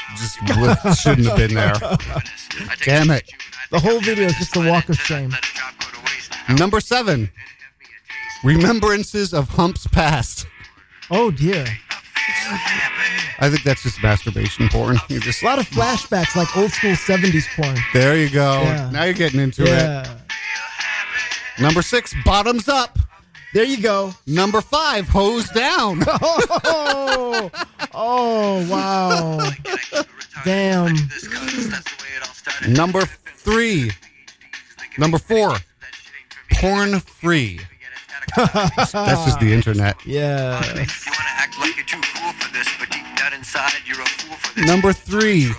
shouldn't 1.01 1.27
have 1.27 1.37
been 1.37 1.53
there. 1.53 1.73
Damn 2.83 3.11
it. 3.11 3.29
The 3.72 3.80
whole 3.80 3.99
video 3.99 4.26
is 4.26 4.36
just 4.36 4.55
a 4.55 4.67
walk 4.67 4.89
of 4.89 4.97
shame. 4.97 5.30
Let 5.30 5.45
a 5.45 5.53
job 5.53 5.74
go 5.80 5.86
to 5.86 6.01
waste. 6.05 6.59
Number 6.59 6.80
seven, 6.80 7.30
Remembrances 8.43 9.34
of 9.34 9.49
Humps 9.49 9.86
Past. 9.88 10.47
Oh 11.11 11.30
dear, 11.32 11.65
I 13.39 13.49
think 13.49 13.63
that's 13.63 13.84
just 13.84 14.01
masturbation 14.01 14.70
porn. 14.70 14.97
You 15.09 15.20
just 15.20 15.41
a 15.43 15.45
lot 15.45 15.59
of 15.59 15.67
flashbacks, 15.70 16.36
like 16.36 16.55
old 16.57 16.72
school 16.72 16.91
'70s 16.91 17.45
porn. 17.55 17.78
there 17.93 18.17
you 18.17 18.30
go. 18.30 18.61
Yeah. 18.61 18.89
Now 18.91 19.03
you're 19.03 19.13
getting 19.13 19.39
into 19.39 19.63
it. 19.65 20.07
Number 21.59 21.82
six, 21.82 22.13
Bottoms 22.24 22.70
Up. 22.70 22.97
there 23.53 23.65
you 23.65 23.82
go. 23.82 24.13
Number 24.26 24.61
five, 24.61 25.07
Hose 25.09 25.49
Down. 25.49 26.03
Oh, 27.32 27.49
oh 27.93 28.67
wow. 28.70 29.38
Damn. 30.45 30.95
This 30.95 31.28
cause 31.28 31.70
that's 31.70 31.84
the 31.84 32.03
way 32.03 32.09
it 32.17 32.22
all 32.28 32.34
started. 32.34 32.70
Number 32.76 33.01
three. 33.39 33.91
Number 34.97 35.17
four, 35.17 35.55
porn 36.53 36.99
free. 36.99 37.59
That's 38.35 38.91
just 38.91 39.39
the 39.39 39.51
internet. 39.53 39.95
Yeah. 40.05 40.61
Number 44.57 44.91
three, 44.93 45.51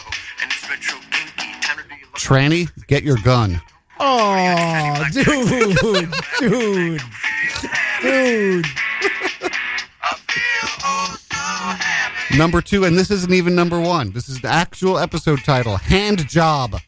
tranny, 2.15 2.69
get 2.87 3.03
your 3.03 3.17
gun. 3.19 3.61
Oh, 4.03 5.05
dude, 5.13 5.77
dude, 6.41 7.01
dude. 8.01 8.67
Number 12.39 12.63
two, 12.63 12.85
and 12.85 12.97
this 12.97 13.11
isn't 13.11 13.35
even 13.35 13.55
number 13.55 13.79
one. 13.79 14.13
This 14.13 14.31
is 14.31 14.41
the 14.41 14.49
actual 14.49 14.99
episode 14.99 15.41
title: 15.45 15.77
Hand 15.77 16.27
Job. 16.29 16.81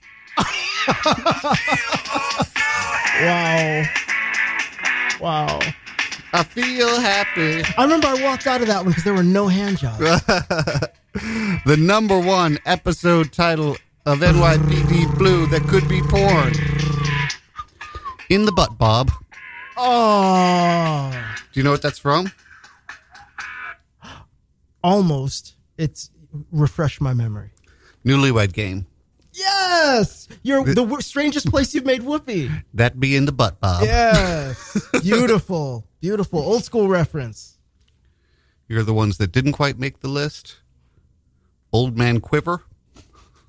Wow. 3.23 3.85
Wow. 5.21 5.61
I 6.35 6.43
feel 6.43 6.99
happy. 7.01 7.63
I 7.77 7.83
remember 7.85 8.09
I 8.09 8.23
walked 8.23 8.47
out 8.47 8.61
of 8.63 8.67
that 8.69 8.79
one 8.79 8.89
because 8.89 9.05
there 9.05 9.15
were 9.15 9.23
no 9.23 9.49
hand 9.49 9.79
jobs. 9.79 10.23
The 11.67 11.77
number 11.79 12.19
one 12.19 12.59
episode 12.65 13.33
title 13.35 13.77
of 14.07 14.21
NYPD 14.21 15.19
Blue 15.19 15.45
that 15.49 15.61
could 15.69 15.87
be 15.87 16.01
porn. 16.01 16.55
In 18.31 18.47
the 18.47 18.53
Butt 18.53 18.79
Bob. 18.79 19.11
Oh, 19.77 21.11
Do 21.53 21.61
you 21.61 21.65
know 21.65 21.71
what 21.71 21.83
that's 21.83 21.99
from? 21.99 22.33
almost. 24.83 25.55
It's 25.77 26.11
refresh 26.51 26.99
my 26.99 27.13
memory. 27.13 27.51
Newlywed 28.07 28.55
Game. 28.55 28.87
Yes, 29.33 30.29
you're 30.43 30.65
the 30.65 30.75
w- 30.75 31.01
strangest 31.01 31.49
place 31.49 31.75
you've 31.75 31.87
made 31.87 32.03
whoopee. 32.03 32.51
That 32.75 33.01
be 33.01 33.17
in 33.17 33.25
the 33.25 33.33
Butt 33.33 33.61
Bob. 33.61 33.83
Yes, 33.85 34.79
beautiful, 35.03 35.87
beautiful, 36.01 36.41
old 36.41 36.65
school 36.65 36.89
reference. 36.89 37.57
You're 38.69 38.83
the 38.83 38.95
ones 38.95 39.17
that 39.19 39.33
didn't 39.33 39.53
quite 39.53 39.79
make 39.79 40.01
the 40.01 40.09
list. 40.09 40.57
Old 41.73 41.97
Man 41.97 42.21
Quiver. 42.21 42.63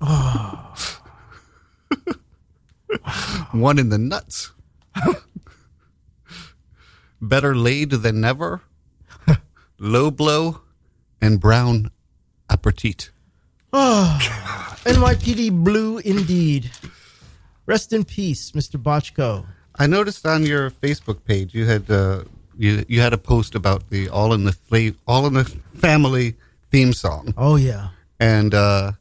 One 3.52 3.78
in 3.78 3.90
the 3.90 3.98
nuts. 3.98 4.52
Better 7.20 7.54
laid 7.54 7.90
than 7.90 8.20
never. 8.20 8.62
Low 9.78 10.10
blow 10.10 10.62
and 11.20 11.40
brown 11.40 11.90
appetit. 12.50 13.10
NYPD 14.84 15.64
Blue 15.64 15.98
indeed. 15.98 16.70
Rest 17.66 17.92
in 17.92 18.04
peace, 18.04 18.50
Mr. 18.52 18.80
Bochco. 18.80 19.46
I 19.78 19.86
noticed 19.86 20.26
on 20.26 20.44
your 20.44 20.70
Facebook 20.70 21.24
page 21.24 21.54
you 21.54 21.64
had 21.66 21.90
uh, 21.90 22.24
you 22.56 22.84
you 22.88 23.00
had 23.00 23.12
a 23.12 23.18
post 23.18 23.54
about 23.54 23.88
the 23.90 24.08
all 24.08 24.32
in 24.34 24.44
the 24.44 24.52
Fla- 24.52 24.92
all 25.06 25.26
in 25.26 25.32
the 25.34 25.44
family 25.78 26.34
theme 26.70 26.92
song 26.92 27.32
Oh 27.36 27.56
yeah. 27.56 27.88
and 28.20 28.54
uh, 28.54 28.92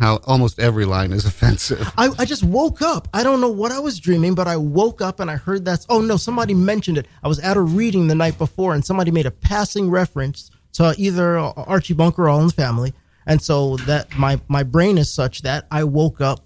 how 0.00 0.16
almost 0.26 0.58
every 0.58 0.84
line 0.84 1.12
is 1.12 1.24
offensive. 1.32 1.92
I, 1.96 2.08
I 2.18 2.24
just 2.24 2.42
woke 2.42 2.80
up. 2.82 3.06
I 3.12 3.22
don't 3.22 3.40
know 3.40 3.50
what 3.50 3.70
I 3.72 3.78
was 3.78 4.00
dreaming, 4.00 4.34
but 4.34 4.48
I 4.48 4.56
woke 4.56 5.00
up 5.02 5.20
and 5.20 5.30
I 5.30 5.36
heard 5.36 5.64
that. 5.66 5.84
Oh 5.88 6.00
no, 6.00 6.16
somebody 6.16 6.54
mentioned 6.54 6.98
it. 6.98 7.06
I 7.22 7.28
was 7.28 7.38
at 7.40 7.56
a 7.56 7.60
reading 7.62 8.06
the 8.08 8.14
night 8.14 8.38
before, 8.38 8.74
and 8.74 8.84
somebody 8.84 9.10
made 9.10 9.26
a 9.26 9.30
passing 9.30 9.90
reference 9.90 10.50
to 10.72 10.94
either 10.98 11.38
Archie 11.38 11.94
Bunker 11.94 12.24
or 12.24 12.28
All 12.30 12.40
in 12.40 12.48
the 12.48 12.52
Family, 12.52 12.92
and 13.26 13.42
so 13.42 13.76
that 13.78 14.16
my 14.16 14.40
my 14.48 14.62
brain 14.62 14.98
is 14.98 15.12
such 15.12 15.42
that 15.42 15.66
I 15.70 15.84
woke 15.84 16.20
up 16.20 16.40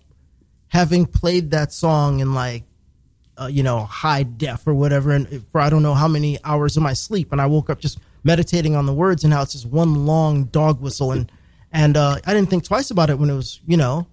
having 0.69 1.05
played 1.07 1.51
that 1.51 1.73
song 1.73 2.21
in 2.21 2.35
like 2.35 2.65
uh, 3.41 3.47
you 3.47 3.63
know 3.63 3.81
high 3.81 4.23
def 4.23 4.67
or 4.67 4.75
whatever, 4.75 5.11
and 5.11 5.45
for 5.53 5.61
I 5.61 5.71
don't 5.71 5.83
know 5.83 5.95
how 5.95 6.09
many 6.09 6.39
hours 6.45 6.77
of 6.77 6.83
my 6.83 6.93
sleep, 6.95 7.33
and 7.33 7.41
I 7.41 7.47
woke 7.47 7.71
up 7.71 7.81
just 7.81 7.99
meditating 8.25 8.77
on 8.77 8.87
the 8.87 8.93
words 8.93 9.25
and 9.25 9.33
how 9.33 9.43
it's 9.43 9.53
just 9.53 9.67
one 9.67 10.07
long 10.07 10.45
dog 10.45 10.81
whistle 10.81 11.13
and. 11.13 11.31
And 11.73 11.97
uh, 11.97 12.19
I 12.27 12.35
didn't 12.35 12.51
think 12.51 12.65
twice 12.65 12.91
about 12.91 13.11
it 13.11 13.19
when 13.21 13.31
it 13.31 13.37
was, 13.37 13.61
you 13.65 13.77
know, 13.77 14.05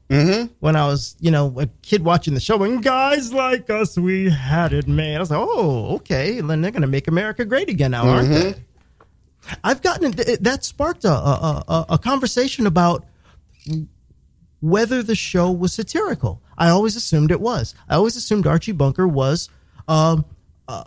when 0.60 0.76
I 0.76 0.86
was, 0.86 1.16
you 1.20 1.32
know, 1.32 1.60
a 1.60 1.66
kid 1.82 2.06
watching 2.06 2.36
the 2.36 2.40
show, 2.40 2.62
and 2.62 2.84
guys 2.84 3.34
like 3.34 3.72
us, 3.72 3.98
we 3.98 4.30
had 4.30 4.74
it, 4.74 4.88
man. 4.88 5.16
I 5.16 5.20
was 5.20 5.32
like, 5.32 5.40
oh, 5.42 5.96
okay. 5.96 6.40
Then 6.40 6.62
they're 6.62 6.70
going 6.70 6.84
to 6.84 6.88
make 6.88 7.08
America 7.08 7.46
great 7.46 7.68
again 7.68 7.90
now, 7.90 8.08
aren't 8.08 8.30
they? 8.30 8.54
I've 9.64 9.82
gotten 9.82 10.12
that 10.12 10.64
sparked 10.64 11.06
a, 11.06 11.12
a, 11.12 11.86
a, 11.90 11.98
conversation 11.98 12.68
about 12.68 13.06
whether 14.62 15.04
the 15.04 15.16
show 15.16 15.52
was 15.52 15.74
satirical. 15.74 16.42
I 16.58 16.70
always 16.70 16.96
assumed 16.96 17.32
it 17.32 17.42
was. 17.42 17.76
I 17.90 17.96
always 17.96 18.16
assumed 18.16 18.48
Archie 18.48 18.72
Bunker 18.72 19.08
was 19.08 19.50
um, 19.88 20.26
uh, 20.68 20.84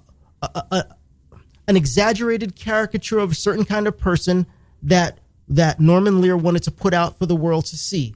an 1.69 1.77
exaggerated 1.77 2.57
caricature 2.57 3.19
of 3.19 3.33
a 3.33 3.35
certain 3.35 3.65
kind 3.65 3.87
of 3.87 3.99
person 3.99 4.47
that 4.83 5.19
that 5.49 5.81
Norman 5.81 6.21
Lear 6.21 6.37
wanted 6.37 6.63
to 6.65 6.71
put 6.71 6.95
out 6.95 7.19
for 7.19 7.27
the 7.27 7.35
world 7.37 7.67
to 7.67 7.77
see. 7.77 8.15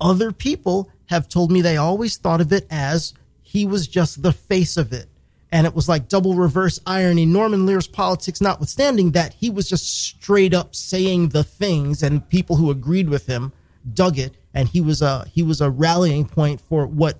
Other 0.00 0.30
people 0.30 0.90
have 1.06 1.28
told 1.28 1.50
me 1.50 1.62
they 1.62 1.78
always 1.78 2.18
thought 2.18 2.40
of 2.40 2.52
it 2.52 2.66
as 2.70 3.14
he 3.42 3.64
was 3.64 3.86
just 3.86 4.22
the 4.22 4.32
face 4.32 4.76
of 4.76 4.92
it. 4.92 5.08
And 5.52 5.66
it 5.66 5.74
was 5.74 5.88
like 5.88 6.08
double 6.08 6.34
reverse 6.34 6.80
irony. 6.86 7.24
Norman 7.24 7.66
Lear's 7.66 7.86
politics 7.86 8.40
notwithstanding 8.40 9.12
that 9.12 9.32
he 9.34 9.48
was 9.48 9.68
just 9.68 10.02
straight 10.02 10.52
up 10.52 10.74
saying 10.74 11.28
the 11.28 11.44
things 11.44 12.02
and 12.02 12.28
people 12.28 12.56
who 12.56 12.70
agreed 12.70 13.08
with 13.08 13.26
him 13.26 13.52
dug 13.94 14.18
it. 14.18 14.34
And 14.54 14.68
he 14.68 14.80
was 14.80 15.02
a, 15.02 15.24
he 15.26 15.42
was 15.42 15.60
a 15.60 15.70
rallying 15.70 16.26
point 16.26 16.60
for 16.60 16.86
what, 16.86 17.18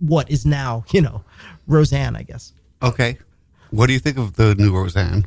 what 0.00 0.30
is 0.30 0.44
now, 0.44 0.84
you 0.90 1.00
know, 1.00 1.22
Roseanne, 1.66 2.16
I 2.16 2.22
guess. 2.22 2.52
Okay, 2.82 3.18
what 3.70 3.86
do 3.86 3.92
you 3.92 3.98
think 3.98 4.18
of 4.18 4.34
the 4.34 4.54
new 4.56 4.72
Roseanne? 4.74 5.26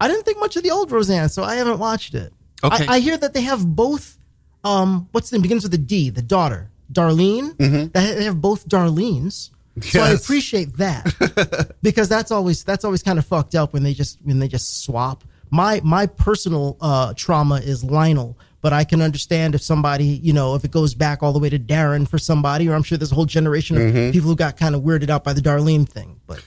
I 0.00 0.08
didn't 0.08 0.24
think 0.24 0.38
much 0.38 0.56
of 0.56 0.62
the 0.62 0.70
old 0.70 0.90
Roseanne, 0.90 1.28
so 1.28 1.42
I 1.42 1.56
haven't 1.56 1.78
watched 1.78 2.14
it. 2.14 2.32
Okay. 2.62 2.86
I, 2.86 2.94
I 2.96 2.98
hear 3.00 3.16
that 3.16 3.34
they 3.34 3.42
have 3.42 3.66
both. 3.66 4.18
Um, 4.64 5.08
what's 5.12 5.30
the 5.30 5.36
name? 5.36 5.42
begins 5.42 5.62
with 5.62 5.74
a 5.74 5.78
D. 5.78 6.10
The 6.10 6.22
daughter, 6.22 6.70
Darlene. 6.92 7.56
They 7.92 8.14
they 8.14 8.24
have 8.24 8.40
both 8.40 8.68
Darlenes. 8.68 9.50
So 9.82 10.00
I 10.00 10.10
appreciate 10.10 10.76
that 10.78 11.74
because 11.82 12.08
that's 12.08 12.30
always 12.30 12.64
that's 12.64 12.84
always 12.84 13.02
kind 13.02 13.18
of 13.18 13.26
fucked 13.26 13.54
up 13.54 13.72
when 13.72 13.82
they 13.82 13.92
just 13.94 14.18
when 14.24 14.38
they 14.38 14.48
just 14.48 14.82
swap. 14.84 15.22
My 15.50 15.80
my 15.84 16.06
personal 16.06 16.76
uh, 16.80 17.12
trauma 17.14 17.56
is 17.56 17.84
Lionel, 17.84 18.38
but 18.62 18.72
I 18.72 18.84
can 18.84 19.02
understand 19.02 19.54
if 19.54 19.60
somebody 19.62 20.06
you 20.06 20.32
know 20.32 20.54
if 20.54 20.64
it 20.64 20.70
goes 20.70 20.94
back 20.94 21.22
all 21.22 21.32
the 21.32 21.38
way 21.38 21.50
to 21.50 21.58
Darrin 21.58 22.06
for 22.06 22.18
somebody, 22.18 22.68
or 22.68 22.74
I'm 22.74 22.82
sure 22.82 22.96
there's 22.98 23.12
a 23.12 23.14
whole 23.14 23.26
generation 23.26 23.76
of 23.76 24.12
people 24.12 24.30
who 24.30 24.36
got 24.36 24.56
kind 24.56 24.74
of 24.74 24.80
weirded 24.82 25.10
out 25.10 25.24
by 25.24 25.32
the 25.34 25.42
Darlene 25.42 25.86
thing. 25.88 26.20
But 26.26 26.42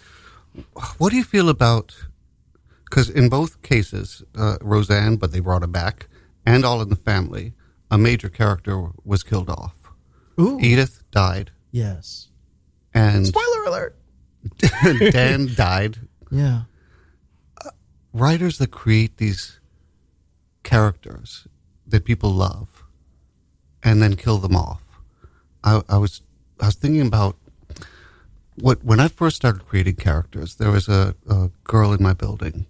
What 0.97 1.11
do 1.11 1.17
you 1.17 1.23
feel 1.23 1.49
about? 1.49 1.95
Because 2.89 3.09
in 3.11 3.29
both 3.29 3.61
cases, 3.61 4.23
uh, 4.35 4.57
Roseanne, 4.61 5.17
but 5.17 5.31
they 5.31 5.39
brought 5.39 5.61
her 5.61 5.67
back, 5.67 6.07
and 6.47 6.65
All 6.65 6.81
in 6.81 6.89
the 6.89 6.95
Family, 6.95 7.53
a 7.91 7.97
major 7.99 8.29
character 8.29 8.89
was 9.05 9.21
killed 9.21 9.49
off. 9.49 9.75
ooh, 10.39 10.59
Edith 10.59 11.03
died, 11.11 11.51
yes, 11.71 12.28
and 12.99 13.27
spoiler 13.27 13.63
alert. 13.65 13.95
Dan 15.11 15.49
died. 15.55 15.97
Yeah, 16.31 16.61
Writers 18.13 18.57
that 18.57 18.71
create 18.71 19.17
these 19.17 19.59
characters 20.63 21.47
that 21.87 22.05
people 22.05 22.31
love, 22.31 22.83
and 23.83 24.01
then 24.01 24.15
kill 24.15 24.37
them 24.37 24.55
off. 24.55 24.81
I, 25.63 25.81
I 25.89 25.97
was 25.97 26.21
I 26.59 26.67
was 26.67 26.75
thinking 26.75 27.05
about 27.07 27.35
what 28.55 28.83
when 28.83 28.99
I 28.99 29.07
first 29.07 29.35
started 29.37 29.65
creating 29.67 29.95
characters. 29.95 30.55
There 30.55 30.71
was 30.71 30.87
a, 30.87 31.15
a 31.29 31.49
girl 31.63 31.93
in 31.93 32.01
my 32.03 32.13
building. 32.13 32.65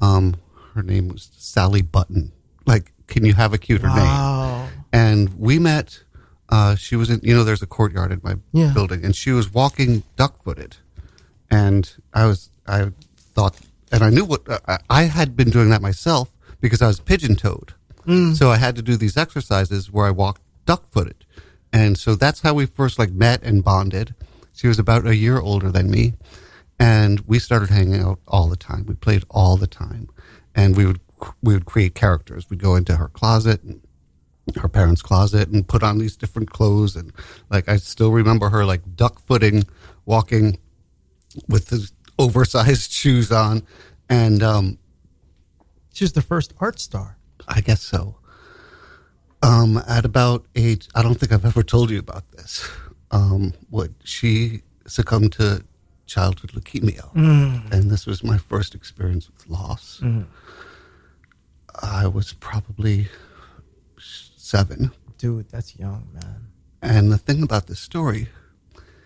Um, 0.00 0.36
her 0.74 0.82
name 0.82 1.08
was 1.08 1.30
Sally 1.36 1.82
Button. 1.82 2.32
Like, 2.66 2.92
can 3.08 3.24
you 3.24 3.34
have 3.34 3.52
a 3.52 3.58
cuter 3.58 3.88
name? 3.88 4.68
and 4.92 5.34
we 5.38 5.58
met. 5.58 6.02
Uh, 6.48 6.74
she 6.74 6.96
was 6.96 7.10
in, 7.10 7.20
you 7.22 7.34
know, 7.34 7.44
there's 7.44 7.62
a 7.62 7.66
courtyard 7.66 8.10
in 8.12 8.20
my 8.22 8.36
Yeah. 8.52 8.72
building, 8.72 9.04
and 9.04 9.14
she 9.14 9.30
was 9.32 9.52
walking 9.52 10.02
duck 10.16 10.42
footed, 10.42 10.76
and 11.50 11.90
I 12.14 12.26
was, 12.26 12.50
I 12.66 12.90
thought, 13.34 13.56
and 13.92 14.02
I 14.02 14.10
knew 14.10 14.24
what 14.24 14.42
I, 14.66 14.78
I 14.88 15.02
had 15.04 15.36
been 15.36 15.50
doing 15.50 15.70
that 15.70 15.82
myself 15.82 16.30
because 16.60 16.80
I 16.82 16.86
was 16.86 17.00
pigeon 17.00 17.36
toed, 17.36 17.74
so 18.34 18.50
I 18.50 18.56
had 18.56 18.74
to 18.76 18.82
do 18.82 18.96
these 18.96 19.18
exercises 19.18 19.92
where 19.92 20.06
I 20.06 20.10
walked 20.10 20.40
duck 20.64 20.90
footed, 20.90 21.24
and 21.72 21.98
so 21.98 22.14
that's 22.14 22.40
how 22.40 22.54
we 22.54 22.64
first 22.66 22.98
like 22.98 23.10
met 23.10 23.42
and 23.42 23.62
bonded. 23.62 24.14
She 24.54 24.66
was 24.68 24.78
about 24.78 25.06
a 25.06 25.14
year 25.14 25.38
older 25.38 25.70
than 25.70 25.90
me, 25.90 26.14
and 26.78 27.20
we 27.26 27.38
started 27.38 27.68
hanging 27.68 28.00
out 28.00 28.18
all 28.26 28.48
the 28.48 28.56
time. 28.56 28.86
We 28.86 28.94
played 28.94 29.24
all 29.30 29.56
the 29.58 29.66
time, 29.66 30.08
and 30.54 30.76
we 30.76 30.86
would 30.86 31.00
we 31.42 31.52
would 31.52 31.66
create 31.66 31.94
characters. 31.94 32.48
We'd 32.48 32.62
go 32.62 32.74
into 32.76 32.96
her 32.96 33.08
closet 33.08 33.62
and 33.62 33.80
her 34.56 34.68
parents' 34.68 35.02
closet 35.02 35.48
and 35.48 35.66
put 35.66 35.82
on 35.82 35.98
these 35.98 36.16
different 36.16 36.50
clothes 36.50 36.96
and 36.96 37.12
like 37.50 37.68
I 37.68 37.76
still 37.76 38.12
remember 38.12 38.48
her 38.48 38.64
like 38.64 38.96
duck 38.96 39.20
footing, 39.26 39.64
walking 40.06 40.58
with 41.48 41.66
the 41.66 41.90
oversized 42.18 42.92
shoes 43.00 43.30
on, 43.30 43.62
and 44.08 44.42
um, 44.42 44.78
she 45.92 46.04
was 46.04 46.12
the 46.12 46.22
first 46.22 46.54
art 46.60 46.80
star. 46.80 47.16
I 47.46 47.60
guess 47.60 47.82
so. 47.82 48.16
Um, 49.42 49.80
at 49.86 50.04
about 50.04 50.44
age, 50.56 50.88
I 50.94 51.02
don't 51.02 51.14
think 51.14 51.32
I've 51.32 51.44
ever 51.44 51.62
told 51.62 51.90
you 51.90 51.98
about 51.98 52.30
this. 52.32 52.68
Um, 53.10 53.54
what 53.70 53.90
she 54.04 54.62
succumbed 54.86 55.32
to 55.34 55.64
childhood 56.06 56.50
leukemia, 56.52 57.14
and 57.72 57.90
this 57.90 58.04
was 58.06 58.24
my 58.24 58.36
first 58.38 58.74
experience 58.74 59.28
with 59.30 59.48
loss. 59.48 60.00
I 61.80 62.06
was 62.08 62.32
probably 62.32 63.08
seven. 64.48 64.90
Dude, 65.18 65.48
that's 65.50 65.76
young, 65.76 66.08
man. 66.14 66.48
And 66.80 67.12
the 67.12 67.18
thing 67.18 67.42
about 67.42 67.66
this 67.66 67.80
story 67.80 68.28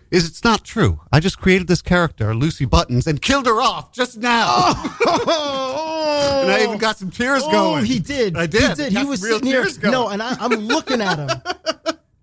is 0.09 0.25
it's 0.27 0.43
not 0.43 0.63
true. 0.63 1.01
I 1.11 1.19
just 1.19 1.39
created 1.39 1.67
this 1.67 1.81
character, 1.81 2.33
Lucy 2.33 2.65
Buttons, 2.65 3.07
and 3.07 3.21
killed 3.21 3.45
her 3.47 3.61
off 3.61 3.91
just 3.91 4.17
now. 4.17 4.45
Oh. 4.47 6.39
and 6.43 6.51
I 6.51 6.63
even 6.63 6.77
got 6.77 6.97
some 6.97 7.11
tears 7.11 7.41
Oh, 7.45 7.51
going. 7.51 7.85
he 7.85 7.99
did. 7.99 8.37
I 8.37 8.45
did. 8.45 8.69
He 8.69 8.75
did. 8.75 8.93
He 8.93 9.03
was 9.03 9.21
real 9.21 9.33
sitting 9.35 9.47
here. 9.47 9.63
tears 9.63 9.77
going. 9.77 9.91
No, 9.91 10.07
and 10.09 10.21
I, 10.23 10.37
I'm 10.39 10.51
looking 10.51 11.01
at 11.01 11.17
him. 11.17 11.29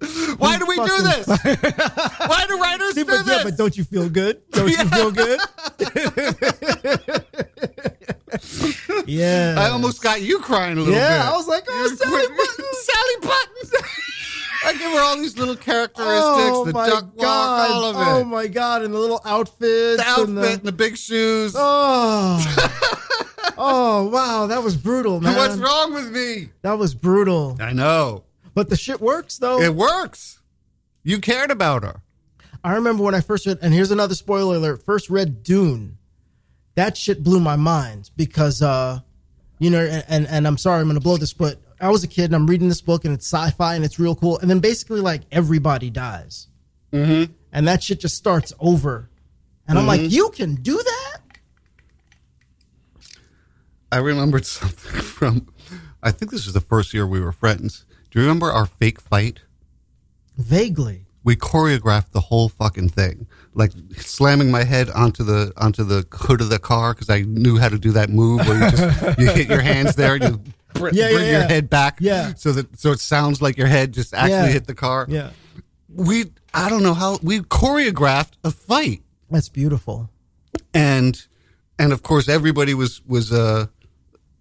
Why 0.38 0.56
do 0.56 0.64
we 0.66 0.76
do 0.76 1.02
this? 1.02 1.26
Why 2.26 2.44
do 2.48 2.58
writers 2.58 2.94
See, 2.94 3.02
do 3.02 3.06
but, 3.06 3.26
this? 3.26 3.36
yeah, 3.36 3.44
but 3.44 3.56
don't 3.58 3.76
you 3.76 3.84
feel 3.84 4.08
good? 4.08 4.40
Don't 4.50 4.68
you 4.68 4.84
feel 4.88 5.10
good? 5.10 5.40
Yeah. 9.10 9.54
I 9.58 9.70
almost 9.70 10.02
got 10.02 10.22
you 10.22 10.38
crying 10.38 10.76
a 10.78 10.80
little 10.80 10.94
bit. 10.94 11.00
Yeah, 11.00 11.30
I 11.30 11.36
was 11.36 11.46
like, 11.48 11.64
oh, 11.68 11.94
Sally 11.96 12.26
Button, 12.28 12.64
Sally 12.72 13.16
Buttons. 13.22 13.82
I 14.64 14.72
give 14.74 14.92
her 14.92 15.00
all 15.00 15.16
these 15.16 15.38
little 15.38 15.56
characteristics, 15.56 16.50
Oh 16.52 16.64
the 16.66 16.72
my 16.74 16.86
duck 16.86 17.04
walk, 17.14 17.16
god! 17.22 17.70
all 17.70 17.84
of 17.84 17.96
oh 17.96 18.00
it. 18.00 18.20
Oh 18.20 18.24
my 18.24 18.46
god! 18.46 18.82
And 18.82 18.92
the 18.92 18.98
little 18.98 19.20
outfits. 19.24 19.96
the 19.96 20.04
outfit 20.06 20.28
And 20.28 20.38
and 20.38 20.60
the, 20.60 20.64
the 20.64 20.72
big 20.72 20.96
shoes. 20.98 21.54
oh. 21.56 22.38
oh 23.58 24.08
wow, 24.12 24.46
that 24.48 24.62
was 24.62 24.76
brutal, 24.76 25.20
man. 25.20 25.34
What's 25.36 25.56
wrong 25.56 25.94
with 25.94 26.10
me? 26.12 26.50
That 26.62 26.74
was 26.78 26.94
brutal. 26.94 27.56
I 27.60 27.72
know. 27.72 28.24
But 28.54 28.68
the 28.68 28.76
shit 28.76 29.00
works 29.00 29.38
though. 29.38 29.60
It 29.62 29.74
works. 29.74 30.40
You 31.02 31.18
cared 31.20 31.50
about 31.50 31.82
her. 31.82 32.02
I 32.62 32.74
remember 32.74 33.02
when 33.02 33.14
I 33.14 33.22
first 33.22 33.46
read, 33.46 33.58
and 33.62 33.72
here's 33.72 33.90
another 33.90 34.14
spoiler 34.14 34.56
alert. 34.56 34.82
First 34.84 35.08
read 35.08 35.42
Dune. 35.42 35.96
That 36.74 36.96
shit 36.96 37.22
blew 37.22 37.40
my 37.40 37.56
mind 37.56 38.10
because, 38.16 38.62
uh, 38.62 39.00
you 39.58 39.70
know, 39.70 39.84
and, 40.08 40.26
and, 40.26 40.46
I'm 40.46 40.56
sorry, 40.56 40.80
I'm 40.80 40.86
going 40.86 40.94
to 40.94 41.02
blow 41.02 41.16
this, 41.16 41.32
but 41.32 41.58
I 41.80 41.90
was 41.90 42.04
a 42.04 42.08
kid 42.08 42.26
and 42.26 42.34
I'm 42.34 42.46
reading 42.46 42.68
this 42.68 42.80
book 42.80 43.04
and 43.04 43.12
it's 43.12 43.26
sci-fi 43.26 43.74
and 43.74 43.84
it's 43.84 43.98
real 43.98 44.14
cool. 44.14 44.38
And 44.38 44.48
then 44.48 44.60
basically 44.60 45.00
like 45.00 45.22
everybody 45.32 45.90
dies. 45.90 46.48
Mm-hmm. 46.92 47.32
And 47.52 47.68
that 47.68 47.82
shit 47.82 48.00
just 48.00 48.16
starts 48.16 48.52
over. 48.60 49.10
And 49.66 49.78
I'm 49.78 49.86
like, 49.86 50.10
you 50.10 50.30
can 50.30 50.56
do 50.56 50.76
that? 50.76 51.18
I 53.92 53.98
remembered 53.98 54.46
something 54.46 55.00
from, 55.00 55.52
I 56.02 56.10
think 56.10 56.30
this 56.30 56.46
was 56.46 56.54
the 56.54 56.60
first 56.60 56.94
year 56.94 57.06
we 57.06 57.20
were 57.20 57.32
friends. 57.32 57.84
Do 58.10 58.18
you 58.18 58.24
remember 58.24 58.50
our 58.50 58.66
fake 58.66 59.00
fight? 59.00 59.40
Vaguely. 60.36 61.06
We 61.22 61.36
choreographed 61.36 62.12
the 62.12 62.20
whole 62.20 62.48
fucking 62.48 62.88
thing, 62.90 63.26
like 63.54 63.72
slamming 63.98 64.50
my 64.50 64.64
head 64.64 64.88
onto 64.90 65.22
the 65.22 65.52
onto 65.58 65.84
the 65.84 66.06
hood 66.12 66.40
of 66.40 66.48
the 66.48 66.58
car 66.58 66.94
because 66.94 67.10
I 67.10 67.20
knew 67.22 67.58
how 67.58 67.68
to 67.68 67.78
do 67.78 67.92
that 67.92 68.08
move 68.08 68.46
where 68.46 68.64
you 68.64 68.70
just 68.70 69.18
you 69.18 69.26
hit 69.30 69.48
your 69.48 69.60
hands 69.60 69.96
there 69.96 70.14
and 70.14 70.22
you 70.24 70.42
br- 70.74 70.88
Yeah, 70.92 71.10
bring 71.12 71.26
yeah, 71.26 71.30
your 71.32 71.40
yeah. 71.42 71.48
head 71.48 71.68
back, 71.68 71.98
Yeah. 72.00 72.32
so 72.36 72.52
that 72.52 72.78
so 72.80 72.92
it 72.92 73.00
sounds 73.00 73.42
like 73.42 73.58
your 73.58 73.66
head 73.66 73.92
just 73.92 74.14
actually 74.14 74.52
hit 74.52 74.66
the 74.66 74.74
car. 74.74 75.04
Yeah. 75.10 75.30
we 75.94 76.24
I 76.54 76.70
don't 76.70 76.82
know 76.82 76.94
how 76.94 77.18
we 77.22 77.40
choreographed 77.40 78.32
a 78.42 78.50
fight. 78.50 79.02
That's 79.30 79.50
beautiful. 79.50 80.08
and 80.72 81.26
and 81.78 81.92
of 81.92 82.02
course 82.02 82.28
everybody 82.30 82.72
was 82.72 83.02
was 83.06 83.30
uh 83.30 83.66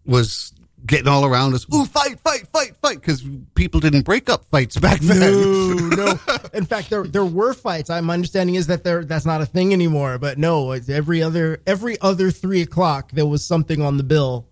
was 0.06 0.54
getting 0.86 1.08
all 1.08 1.26
around 1.26 1.54
us 1.54 1.66
ooh 1.74 1.86
fight 1.86 2.20
fight 2.22 2.48
fight 2.54 2.76
fight 2.82 3.00
because 3.02 3.24
people 3.56 3.80
didn't 3.80 4.04
break 4.04 4.30
up 4.30 4.46
fights 4.50 4.78
back 4.78 5.00
then 5.02 5.20
No, 5.20 5.74
no. 5.90 6.20
In 6.54 6.66
fact, 6.66 6.90
there 6.90 7.04
there 7.04 7.26
were 7.26 7.54
fights. 7.54 7.90
I, 7.90 8.00
my 8.02 8.14
understanding 8.14 8.56
is 8.56 8.68
that 8.68 8.84
there 8.84 9.04
that's 9.06 9.26
not 9.26 9.42
a 9.42 9.46
thing 9.46 9.74
anymore. 9.74 10.18
But 10.18 10.38
no, 10.38 10.72
every 10.72 11.22
other 11.22 11.62
every 11.68 12.00
other 12.02 12.32
three 12.32 12.62
o'clock 12.62 13.12
there 13.12 13.26
was 13.28 13.46
something 13.46 13.82
on 13.82 13.98
the 13.98 14.04
bill. 14.04 14.48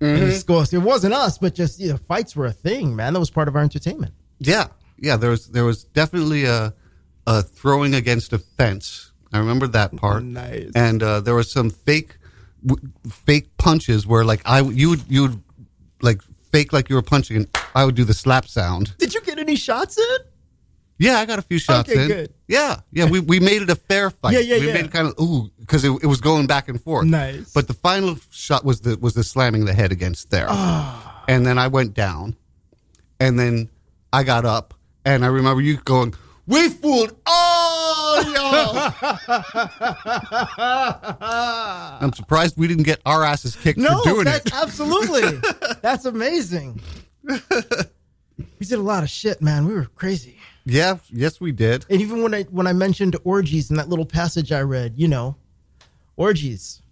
Mm-hmm. 0.00 0.76
it 0.76 0.78
wasn't 0.82 1.14
us, 1.14 1.38
but 1.38 1.54
just 1.54 1.80
you 1.80 1.88
know, 1.90 1.96
fights 1.96 2.36
were 2.36 2.46
a 2.46 2.52
thing, 2.52 2.94
man. 2.94 3.14
That 3.14 3.20
was 3.20 3.30
part 3.30 3.48
of 3.48 3.56
our 3.56 3.62
entertainment. 3.62 4.12
yeah 4.38 4.66
yeah 4.98 5.16
there 5.16 5.30
was 5.30 5.48
there 5.48 5.64
was 5.64 5.84
definitely 5.84 6.44
a 6.44 6.72
a 7.26 7.42
throwing 7.42 7.94
against 7.94 8.32
a 8.32 8.38
fence 8.38 9.12
i 9.32 9.38
remember 9.38 9.66
that 9.66 9.94
part 9.96 10.22
Nice. 10.22 10.70
and 10.74 11.02
uh 11.02 11.20
there 11.20 11.34
was 11.34 11.50
some 11.52 11.68
fake 11.70 12.16
w- 12.64 12.88
fake 13.06 13.56
punches 13.58 14.06
where 14.06 14.24
like 14.24 14.40
i 14.46 14.60
you 14.60 14.88
would 14.90 15.02
you 15.08 15.22
would 15.22 15.42
like 16.02 16.20
fake 16.52 16.72
like 16.72 16.88
you 16.88 16.94
were 16.96 17.02
punching 17.02 17.36
and 17.36 17.48
i 17.74 17.84
would 17.84 17.94
do 17.94 18.04
the 18.04 18.14
slap 18.14 18.46
sound 18.46 18.94
Did 18.98 19.12
you 19.14 19.20
get 19.22 19.38
any 19.38 19.56
shots 19.56 19.98
in? 19.98 20.16
Yeah, 20.98 21.18
I 21.18 21.26
got 21.26 21.38
a 21.38 21.42
few 21.42 21.58
shots 21.58 21.90
Okay, 21.90 22.00
in. 22.02 22.08
good. 22.08 22.32
Yeah, 22.48 22.80
yeah, 22.90 23.04
we, 23.04 23.20
we 23.20 23.38
made 23.38 23.60
it 23.60 23.68
a 23.68 23.74
fair 23.76 24.08
fight. 24.08 24.32
Yeah, 24.32 24.38
yeah, 24.40 24.58
we 24.60 24.68
yeah. 24.68 24.72
made 24.72 24.86
it 24.86 24.92
kind 24.92 25.06
of 25.08 25.14
ooh 25.20 25.50
because 25.60 25.84
it, 25.84 25.90
it 26.02 26.06
was 26.06 26.22
going 26.22 26.46
back 26.46 26.68
and 26.70 26.80
forth. 26.80 27.04
Nice. 27.06 27.52
But 27.52 27.68
the 27.68 27.74
final 27.74 28.16
shot 28.30 28.64
was 28.64 28.80
the 28.80 28.96
was 28.96 29.12
the 29.12 29.22
slamming 29.22 29.66
the 29.66 29.74
head 29.74 29.92
against 29.92 30.30
there, 30.30 30.46
Ah. 30.48 31.22
and 31.28 31.44
then 31.44 31.58
I 31.58 31.68
went 31.68 31.92
down, 31.92 32.34
and 33.20 33.38
then 33.38 33.68
I 34.10 34.22
got 34.22 34.46
up, 34.46 34.72
and 35.04 35.22
I 35.22 35.28
remember 35.28 35.60
you 35.60 35.76
going, 35.76 36.14
"We 36.46 36.70
fooled 36.70 37.12
all 37.26 37.45
y'all." 38.24 38.92
I'm 42.00 42.12
surprised 42.12 42.56
we 42.56 42.66
didn't 42.68 42.84
get 42.84 43.00
our 43.06 43.24
asses 43.24 43.56
kicked 43.56 43.78
No, 43.78 44.02
for 44.02 44.10
doing 44.10 44.24
that's 44.24 44.46
it. 44.46 44.54
absolutely. 44.54 45.40
that's 45.82 46.04
amazing. 46.04 46.80
We 48.60 48.66
did 48.66 48.78
a 48.78 48.82
lot 48.82 49.02
of 49.02 49.08
shit, 49.08 49.40
man. 49.40 49.66
We 49.66 49.72
were 49.72 49.86
crazy. 49.94 50.36
Yeah, 50.66 50.98
yes, 51.10 51.40
we 51.40 51.52
did. 51.52 51.86
And 51.88 52.02
even 52.02 52.22
when 52.22 52.34
I 52.34 52.42
when 52.44 52.66
I 52.66 52.74
mentioned 52.74 53.16
orgies 53.24 53.70
in 53.70 53.76
that 53.76 53.88
little 53.88 54.04
passage 54.04 54.52
I 54.52 54.60
read, 54.60 54.92
you 54.96 55.08
know, 55.08 55.36
orgies. 56.16 56.82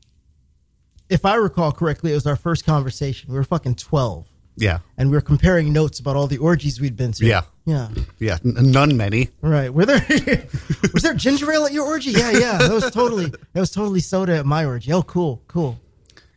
If 1.11 1.27
I 1.27 1.35
recall 1.35 1.71
correctly, 1.73 2.13
it 2.13 2.15
was 2.15 2.27
our 2.27 2.37
first 2.37 2.65
conversation. 2.65 3.31
We 3.31 3.37
were 3.37 3.45
fucking 3.45 3.75
twelve. 3.75 4.27
Yeah. 4.57 4.79
and 4.97 5.11
we 5.11 5.17
were 5.17 5.21
comparing 5.21 5.73
notes 5.73 5.99
about 5.99 6.15
all 6.17 6.27
the 6.29 6.39
orgies 6.39 6.81
we'd 6.81 6.97
been 6.97 7.13
to. 7.13 7.27
Yeah. 7.27 7.43
yeah, 7.65 7.89
Yeah. 8.21 8.39
N- 8.45 8.71
none 8.71 8.97
many. 8.97 9.31
right. 9.41 9.73
Were 9.73 9.85
there 9.87 10.05
was 10.95 11.03
there 11.03 11.15
ginger 11.15 11.51
ale 11.53 11.67
at 11.67 11.73
your 11.73 11.85
orgy? 11.87 12.11
Yeah, 12.13 12.31
yeah. 12.31 12.59
That 12.59 12.71
was 12.73 12.91
totally 12.93 13.27
that 13.27 13.61
was 13.61 13.71
totally 13.73 14.01
soda 14.01 14.37
at 14.37 14.47
my 14.47 14.65
orgy. 14.65 14.93
Oh, 14.93 15.03
cool, 15.03 15.43
cool. 15.49 15.81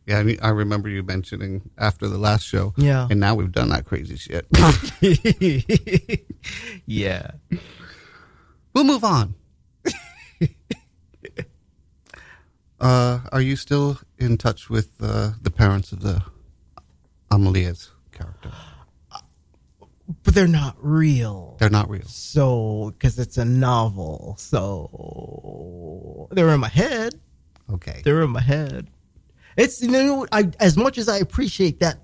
Yeah. 0.07 0.19
I, 0.19 0.23
mean, 0.23 0.39
I 0.41 0.49
remember 0.49 0.89
you 0.89 1.03
mentioning 1.03 1.69
after 1.77 2.07
the 2.07 2.17
last 2.17 2.43
show. 2.45 2.73
Yeah. 2.77 3.07
And 3.11 3.19
now 3.19 3.35
we've 3.35 3.51
done 3.51 3.69
that 3.69 3.85
crazy 3.85 4.15
shit. 4.15 4.47
yeah. 6.85 7.31
we'll 8.73 8.83
move 8.85 9.03
on. 9.03 9.35
uh, 12.79 13.19
are 13.31 13.41
you 13.41 13.55
still 13.55 13.99
in 14.17 14.37
touch 14.37 14.69
with 14.69 14.93
uh, 15.01 15.31
the 15.41 15.51
parents 15.51 15.91
of 15.91 16.01
the 16.01 16.23
Amelia's 17.31 17.91
character? 18.17 18.51
But 20.23 20.33
they're 20.33 20.47
not 20.47 20.77
real. 20.79 21.57
They're 21.59 21.69
not 21.69 21.89
real. 21.89 22.07
So, 22.07 22.93
because 22.97 23.19
it's 23.19 23.37
a 23.37 23.43
novel. 23.45 24.35
So, 24.39 26.29
they're 26.31 26.49
in 26.49 26.61
my 26.61 26.69
head. 26.69 27.19
Okay. 27.73 28.01
They're 28.03 28.21
in 28.21 28.29
my 28.29 28.41
head. 28.41 28.87
It's 29.57 29.81
you 29.81 29.89
know, 29.89 30.27
I 30.31 30.51
as 30.59 30.77
much 30.77 30.97
as 30.97 31.09
I 31.09 31.17
appreciate 31.17 31.79
that 31.79 31.97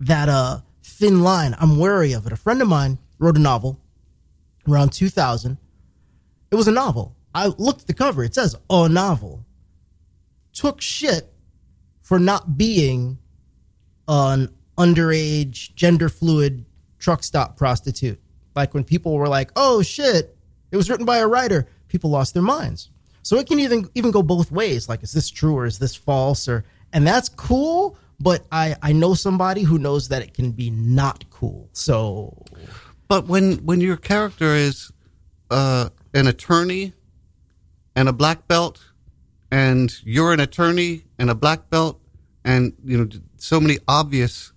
that 0.00 0.28
uh 0.28 0.60
thin 0.82 1.22
line, 1.22 1.56
I'm 1.58 1.78
wary 1.78 2.12
of 2.12 2.26
it. 2.26 2.32
A 2.32 2.36
friend 2.36 2.60
of 2.62 2.68
mine 2.68 2.98
wrote 3.18 3.36
a 3.36 3.40
novel 3.40 3.80
around 4.68 4.92
2000. 4.92 5.58
It 6.50 6.54
was 6.54 6.68
a 6.68 6.72
novel. 6.72 7.16
I 7.34 7.46
looked 7.46 7.82
at 7.82 7.86
the 7.86 7.94
cover. 7.94 8.22
It 8.22 8.34
says 8.34 8.54
a 8.70 8.88
novel. 8.88 9.44
Took 10.52 10.80
shit 10.80 11.32
for 12.02 12.18
not 12.18 12.56
being 12.56 13.18
an 14.06 14.54
underage, 14.76 15.74
gender 15.74 16.08
fluid 16.08 16.64
truck 16.98 17.22
stop 17.22 17.56
prostitute. 17.56 18.20
Like 18.54 18.74
when 18.74 18.84
people 18.84 19.14
were 19.14 19.28
like, 19.28 19.50
"Oh 19.56 19.82
shit, 19.82 20.36
it 20.70 20.76
was 20.76 20.88
written 20.88 21.06
by 21.06 21.18
a 21.18 21.26
writer," 21.26 21.66
people 21.88 22.10
lost 22.10 22.34
their 22.34 22.42
minds. 22.42 22.90
So 23.22 23.38
it 23.38 23.46
can 23.46 23.58
even 23.58 23.88
even 23.94 24.10
go 24.10 24.22
both 24.22 24.50
ways. 24.50 24.88
Like, 24.88 25.02
is 25.02 25.12
this 25.12 25.30
true 25.30 25.56
or 25.56 25.66
is 25.66 25.78
this 25.78 25.94
false? 25.94 26.48
Or 26.48 26.64
and 26.92 27.06
that's 27.06 27.28
cool. 27.28 27.96
But 28.20 28.46
I 28.52 28.76
I 28.82 28.92
know 28.92 29.14
somebody 29.14 29.62
who 29.62 29.78
knows 29.78 30.08
that 30.08 30.22
it 30.22 30.34
can 30.34 30.52
be 30.52 30.70
not 30.70 31.28
cool. 31.30 31.68
So 31.72 32.44
But 33.08 33.26
when 33.26 33.58
when 33.64 33.80
your 33.80 33.96
character 33.96 34.54
is 34.54 34.92
uh, 35.50 35.90
an 36.14 36.26
attorney 36.26 36.94
and 37.96 38.08
a 38.08 38.12
black 38.12 38.48
belt, 38.48 38.82
and 39.50 39.94
you're 40.04 40.32
an 40.32 40.40
attorney 40.40 41.04
and 41.18 41.30
a 41.30 41.34
black 41.34 41.70
belt, 41.70 42.00
and 42.44 42.72
you 42.84 42.98
know 42.98 43.08
so 43.36 43.60
many 43.60 43.78
obvious 43.86 44.52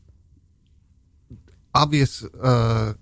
obvious 1.77 2.23
uh, 2.41 2.93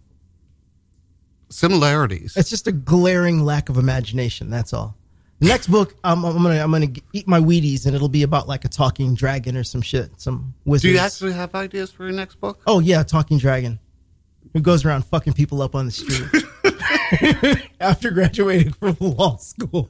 similarities. 1.49 2.35
it's 2.35 2.49
just 2.49 2.67
a 2.67 2.71
glaring 2.71 3.43
lack 3.43 3.69
of 3.69 3.77
imagination. 3.77 4.49
That's 4.49 4.73
all. 4.73 4.97
The 5.39 5.47
next 5.47 5.67
book, 5.67 5.95
I'm, 6.03 6.23
I'm 6.23 6.41
gonna 6.41 6.63
I'm 6.63 6.71
gonna 6.71 6.87
eat 7.13 7.27
my 7.27 7.39
Wheaties, 7.39 7.85
and 7.85 7.95
it'll 7.95 8.07
be 8.09 8.23
about 8.23 8.47
like 8.47 8.63
a 8.63 8.69
talking 8.69 9.15
dragon 9.15 9.57
or 9.57 9.63
some 9.63 9.81
shit, 9.81 10.19
some 10.19 10.53
wizards. 10.63 10.83
Do 10.83 10.89
you 10.91 10.97
actually 10.97 11.33
have 11.33 11.53
ideas 11.55 11.91
for 11.91 12.03
your 12.03 12.13
next 12.13 12.35
book? 12.35 12.61
Oh 12.67 12.79
yeah, 12.79 13.03
talking 13.03 13.37
dragon. 13.37 13.79
Who 14.53 14.61
goes 14.61 14.85
around 14.85 15.03
fucking 15.05 15.33
people 15.33 15.61
up 15.61 15.75
on 15.75 15.87
the 15.87 15.91
street 15.91 17.67
after 17.81 18.11
graduating 18.11 18.71
from 18.71 18.95
law 19.01 19.35
school. 19.35 19.85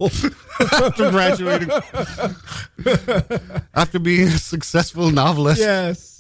After 0.60 1.12
graduating, 1.12 1.70
after 3.76 4.00
being 4.00 4.30
a 4.30 4.40
successful 4.40 5.12
novelist, 5.12 5.60
yes, 5.60 6.20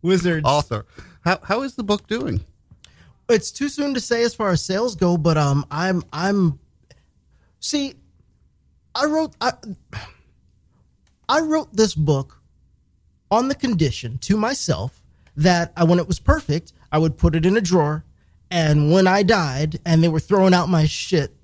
wizards. 0.00 0.46
author, 0.48 0.86
how 1.24 1.38
how 1.42 1.62
is 1.62 1.74
the 1.74 1.82
book 1.82 2.06
doing? 2.06 2.44
It's 3.28 3.50
too 3.50 3.68
soon 3.68 3.94
to 3.94 4.00
say 4.00 4.22
as 4.22 4.34
far 4.34 4.50
as 4.50 4.62
sales 4.62 4.94
go, 4.94 5.16
but 5.16 5.36
um, 5.36 5.64
I'm 5.70 6.02
I'm. 6.12 6.58
See, 7.60 7.94
I 8.94 9.06
wrote 9.06 9.34
I, 9.40 9.52
I 11.28 11.40
wrote 11.40 11.72
this 11.72 11.94
book 11.94 12.42
on 13.30 13.48
the 13.48 13.54
condition 13.54 14.18
to 14.18 14.36
myself 14.36 15.02
that 15.36 15.72
I, 15.76 15.84
when 15.84 15.98
it 15.98 16.06
was 16.06 16.18
perfect, 16.18 16.72
I 16.92 16.98
would 16.98 17.16
put 17.16 17.34
it 17.34 17.46
in 17.46 17.56
a 17.56 17.60
drawer, 17.60 18.04
and 18.50 18.92
when 18.92 19.06
I 19.06 19.22
died 19.22 19.80
and 19.86 20.04
they 20.04 20.08
were 20.08 20.20
throwing 20.20 20.52
out 20.52 20.68
my 20.68 20.84
shit, 20.84 21.34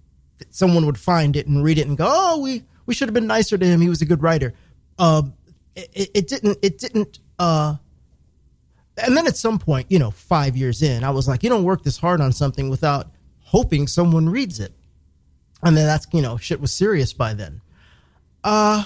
someone 0.51 0.85
would 0.85 0.99
find 0.99 1.35
it 1.37 1.47
and 1.47 1.65
read 1.65 1.79
it 1.79 1.89
and 1.89 1.97
go, 1.97 2.07
"Oh, 2.09 2.41
we 2.41 2.65
we 2.85 2.93
should 2.95 3.09
have 3.09 3.15
been 3.15 3.27
nicer 3.27 3.57
to 3.57 3.67
him. 3.67 3.81
He 3.81 3.89
was 3.89 4.03
a 4.03 4.07
good 4.07 4.23
writer." 4.23 4.53
Um, 4.99 5.33
it, 5.75 5.89
it, 5.95 6.11
it 6.15 6.29
didn't. 6.29 6.59
It 6.61 6.79
didn't. 6.79 7.19
Uh, 7.39 7.77
and 9.03 9.17
then 9.17 9.27
at 9.27 9.37
some 9.37 9.59
point, 9.59 9.87
you 9.91 9.99
know, 9.99 10.11
five 10.11 10.57
years 10.57 10.83
in, 10.83 11.05
I 11.05 11.11
was 11.11 11.29
like, 11.29 11.43
you 11.43 11.51
don't 11.51 11.65
work 11.65 11.83
this 11.83 11.99
hard 11.99 12.21
on 12.21 12.33
something 12.33 12.69
without 12.69 13.09
hoping 13.41 13.87
someone 13.87 14.29
reads 14.29 14.61
it. 14.61 14.73
And 15.63 15.77
then 15.77 15.87
that's, 15.87 16.07
you 16.13 16.23
know, 16.23 16.37
shit 16.37 16.61
was 16.61 16.73
serious 16.73 17.13
by 17.13 17.35
then. 17.35 17.61
Uh, 18.43 18.85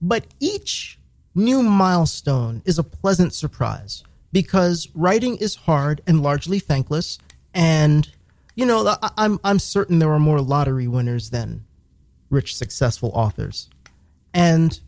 but 0.00 0.26
each 0.38 0.98
new 1.34 1.62
milestone 1.62 2.62
is 2.64 2.78
a 2.78 2.84
pleasant 2.84 3.34
surprise 3.34 4.04
because 4.32 4.88
writing 4.94 5.36
is 5.36 5.54
hard 5.54 6.02
and 6.06 6.22
largely 6.22 6.58
thankless. 6.58 7.18
And, 7.52 8.08
you 8.54 8.66
know, 8.66 8.86
I, 9.02 9.10
I'm, 9.16 9.40
I'm 9.42 9.58
certain 9.58 9.98
there 9.98 10.12
are 10.12 10.20
more 10.20 10.40
lottery 10.40 10.86
winners 10.86 11.30
than 11.30 11.64
rich, 12.30 12.56
successful 12.56 13.10
authors. 13.14 13.68
And 14.32 14.78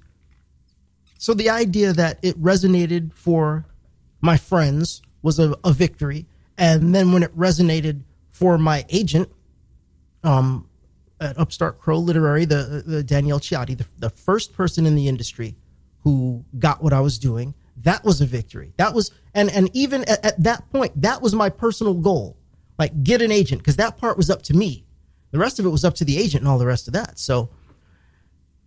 so 1.19 1.35
the 1.35 1.51
idea 1.51 1.93
that 1.93 2.19
it 2.23 2.41
resonated 2.41 3.13
for 3.15 3.65
my 4.27 4.37
friends 4.37 5.01
was 5.23 5.39
a, 5.39 5.57
a 5.65 5.73
victory. 5.73 6.27
And 6.59 6.95
then 6.95 7.13
when 7.13 7.23
it 7.23 7.37
resonated 7.37 8.03
for 8.31 8.59
my 8.59 8.85
agent, 8.91 9.31
um, 10.23 10.69
at 11.21 11.39
Upstart 11.39 11.81
Crow 11.81 11.99
Literary, 11.99 12.45
the, 12.45 12.83
the 12.87 13.03
Danielle 13.03 13.41
Chiotti, 13.41 13.79
the, 13.79 13.87
the 13.99 14.11
first 14.11 14.53
person 14.53 14.85
in 14.85 14.95
the 14.95 15.09
industry 15.09 15.57
who 16.03 16.45
got 16.59 16.83
what 16.83 16.93
I 16.93 17.01
was 17.01 17.19
doing, 17.19 17.55
that 17.79 18.05
was 18.05 18.21
a 18.21 18.27
victory. 18.27 18.73
That 18.77 18.93
was, 18.95 19.11
and, 19.35 19.51
and 19.51 19.71
even 19.73 20.05
at, 20.05 20.25
at 20.25 20.43
that 20.43 20.71
point, 20.71 21.01
that 21.01 21.23
was 21.23 21.35
my 21.35 21.49
personal 21.49 21.95
goal. 21.95 22.37
Like 22.79 23.03
get 23.03 23.23
an 23.23 23.33
agent, 23.33 23.63
because 23.63 23.77
that 23.77 23.97
part 23.97 24.19
was 24.19 24.29
up 24.29 24.43
to 24.43 24.55
me. 24.55 24.85
The 25.31 25.39
rest 25.39 25.59
of 25.59 25.65
it 25.65 25.71
was 25.71 25.85
up 25.85 25.95
to 25.95 26.05
the 26.05 26.19
agent 26.19 26.43
and 26.43 26.49
all 26.49 26.59
the 26.59 26.67
rest 26.67 26.87
of 26.87 26.93
that. 26.93 27.19
So 27.19 27.49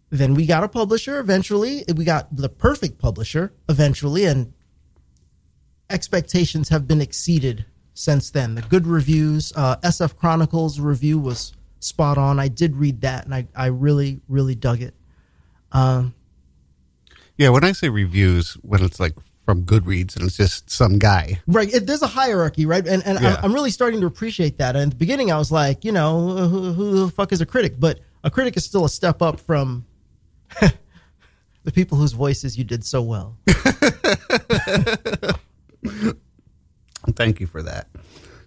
then 0.10 0.34
we 0.34 0.47
got 0.47 0.64
a 0.64 0.68
publisher 0.68 1.20
eventually. 1.20 1.84
We 1.95 2.05
got 2.05 2.36
the 2.36 2.49
perfect 2.49 2.97
publisher 2.97 3.53
eventually, 3.68 4.26
and 4.26 4.53
expectations 5.90 6.70
have 6.70 6.88
been 6.88 7.02
exceeded 7.02 7.66
since 7.94 8.32
then. 8.32 8.56
The 8.56 8.62
good 8.62 8.88
reviews, 8.88 9.52
uh, 9.56 9.78
SF 9.78 10.16
Chronicles 10.18 10.80
review 10.80 11.20
was 11.20 11.54
spot 11.80 12.18
on. 12.18 12.40
I 12.40 12.48
did 12.48 12.76
read 12.76 13.02
that, 13.02 13.26
and 13.26 13.34
I, 13.34 13.48
I 13.56 13.68
really, 13.68 14.22
really 14.28 14.56
dug 14.56 14.82
it. 14.82 14.94
Um, 15.72 16.14
Yeah, 17.38 17.50
when 17.50 17.64
I 17.64 17.72
say 17.74 17.90
reviews, 17.90 18.54
when 18.62 18.84
it's 18.84 19.00
like 19.00 19.14
from 19.46 19.64
Goodreads 19.64 20.16
and 20.16 20.26
it's 20.26 20.38
just 20.38 20.70
some 20.70 21.00
guy. 21.00 21.42
right, 21.48 21.74
it, 21.74 21.88
there's 21.88 22.02
a 22.04 22.08
hierarchy, 22.08 22.66
right? 22.68 22.86
And 22.88 23.04
and 23.06 23.20
Yeah. 23.20 23.36
I'm, 23.38 23.46
I'm 23.46 23.54
really 23.54 23.72
starting 23.72 24.00
to 24.02 24.08
appreciate 24.08 24.58
that. 24.60 24.76
And 24.76 24.84
at 24.86 24.90
the 24.92 24.96
beginning, 24.96 25.32
I 25.32 25.38
was 25.38 25.52
like, 25.52 25.84
you 25.84 25.92
know, 25.92 26.48
who, 26.48 26.74
who 26.74 27.06
the 27.06 27.12
fuck 27.12 27.32
is 27.32 27.42
a 27.42 27.46
critic? 27.48 27.80
But 27.80 28.00
a 28.24 28.30
critic 28.30 28.58
is 28.58 28.66
still 28.66 28.86
a 28.86 28.90
step 28.90 29.22
up 29.24 29.40
from 29.40 29.86
the 31.64 31.72
people 31.72 31.98
whose 31.98 32.12
voices 32.14 32.58
you 32.58 32.64
did 32.64 32.84
so 32.86 33.02
well. 33.02 33.38
Thank 37.16 37.40
you 37.40 37.48
for 37.48 37.64
that. 37.64 37.88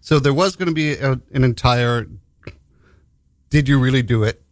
So 0.01 0.18
there 0.18 0.35
was 0.35 0.57
going 0.57 0.68
to 0.68 0.74
be 0.74 0.95
a, 0.95 1.12
an 1.33 1.45
entire 1.45 2.07
"Did 3.51 3.68
you 3.68 3.78
really 3.78 4.03
do 4.03 4.22
it?" 4.24 4.43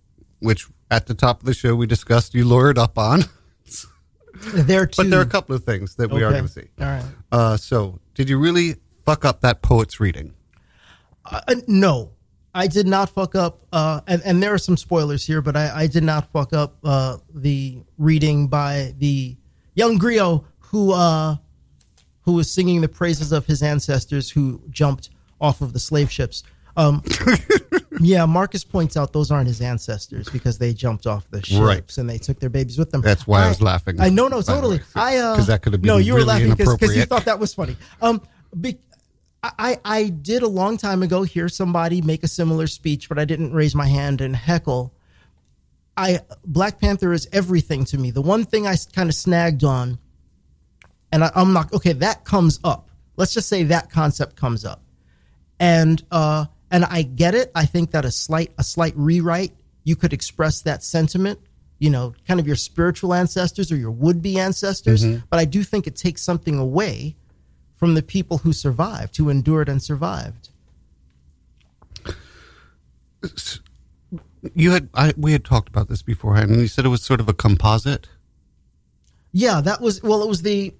which 0.41 0.66
at 0.91 1.07
the 1.07 1.14
top 1.14 1.41
of 1.41 1.47
the 1.47 1.55
show 1.55 1.74
we 1.74 1.87
discussed 1.87 2.35
you 2.35 2.45
lured 2.45 2.78
up 2.78 2.99
on. 2.99 3.24
There 4.55 4.87
too. 4.87 5.03
But 5.03 5.11
there 5.11 5.18
are 5.18 5.24
a 5.24 5.28
couple 5.28 5.55
of 5.55 5.64
things 5.64 5.97
that 5.97 6.11
we 6.11 6.22
are 6.22 6.31
going 6.31 6.47
to 6.47 6.49
see. 6.49 6.68
All 6.81 6.87
right. 6.87 7.05
Uh, 7.31 7.57
so 7.59 8.01
did 8.14 8.31
you 8.31 8.39
really 8.39 8.76
fuck 9.05 9.26
up 9.26 9.43
that 9.43 9.61
poet's 9.61 10.01
reading? 10.01 10.33
Uh, 11.26 11.41
no, 11.66 12.12
I 12.55 12.66
did 12.66 12.87
not 12.87 13.11
fuck 13.11 13.35
up. 13.35 13.66
Uh, 13.70 14.01
and, 14.07 14.22
and 14.24 14.43
there 14.43 14.55
are 14.55 14.59
some 14.59 14.78
spoilers 14.78 15.26
here, 15.26 15.43
but 15.43 15.57
I, 15.57 15.83
I 15.83 15.87
did 15.89 16.05
not 16.05 16.33
fuck 16.33 16.55
up 16.55 16.78
uh, 16.83 17.18
the 17.35 17.83
reading 17.99 18.49
by 18.49 18.95
the 18.97 19.37
young 19.74 19.99
griot 19.99 20.45
who 20.59 20.93
uh, 20.93 21.37
who 22.23 22.33
was 22.35 22.51
singing 22.51 22.81
the 22.81 22.89
praises 22.89 23.33
of 23.33 23.47
his 23.47 23.62
ancestors 23.62 24.31
who 24.31 24.61
jumped 24.71 25.11
off 25.41 25.61
of 25.61 25.73
the 25.73 25.79
slave 25.81 26.11
ships. 26.11 26.43
Um, 26.77 27.03
yeah, 28.01 28.25
Marcus 28.27 28.62
points 28.62 28.97
out 28.97 29.12
those 29.12 29.31
aren't 29.31 29.49
his 29.49 29.61
ancestors 29.61 30.29
because 30.29 30.59
they 30.59 30.73
jumped 30.73 31.07
off 31.07 31.29
the 31.31 31.45
ships 31.45 31.59
Right. 31.61 31.99
and 31.99 32.09
they 32.09 32.18
took 32.18 32.39
their 32.39 32.49
babies 32.51 32.79
with 32.79 32.91
them. 32.91 33.01
That's 33.01 33.27
why 33.27 33.45
I 33.45 33.49
was 33.49 33.61
laughing, 33.61 34.01
I 34.01 34.09
know, 34.09 34.29
no, 34.29 34.41
totally. 34.41 34.79
way, 34.79 34.85
I 34.95 35.16
uh, 35.18 35.35
'cause 35.37 35.49
that 35.49 35.62
could 35.62 35.73
have 35.73 35.83
been 35.83 35.89
no, 35.89 35.97
you 35.97 36.14
were 36.14 36.25
laughing 36.25 36.55
because 36.55 36.97
you 36.97 37.05
thought 37.05 37.25
that 37.25 37.39
was 37.41 37.55
funny. 37.55 37.77
Um, 38.01 38.23
be, 38.61 38.79
I 39.43 39.79
I 39.85 40.09
did 40.11 40.43
a 40.43 40.49
long 40.49 40.77
time 40.77 41.03
ago 41.03 41.23
hear 41.23 41.49
somebody 41.49 42.03
make 42.03 42.23
a 42.23 42.29
similar 42.29 42.66
speech, 42.66 43.09
but 43.09 43.18
I 43.18 43.25
didn't 43.25 43.53
raise 43.53 43.75
my 43.75 43.87
hand 43.87 44.21
and 44.21 44.37
heckle. 44.37 44.93
I 45.97 46.21
Black 46.45 46.79
Panther 46.81 47.12
is 47.12 47.27
everything 47.33 47.85
to 47.87 47.99
me. 47.99 48.11
The 48.11 48.23
one 48.23 48.45
thing 48.45 48.66
I 48.66 48.77
kind 48.95 49.09
of 49.09 49.14
snagged 49.14 49.64
on, 49.64 49.99
and 51.12 51.24
I, 51.24 51.30
I'm 51.34 51.52
not 51.52 51.72
okay. 51.72 51.92
That 51.92 52.24
comes 52.24 52.61
up 52.64 52.90
let's 53.20 53.34
just 53.34 53.48
say 53.48 53.64
that 53.64 53.90
concept 53.90 54.34
comes 54.34 54.64
up, 54.64 54.82
and 55.61 56.02
uh, 56.11 56.46
and 56.70 56.84
I 56.86 57.02
get 57.02 57.34
it. 57.34 57.52
I 57.54 57.66
think 57.66 57.92
that 57.92 58.04
a 58.04 58.11
slight 58.11 58.52
a 58.58 58.64
slight 58.64 58.94
rewrite 58.96 59.52
you 59.84 59.94
could 59.94 60.12
express 60.12 60.62
that 60.62 60.82
sentiment. 60.82 61.38
You 61.78 61.90
know, 61.90 62.14
kind 62.26 62.40
of 62.40 62.46
your 62.46 62.56
spiritual 62.56 63.14
ancestors 63.14 63.70
or 63.70 63.76
your 63.76 63.90
would 63.90 64.20
be 64.20 64.38
ancestors. 64.38 65.02
But 65.30 65.38
I 65.38 65.44
do 65.44 65.62
think 65.62 65.86
it 65.86 65.96
takes 65.96 66.22
something 66.22 66.58
away 66.58 67.16
from 67.76 67.94
the 67.94 68.02
people 68.02 68.38
who 68.38 68.52
survived, 68.52 69.16
who 69.16 69.30
endured 69.30 69.68
and 69.68 69.82
survived. 69.82 70.50
You 74.54 74.72
had 74.72 74.88
I, 74.94 75.14
we 75.16 75.32
had 75.32 75.44
talked 75.44 75.68
about 75.68 75.88
this 75.88 76.02
beforehand, 76.02 76.50
and 76.50 76.61
you 76.61 76.68
said 76.68 76.84
it 76.84 76.88
was 76.88 77.02
sort 77.02 77.20
of 77.20 77.28
a 77.28 77.34
composite. 77.34 78.08
Yeah, 79.32 79.61
that 79.61 79.80
was 79.80 80.02
well. 80.02 80.22
It 80.22 80.28
was 80.28 80.42
the 80.42 80.74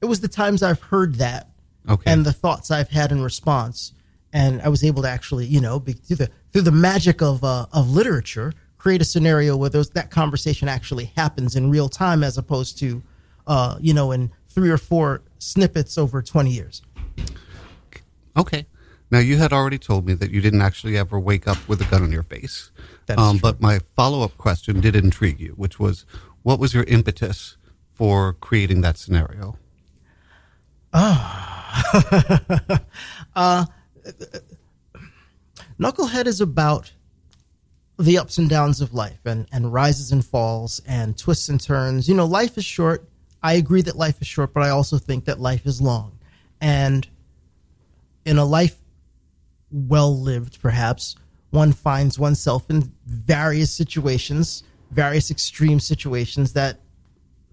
it 0.00 0.06
was 0.06 0.20
the 0.20 0.28
times 0.28 0.62
I've 0.62 0.80
heard 0.80 1.16
that 1.16 1.50
Okay. 1.88 2.12
and 2.12 2.24
the 2.24 2.32
thoughts 2.32 2.70
I've 2.70 2.90
had 2.90 3.12
in 3.12 3.22
response, 3.22 3.92
and 4.32 4.60
I 4.60 4.68
was 4.68 4.84
able 4.84 5.02
to 5.02 5.08
actually, 5.08 5.46
you 5.46 5.60
know, 5.60 5.80
be, 5.80 5.94
through 5.94 6.16
the 6.16 6.30
through 6.52 6.62
the 6.62 6.72
magic 6.72 7.22
of 7.22 7.42
uh, 7.42 7.66
of 7.72 7.90
literature, 7.90 8.52
create 8.76 9.00
a 9.00 9.04
scenario 9.04 9.56
where 9.56 9.70
those 9.70 9.90
that 9.90 10.10
conversation 10.10 10.68
actually 10.68 11.06
happens 11.16 11.56
in 11.56 11.70
real 11.70 11.88
time, 11.88 12.22
as 12.22 12.36
opposed 12.36 12.78
to, 12.80 13.02
uh, 13.46 13.76
you 13.80 13.94
know, 13.94 14.12
in 14.12 14.30
three 14.50 14.70
or 14.70 14.76
four 14.78 15.22
snippets 15.38 15.96
over 15.96 16.20
twenty 16.20 16.50
years. 16.50 16.82
Okay. 18.36 18.66
Now 19.10 19.20
you 19.20 19.38
had 19.38 19.54
already 19.54 19.78
told 19.78 20.04
me 20.06 20.12
that 20.14 20.30
you 20.30 20.42
didn't 20.42 20.60
actually 20.60 20.98
ever 20.98 21.18
wake 21.18 21.48
up 21.48 21.56
with 21.66 21.80
a 21.80 21.84
gun 21.86 22.04
in 22.04 22.12
your 22.12 22.22
face. 22.22 22.70
Um, 23.16 23.38
but 23.38 23.58
my 23.58 23.78
follow-up 23.96 24.36
question 24.36 24.80
did 24.80 24.94
intrigue 24.94 25.40
you, 25.40 25.54
which 25.56 25.80
was, 25.80 26.04
what 26.42 26.58
was 26.60 26.74
your 26.74 26.84
impetus 26.84 27.56
for 27.90 28.34
creating 28.34 28.82
that 28.82 28.98
scenario? 28.98 29.56
Ah. 30.92 32.80
Uh, 33.36 33.64
knucklehead 35.78 36.26
is 36.26 36.40
about 36.40 36.92
the 37.98 38.18
ups 38.18 38.36
and 38.38 38.50
downs 38.50 38.80
of 38.80 38.92
life 38.92 39.20
and, 39.24 39.46
and 39.52 39.72
rises 39.72 40.10
and 40.10 40.24
falls 40.24 40.80
and 40.88 41.16
twists 41.16 41.48
and 41.48 41.60
turns. 41.60 42.08
You 42.08 42.16
know, 42.16 42.26
life 42.26 42.58
is 42.58 42.64
short. 42.64 43.08
I 43.42 43.54
agree 43.54 43.82
that 43.82 43.96
life 43.96 44.20
is 44.20 44.26
short, 44.26 44.52
but 44.52 44.64
I 44.64 44.70
also 44.70 44.98
think 44.98 45.24
that 45.26 45.38
life 45.38 45.66
is 45.66 45.80
long. 45.80 46.18
And 46.60 47.06
in 48.24 48.38
a 48.38 48.44
life 48.44 48.76
well 49.70 50.18
lived, 50.18 50.60
perhaps, 50.60 51.16
one 51.50 51.72
finds 51.72 52.18
oneself 52.18 52.68
in 52.70 52.92
various 53.06 53.72
situations, 53.72 54.64
various 54.90 55.30
extreme 55.30 55.80
situations 55.80 56.52
that 56.54 56.80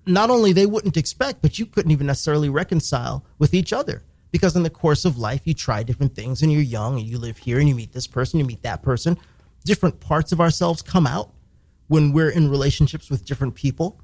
not 0.06 0.30
only 0.30 0.54
they 0.54 0.66
wouldn't 0.66 0.98
expect, 0.98 1.42
but 1.42 1.58
you 1.58 1.66
couldn't 1.66 1.92
even 1.92 2.08
necessarily 2.08 2.50
reconcile 2.50 3.26
with 3.40 3.54
each 3.54 3.74
other. 3.74 4.04
Because 4.32 4.56
in 4.56 4.64
the 4.64 4.70
course 4.70 5.06
of 5.06 5.18
life, 5.18 5.42
you 5.46 5.54
try 5.54 5.84
different 5.84 6.14
things 6.14 6.42
and 6.42 6.52
you're 6.52 6.62
young 6.62 6.98
and 7.00 7.08
you 7.08 7.18
live 7.18 7.38
here 7.38 7.60
and 7.60 7.70
you 7.70 7.76
meet 7.76 7.94
this 7.94 8.08
person, 8.08 8.40
you 8.40 8.46
meet 8.46 8.64
that 8.64 8.84
person. 8.84 9.18
Different 9.64 10.00
parts 10.00 10.32
of 10.32 10.42
ourselves 10.42 10.82
come 10.82 11.08
out 11.08 11.32
when 11.88 12.12
we're 12.12 12.30
in 12.30 12.50
relationships 12.50 13.10
with 13.10 13.26
different 13.26 13.56
people. 13.56 14.02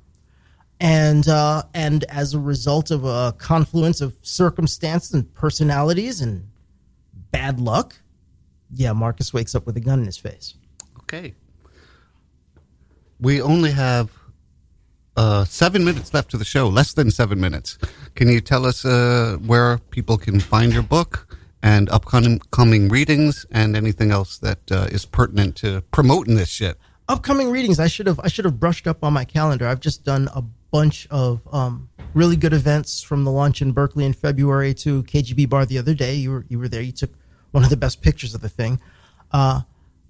And, 0.79 1.27
uh, 1.27 1.63
and 1.73 2.03
as 2.05 2.33
a 2.33 2.39
result 2.39 2.91
of 2.91 3.03
a 3.03 3.35
confluence 3.37 4.01
of 4.01 4.15
circumstances 4.21 5.13
and 5.13 5.31
personalities 5.33 6.21
and 6.21 6.49
bad 7.31 7.59
luck, 7.59 7.95
yeah, 8.73 8.93
Marcus 8.93 9.33
wakes 9.33 9.53
up 9.53 9.65
with 9.65 9.75
a 9.77 9.81
gun 9.81 9.99
in 9.99 10.05
his 10.05 10.17
face. 10.17 10.55
Okay. 11.01 11.35
We 13.19 13.41
only 13.41 13.71
have 13.71 14.09
uh, 15.17 15.45
seven 15.45 15.83
minutes 15.83 16.13
left 16.13 16.31
to 16.31 16.37
the 16.37 16.45
show, 16.45 16.67
less 16.67 16.93
than 16.93 17.11
seven 17.11 17.39
minutes. 17.39 17.77
Can 18.15 18.27
you 18.29 18.41
tell 18.41 18.65
us 18.65 18.85
uh, 18.85 19.37
where 19.45 19.77
people 19.77 20.17
can 20.17 20.39
find 20.39 20.73
your 20.73 20.83
book 20.83 21.37
and 21.63 21.89
upcoming 21.89 22.89
readings 22.89 23.45
and 23.51 23.75
anything 23.75 24.11
else 24.11 24.37
that 24.39 24.71
uh, 24.71 24.87
is 24.91 25.05
pertinent 25.05 25.55
to 25.57 25.81
promoting 25.91 26.35
this 26.35 26.49
shit? 26.49 26.77
upcoming 27.11 27.51
readings 27.51 27.77
i 27.77 27.87
should 27.87 28.07
have 28.07 28.19
i 28.21 28.27
should 28.29 28.45
have 28.45 28.57
brushed 28.57 28.87
up 28.87 29.03
on 29.03 29.11
my 29.11 29.25
calendar 29.25 29.67
i've 29.67 29.81
just 29.81 30.05
done 30.05 30.29
a 30.33 30.41
bunch 30.71 31.07
of 31.11 31.41
um, 31.51 31.89
really 32.13 32.37
good 32.37 32.53
events 32.53 33.03
from 33.03 33.25
the 33.25 33.31
launch 33.31 33.61
in 33.61 33.73
berkeley 33.73 34.05
in 34.05 34.13
february 34.13 34.73
to 34.73 35.03
kgb 35.03 35.49
bar 35.49 35.65
the 35.65 35.77
other 35.77 35.93
day 35.93 36.15
you 36.15 36.31
were 36.31 36.45
you 36.47 36.57
were 36.57 36.69
there 36.69 36.81
you 36.81 36.93
took 36.93 37.11
one 37.51 37.65
of 37.65 37.69
the 37.69 37.75
best 37.75 38.01
pictures 38.01 38.33
of 38.33 38.39
the 38.39 38.47
thing 38.47 38.79
uh, 39.33 39.59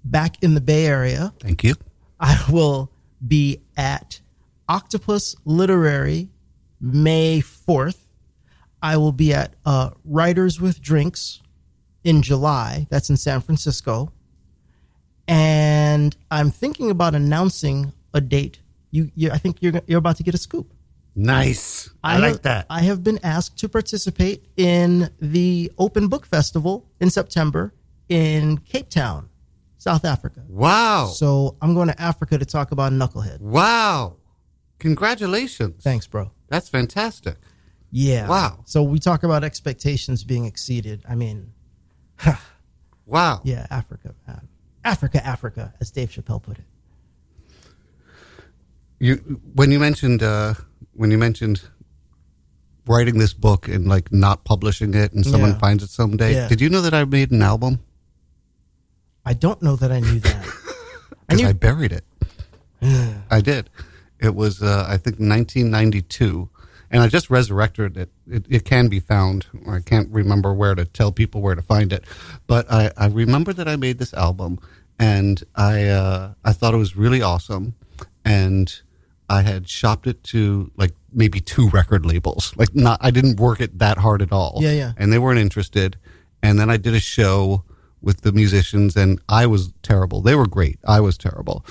back 0.04 0.40
in 0.44 0.54
the 0.54 0.60
bay 0.60 0.86
area 0.86 1.32
Thank 1.40 1.64
you. 1.64 1.74
i 2.20 2.40
will 2.48 2.88
be 3.26 3.60
at 3.76 4.20
octopus 4.68 5.34
literary 5.44 6.28
may 6.80 7.40
4th 7.40 7.98
i 8.82 8.96
will 8.96 9.12
be 9.12 9.32
at 9.34 9.54
uh, 9.64 9.90
writers 10.04 10.60
with 10.60 10.80
drinks 10.80 11.40
in 12.04 12.22
july 12.22 12.86
that's 12.90 13.10
in 13.10 13.16
san 13.16 13.40
francisco 13.40 14.12
and 15.28 16.16
I'm 16.30 16.50
thinking 16.50 16.90
about 16.90 17.14
announcing 17.14 17.92
a 18.12 18.20
date. 18.20 18.58
You, 18.90 19.10
you 19.14 19.30
I 19.30 19.38
think 19.38 19.58
you're 19.62 19.80
you're 19.86 19.98
about 19.98 20.16
to 20.16 20.22
get 20.22 20.34
a 20.34 20.38
scoop. 20.38 20.72
Nice. 21.14 21.90
I, 22.02 22.14
have- 22.14 22.20
like 22.22 22.42
that. 22.42 22.66
I 22.68 22.80
have 22.82 23.04
been 23.04 23.20
asked 23.22 23.58
to 23.58 23.68
participate 23.68 24.44
in 24.56 25.10
the 25.20 25.70
Open 25.78 26.08
Book 26.08 26.26
Festival 26.26 26.88
in 27.00 27.10
September 27.10 27.72
in 28.08 28.58
Cape 28.58 28.88
Town, 28.88 29.28
South 29.78 30.04
Africa. 30.04 30.42
wow. 30.48 31.06
So 31.06 31.56
I'm 31.62 31.74
going 31.74 31.88
to 31.88 32.00
Africa 32.00 32.36
to 32.38 32.44
talk 32.44 32.72
about 32.72 32.92
Knucklehead. 32.92 33.40
wow. 33.40 34.16
Congratulations. 34.82 35.82
Thanks, 35.82 36.06
bro. 36.08 36.32
That's 36.48 36.68
fantastic. 36.68 37.36
Yeah. 37.92 38.26
Wow. 38.28 38.62
So 38.66 38.82
we 38.82 38.98
talk 38.98 39.22
about 39.22 39.44
expectations 39.44 40.24
being 40.24 40.44
exceeded. 40.44 41.04
I 41.08 41.14
mean, 41.14 41.52
Wow. 43.06 43.40
yeah, 43.44 43.66
Africa, 43.70 44.14
man. 44.26 44.48
Africa, 44.84 45.24
Africa, 45.24 45.72
as 45.80 45.90
Dave 45.92 46.10
Chappelle 46.10 46.42
put 46.42 46.58
it. 46.58 46.64
You 48.98 49.40
when 49.54 49.70
you 49.70 49.78
mentioned 49.78 50.22
uh, 50.22 50.54
when 50.94 51.10
you 51.12 51.18
mentioned 51.18 51.62
writing 52.86 53.18
this 53.18 53.32
book 53.34 53.68
and 53.68 53.86
like 53.86 54.10
not 54.12 54.44
publishing 54.44 54.94
it 54.94 55.12
and 55.12 55.24
someone 55.24 55.50
Yeah. 55.50 55.58
finds 55.58 55.84
it 55.84 55.90
someday. 55.90 56.34
Yeah. 56.34 56.48
Did 56.48 56.60
you 56.60 56.68
know 56.68 56.80
that 56.80 56.94
I 56.94 57.04
made 57.04 57.30
an 57.30 57.42
album? 57.42 57.80
I 59.24 59.34
don't 59.34 59.62
know 59.62 59.76
that 59.76 59.92
I 59.92 60.00
knew 60.00 60.18
that. 60.18 60.44
I 61.28 61.34
Because 61.34 61.40
knew 61.42 61.48
I 61.48 61.52
buried 61.52 61.92
it. 61.92 62.04
I 63.30 63.40
did. 63.40 63.70
It 64.22 64.34
was, 64.34 64.62
uh, 64.62 64.86
I 64.88 64.96
think, 64.96 65.16
1992, 65.18 66.48
and 66.90 67.02
I 67.02 67.08
just 67.08 67.28
resurrected 67.28 67.96
it. 67.96 68.10
it. 68.30 68.46
It 68.48 68.64
can 68.64 68.88
be 68.88 69.00
found. 69.00 69.46
I 69.68 69.80
can't 69.80 70.08
remember 70.10 70.54
where 70.54 70.74
to 70.74 70.84
tell 70.84 71.12
people 71.12 71.42
where 71.42 71.54
to 71.54 71.62
find 71.62 71.92
it, 71.92 72.04
but 72.46 72.70
I, 72.70 72.92
I 72.96 73.06
remember 73.08 73.52
that 73.52 73.66
I 73.66 73.76
made 73.76 73.98
this 73.98 74.14
album, 74.14 74.60
and 74.98 75.42
I 75.56 75.88
uh, 75.88 76.34
I 76.44 76.52
thought 76.52 76.72
it 76.72 76.78
was 76.78 76.96
really 76.96 77.20
awesome, 77.20 77.74
and 78.24 78.72
I 79.28 79.42
had 79.42 79.68
shopped 79.68 80.06
it 80.06 80.22
to 80.24 80.70
like 80.76 80.92
maybe 81.12 81.40
two 81.40 81.68
record 81.70 82.04
labels. 82.06 82.54
Like 82.56 82.74
not, 82.74 83.00
I 83.02 83.10
didn't 83.10 83.40
work 83.40 83.60
it 83.60 83.78
that 83.78 83.98
hard 83.98 84.22
at 84.22 84.30
all. 84.30 84.58
Yeah, 84.60 84.72
yeah. 84.72 84.92
And 84.96 85.12
they 85.12 85.18
weren't 85.18 85.38
interested. 85.38 85.98
And 86.42 86.58
then 86.58 86.70
I 86.70 86.76
did 86.76 86.94
a 86.94 87.00
show 87.00 87.64
with 88.02 88.22
the 88.22 88.32
musicians, 88.32 88.96
and 88.96 89.20
I 89.28 89.46
was 89.46 89.72
terrible. 89.82 90.20
They 90.20 90.34
were 90.34 90.46
great. 90.48 90.78
I 90.86 91.00
was 91.00 91.16
terrible. 91.16 91.64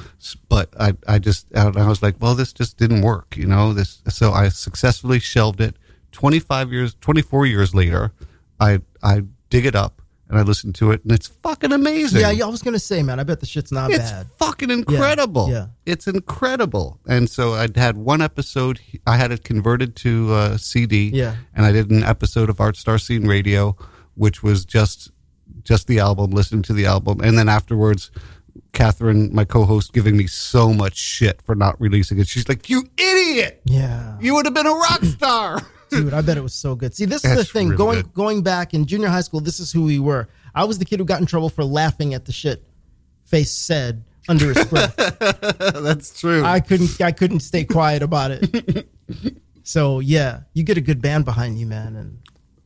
But 0.49 0.69
I, 0.79 0.93
I 1.07 1.19
just, 1.19 1.47
I 1.55 1.69
was 1.87 2.01
like, 2.01 2.15
well, 2.19 2.35
this 2.35 2.53
just 2.53 2.77
didn't 2.77 3.01
work, 3.01 3.35
you 3.37 3.45
know. 3.45 3.73
This, 3.73 4.01
so 4.09 4.31
I 4.31 4.49
successfully 4.49 5.19
shelved 5.19 5.59
it. 5.61 5.75
Twenty 6.11 6.39
five 6.39 6.71
years, 6.73 6.95
twenty 7.01 7.21
four 7.21 7.45
years 7.45 7.73
later, 7.75 8.11
I, 8.59 8.81
I 9.03 9.23
dig 9.49 9.65
it 9.65 9.75
up 9.75 10.01
and 10.29 10.37
I 10.39 10.43
listen 10.43 10.71
to 10.73 10.91
it, 10.91 11.03
and 11.03 11.11
it's 11.11 11.27
fucking 11.27 11.71
amazing. 11.73 12.21
Yeah, 12.21 12.31
yeah, 12.31 12.45
I 12.45 12.47
was 12.49 12.61
gonna 12.61 12.79
say, 12.79 13.03
man. 13.03 13.19
I 13.19 13.23
bet 13.23 13.39
the 13.41 13.45
shit's 13.45 13.71
not 13.71 13.91
It's 13.91 14.11
bad. 14.11 14.27
fucking 14.37 14.71
incredible. 14.71 15.49
yeah. 15.49 15.67
It's 15.85 16.07
incredible. 16.07 16.99
And 17.07 17.29
so 17.29 17.53
I'd 17.53 17.75
had 17.75 17.97
one 17.97 18.21
episode, 18.21 18.79
I 19.05 19.17
had 19.17 19.31
it 19.33 19.43
converted 19.43 19.95
to 19.97 20.33
uh, 20.33 20.57
CD. 20.57 21.09
Yeah. 21.13 21.35
And 21.53 21.65
I 21.65 21.71
did 21.73 21.91
an 21.91 22.03
episode 22.03 22.49
of 22.49 22.59
Art 22.61 22.77
Star 22.77 22.97
Scene 22.97 23.27
Radio, 23.27 23.75
which 24.15 24.41
was 24.43 24.63
just 24.65 25.11
just 25.63 25.87
the 25.87 25.99
album, 25.99 26.31
listening 26.31 26.61
to 26.63 26.73
the 26.73 26.85
album. 26.85 27.21
And 27.21 27.37
then 27.37 27.49
afterwards, 27.49 28.11
Catherine, 28.73 29.33
my 29.33 29.45
co 29.45 29.65
host, 29.65 29.93
giving 29.93 30.17
me 30.17 30.27
so 30.27 30.73
much 30.73 30.97
shit 30.97 31.41
for 31.41 31.55
not 31.55 31.79
releasing 31.79 32.19
it. 32.19 32.27
She's 32.27 32.47
like, 32.49 32.69
You 32.69 32.83
idiot! 32.97 33.61
Yeah, 33.65 34.17
You 34.19 34.33
would 34.35 34.45
have 34.45 34.53
been 34.53 34.67
a 34.67 34.71
rock 34.71 35.03
star. 35.03 35.61
dude, 35.89 36.13
I 36.13 36.21
bet 36.21 36.37
it 36.37 36.41
was 36.43 36.53
so 36.53 36.75
good. 36.75 36.93
See, 36.95 37.05
this 37.05 37.23
is 37.25 37.35
the 37.35 37.43
thing. 37.45 37.67
really 37.69 37.77
going 37.77 38.01
good. 38.01 38.13
going 38.13 38.43
back 38.43 38.73
in 38.73 38.85
junior 38.85 39.09
high 39.09 39.21
school, 39.21 39.39
this 39.41 39.59
is 39.59 39.71
who 39.71 39.83
we 39.83 39.99
were. 39.99 40.27
I 40.55 40.63
was 40.65 40.79
the 40.79 40.85
kid 40.85 40.99
who 40.99 41.05
got 41.05 41.19
in 41.21 41.25
trouble 41.25 41.49
for 41.49 41.63
laughing 41.63 42.13
at 42.13 42.25
the 42.25 42.31
shit 42.31 42.63
face 43.25 43.51
said 43.51 44.03
under 44.27 44.53
his 44.53 44.65
breath. 44.65 44.95
That's 45.59 46.19
true. 46.19 46.43
I 46.43 46.59
couldn't 46.59 46.99
I 47.01 47.11
couldn't 47.11 47.39
stay 47.41 47.63
quiet 47.65 48.03
about 48.03 48.31
it. 48.31 48.87
So 49.63 49.99
yeah, 49.99 50.41
you 50.53 50.63
get 50.63 50.77
a 50.77 50.81
good 50.81 51.01
band 51.01 51.23
behind 51.25 51.59
you, 51.59 51.65
man, 51.67 51.95
and 51.95 52.17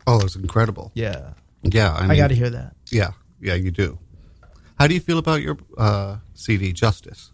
oh, 0.07 0.21
it's 0.21 0.35
incredible. 0.35 0.91
yeah, 0.95 1.31
Yeah. 1.73 1.93
I, 1.93 2.07
I 2.13 2.15
got 2.15 2.27
to 2.27 2.35
hear 2.35 2.49
that. 2.49 2.75
Yeah, 2.91 3.11
yeah, 3.41 3.55
you 3.55 3.71
do. 3.71 3.97
How 4.79 4.87
do 4.87 4.93
you 4.93 4.99
feel 4.99 5.17
about 5.17 5.41
your 5.41 5.57
uh, 5.77 6.17
CD, 6.33 6.71
Justice? 6.73 7.31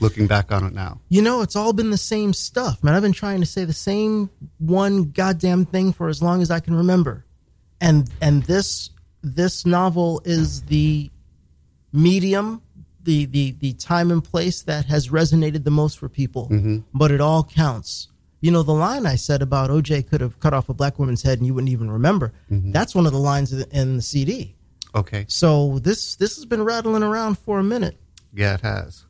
Looking 0.00 0.26
back 0.26 0.50
on 0.50 0.64
it 0.66 0.72
now, 0.72 1.00
You 1.10 1.22
know, 1.22 1.42
it's 1.42 1.54
all 1.54 1.72
been 1.72 1.90
the 1.90 1.96
same 1.96 2.32
stuff, 2.32 2.82
man. 2.82 2.94
I've 2.94 3.02
been 3.02 3.12
trying 3.12 3.38
to 3.40 3.46
say 3.46 3.64
the 3.64 3.72
same 3.72 4.30
one 4.58 5.10
goddamn 5.12 5.64
thing 5.64 5.92
for 5.92 6.08
as 6.08 6.20
long 6.20 6.42
as 6.42 6.50
I 6.50 6.58
can 6.60 6.74
remember. 6.74 7.24
and 7.80 8.10
and 8.20 8.42
this 8.44 8.90
this 9.22 9.64
novel 9.64 10.20
is 10.24 10.62
the 10.62 11.08
medium 11.92 12.62
the 13.02 13.26
the 13.26 13.52
the 13.60 13.72
time 13.74 14.10
and 14.10 14.22
place 14.24 14.62
that 14.62 14.86
has 14.86 15.08
resonated 15.08 15.64
the 15.64 15.70
most 15.70 15.98
for 15.98 16.08
people 16.08 16.48
but 16.94 17.10
it 17.10 17.20
all 17.20 17.44
counts 17.44 18.08
you 18.42 18.50
know 18.50 18.62
the 18.62 18.72
line 18.72 19.06
i 19.06 19.14
said 19.16 19.40
about 19.40 19.70
oj 19.70 20.06
could 20.10 20.20
have 20.20 20.38
cut 20.40 20.52
off 20.52 20.68
a 20.68 20.74
black 20.74 20.98
woman's 20.98 21.22
head 21.22 21.38
and 21.38 21.46
you 21.46 21.54
wouldn't 21.54 21.72
even 21.72 21.90
remember 21.90 22.32
that's 22.50 22.94
one 22.94 23.06
of 23.06 23.12
the 23.12 23.18
lines 23.18 23.52
in- 23.52 23.70
in 23.70 23.96
the 23.96 24.02
cd 24.02 24.54
Okay. 24.94 25.24
so 25.28 25.78
this 25.78 26.16
this 26.16 26.36
has 26.36 26.44
been 26.44 26.62
rattling 26.62 27.02
around 27.02 27.38
for 27.38 27.58
a 27.58 27.64
minute 27.64 27.96
Yeah, 28.34 28.54
it 28.54 28.60
has. 28.62 29.04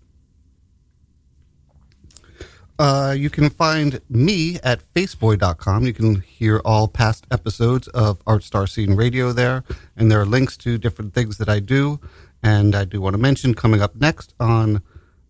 Uh, 2.78 3.14
you 3.16 3.30
can 3.30 3.49
find 3.51 4.01
me 4.09 4.59
at 4.64 4.80
faceboy.com. 4.95 5.85
You 5.85 5.93
can 5.93 6.20
hear 6.22 6.61
all 6.64 6.89
past 6.89 7.26
episodes 7.30 7.87
of 7.89 8.20
Art 8.26 8.43
Star 8.43 8.66
Scene 8.66 8.95
Radio 8.97 9.33
there, 9.33 9.62
and 9.97 10.11
there 10.11 10.20
are 10.20 10.26
links 10.26 10.57
to 10.59 10.78
different 10.78 11.14
things 11.14 11.39
that 11.39 11.49
I 11.49 11.61
do. 11.61 12.01
And 12.43 12.74
I 12.74 12.85
do 12.85 13.01
want 13.01 13.14
to 13.14 13.18
mention 13.22 13.55
coming 13.55 13.80
up 13.83 13.95
next 13.95 14.35
on 14.41 14.83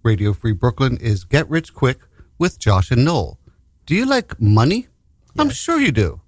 Radio 0.03 0.32
Free 0.32 0.53
Brooklyn 0.53 0.96
is 0.98 1.24
Get 1.24 1.48
Rich 1.50 1.74
Quick 1.74 1.98
with 2.38 2.59
Josh 2.59 2.90
and 2.90 3.05
Noel. 3.05 3.38
Do 3.86 3.94
you 3.94 4.06
like 4.06 4.40
money? 4.40 4.88
I'm 5.38 5.50
sure 5.50 5.80
you 5.80 5.92
do. 5.92 6.20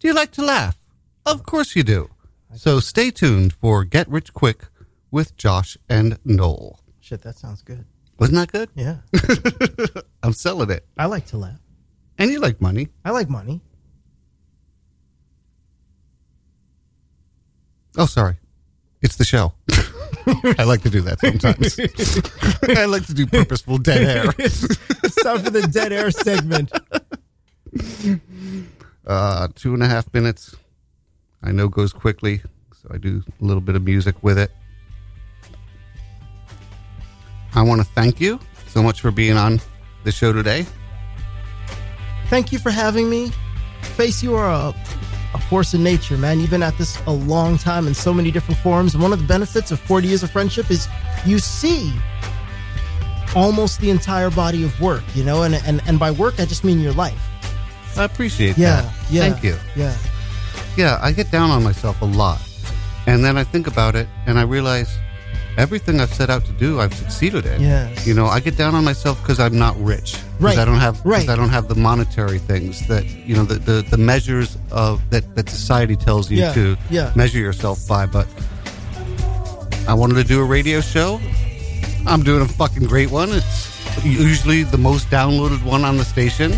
Do 0.00 0.08
you 0.08 0.14
like 0.14 0.32
to 0.32 0.42
laugh? 0.44 0.78
Of 1.24 1.44
course 1.44 1.76
you 1.76 1.82
do. 1.82 2.10
So 2.56 2.80
stay 2.80 3.10
tuned 3.10 3.52
for 3.52 3.84
Get 3.84 4.08
Rich 4.08 4.34
Quick 4.34 4.66
with 5.10 5.36
Josh 5.36 5.76
and 5.88 6.18
Noel. 6.24 6.80
shit 7.00 7.22
that 7.22 7.36
sounds 7.36 7.62
good 7.62 7.84
Wasn't 8.18 8.36
that 8.36 8.50
good? 8.52 8.68
yeah 8.74 8.98
I'm 10.22 10.32
selling 10.32 10.70
it. 10.70 10.84
i 10.96 11.06
like 11.06 11.26
to 11.26 11.36
laugh 11.36 11.60
And 12.18 12.30
you 12.30 12.40
like 12.40 12.60
money. 12.60 12.88
i 13.04 13.10
like 13.10 13.28
money 13.28 13.60
Oh, 17.98 18.06
sorry. 18.06 18.36
It's 19.02 19.16
the 19.16 19.24
show. 19.24 19.52
I 20.58 20.64
like 20.64 20.82
to 20.82 20.90
do 20.90 21.00
that 21.02 21.20
sometimes. 21.20 21.78
I 22.78 22.84
like 22.86 23.06
to 23.06 23.14
do 23.14 23.26
purposeful 23.26 23.78
dead 23.78 24.02
air. 24.02 24.32
it's 24.38 25.22
time 25.22 25.40
for 25.40 25.50
the 25.50 25.62
dead 25.62 25.92
air 25.92 26.10
segment 26.10 26.70
Uh, 29.06 29.48
two 29.54 29.74
and 29.74 29.82
a 29.82 29.88
half 29.88 30.12
minutes. 30.14 30.54
I 31.42 31.50
know 31.50 31.68
goes 31.68 31.92
quickly, 31.92 32.40
so 32.80 32.88
I 32.92 32.98
do 32.98 33.22
a 33.40 33.44
little 33.44 33.60
bit 33.60 33.74
of 33.74 33.82
music 33.82 34.22
with 34.22 34.38
it. 34.38 34.50
I 37.54 37.62
want 37.62 37.80
to 37.80 37.86
thank 37.94 38.20
you 38.20 38.38
so 38.68 38.82
much 38.82 39.00
for 39.00 39.10
being 39.10 39.36
on 39.36 39.60
the 40.04 40.12
show 40.12 40.32
today. 40.32 40.66
thank 42.28 42.52
you 42.52 42.58
for 42.58 42.70
having 42.70 43.10
me. 43.10 43.32
Face, 43.96 44.22
you 44.22 44.34
are 44.36 44.48
a, 44.48 44.74
a 45.34 45.38
force 45.40 45.74
in 45.74 45.82
nature, 45.82 46.16
man. 46.18 46.40
You've 46.40 46.50
been 46.50 46.62
at 46.62 46.76
this 46.78 46.98
a 47.06 47.10
long 47.12 47.56
time 47.58 47.86
in 47.86 47.94
so 47.94 48.12
many 48.12 48.30
different 48.30 48.60
forms. 48.60 48.94
And 48.94 49.02
one 49.02 49.12
of 49.12 49.18
the 49.20 49.26
benefits 49.26 49.70
of 49.70 49.80
40 49.80 50.08
years 50.08 50.22
of 50.22 50.30
friendship 50.30 50.70
is 50.70 50.88
you 51.24 51.38
see 51.38 51.92
almost 53.34 53.80
the 53.80 53.90
entire 53.90 54.30
body 54.30 54.62
of 54.64 54.78
work, 54.80 55.02
you 55.14 55.24
know? 55.24 55.42
And, 55.44 55.54
and, 55.54 55.80
and 55.86 55.98
by 55.98 56.10
work, 56.10 56.34
I 56.38 56.44
just 56.44 56.64
mean 56.64 56.80
your 56.80 56.92
life. 56.92 57.20
I 57.96 58.04
appreciate 58.04 58.58
Yeah. 58.58 58.82
that. 58.82 58.94
Yeah. 59.10 59.20
Thank 59.30 59.42
you. 59.44 59.56
Yeah. 59.76 59.96
Yeah, 60.76 60.98
I 61.02 61.12
get 61.12 61.30
down 61.30 61.50
on 61.50 61.62
myself 61.62 62.00
a 62.02 62.06
lot. 62.06 62.40
And 63.06 63.24
then 63.24 63.36
I 63.36 63.44
think 63.44 63.66
about 63.66 63.94
it 63.96 64.08
and 64.26 64.38
I 64.38 64.42
realize 64.42 64.88
everything 65.58 66.00
I've 66.00 66.12
set 66.12 66.30
out 66.30 66.44
to 66.46 66.52
do, 66.52 66.80
I've 66.80 66.94
succeeded 66.94 67.46
in. 67.46 67.60
Yes. 67.60 68.06
You 68.06 68.14
know, 68.14 68.26
I 68.26 68.40
get 68.40 68.56
down 68.56 68.74
on 68.74 68.84
myself 68.84 69.20
because 69.22 69.38
I'm 69.40 69.58
not 69.58 69.76
rich. 69.78 70.16
Right. 70.40 70.58
I 70.58 70.64
don't 70.64 70.78
have. 70.78 71.04
Right. 71.04 71.28
I 71.28 71.36
don't 71.36 71.50
have 71.50 71.68
the 71.68 71.74
monetary 71.74 72.38
things 72.38 72.86
that 72.88 73.04
you 73.06 73.34
know 73.36 73.44
the 73.44 73.54
the, 73.56 73.82
the 73.82 73.96
measures 73.98 74.56
of 74.70 75.00
that 75.10 75.34
that 75.34 75.48
society 75.48 75.96
tells 75.96 76.30
you 76.30 76.38
Yeah, 76.38 76.52
to 76.54 76.76
yeah. 76.90 77.12
measure 77.14 77.38
yourself 77.38 77.86
by. 77.86 78.06
But 78.06 78.26
I 79.88 79.94
wanted 79.94 80.14
to 80.14 80.24
do 80.24 80.40
a 80.40 80.44
radio 80.44 80.80
show. 80.80 81.20
I'm 82.06 82.22
doing 82.22 82.42
a 82.42 82.48
fucking 82.48 82.86
great 82.86 83.10
one. 83.10 83.30
It's 83.30 84.04
usually 84.04 84.62
the 84.64 84.78
most 84.78 85.08
downloaded 85.10 85.62
one 85.64 85.84
on 85.84 85.96
the 85.96 86.04
station. 86.04 86.52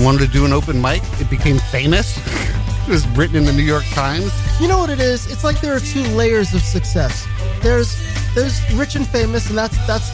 Wanted 0.00 0.26
to 0.26 0.28
do 0.32 0.44
an 0.44 0.52
open 0.52 0.80
mic. 0.82 1.02
It 1.20 1.30
became 1.30 1.58
famous. 1.70 2.16
it 2.86 2.88
was 2.88 3.06
written 3.16 3.36
in 3.36 3.44
the 3.44 3.52
New 3.52 3.62
York 3.62 3.84
Times. 3.92 4.32
You 4.60 4.68
know 4.68 4.78
what 4.78 4.90
it 4.90 5.00
is? 5.00 5.30
It's 5.30 5.42
like 5.42 5.60
there 5.60 5.74
are 5.74 5.80
two 5.80 6.02
layers 6.14 6.54
of 6.54 6.62
success. 6.62 7.26
There's 7.60 7.96
there's 8.34 8.60
rich 8.74 8.94
and 8.94 9.06
famous, 9.06 9.48
and 9.48 9.58
that's 9.58 9.76
that's 9.86 10.08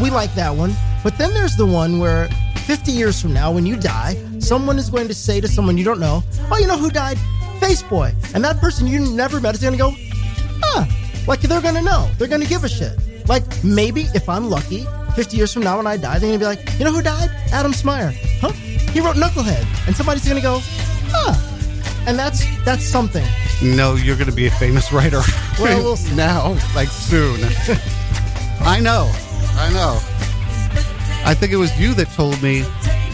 we 0.00 0.10
like 0.10 0.34
that 0.34 0.54
one. 0.54 0.74
But 1.04 1.18
then 1.18 1.34
there's 1.34 1.56
the 1.56 1.66
one 1.66 1.98
where 1.98 2.28
50 2.66 2.90
years 2.90 3.20
from 3.20 3.34
now, 3.34 3.52
when 3.52 3.66
you 3.66 3.76
die, 3.76 4.16
someone 4.38 4.78
is 4.78 4.88
going 4.88 5.08
to 5.08 5.14
say 5.14 5.40
to 5.40 5.48
someone 5.48 5.76
you 5.76 5.84
don't 5.84 6.00
know, 6.00 6.24
"Oh, 6.50 6.56
you 6.58 6.66
know 6.66 6.78
who 6.78 6.90
died? 6.90 7.18
Faceboy." 7.60 8.14
And 8.34 8.42
that 8.44 8.58
person 8.60 8.86
you 8.86 9.00
never 9.00 9.40
met 9.40 9.54
is 9.54 9.60
going 9.60 9.74
to 9.74 9.78
go, 9.78 9.94
"Huh?" 10.62 10.86
Like 11.26 11.40
they're 11.42 11.60
going 11.60 11.74
to 11.74 11.82
know. 11.82 12.08
They're 12.16 12.28
going 12.28 12.40
to 12.40 12.48
give 12.48 12.64
a 12.64 12.70
shit. 12.70 12.96
Like 13.28 13.44
maybe 13.62 14.06
if 14.14 14.26
I'm 14.26 14.48
lucky, 14.48 14.86
50 15.16 15.36
years 15.36 15.52
from 15.52 15.64
now 15.64 15.76
when 15.76 15.86
I 15.86 15.98
die, 15.98 16.18
they're 16.18 16.30
going 16.30 16.40
to 16.40 16.44
be 16.44 16.46
like, 16.46 16.78
"You 16.78 16.86
know 16.86 16.92
who 16.92 17.02
died? 17.02 17.28
Adam 17.52 17.72
Smyer." 17.72 18.10
Huh? 18.40 18.52
He 18.94 19.00
wrote 19.00 19.16
Knucklehead, 19.16 19.66
and 19.86 19.94
somebody's 19.94 20.24
going 20.24 20.40
to 20.40 20.42
go, 20.42 20.60
"Huh?" 21.12 21.34
And 22.06 22.18
that's 22.18 22.40
that's 22.64 22.84
something. 22.84 23.26
No, 23.62 23.94
you're 23.94 24.16
going 24.16 24.28
to 24.30 24.34
be 24.34 24.46
a 24.46 24.50
famous 24.50 24.92
writer. 24.92 25.20
Well, 25.58 25.82
we'll 25.84 25.96
see. 25.96 26.14
now, 26.16 26.56
like 26.74 26.88
soon. 26.88 27.38
I 28.60 28.80
know. 28.80 29.10
I 29.54 29.70
know. 29.72 29.98
I 31.24 31.34
think 31.34 31.52
it 31.52 31.56
was 31.56 31.78
you 31.78 31.94
that 31.94 32.08
told 32.12 32.42
me 32.42 32.62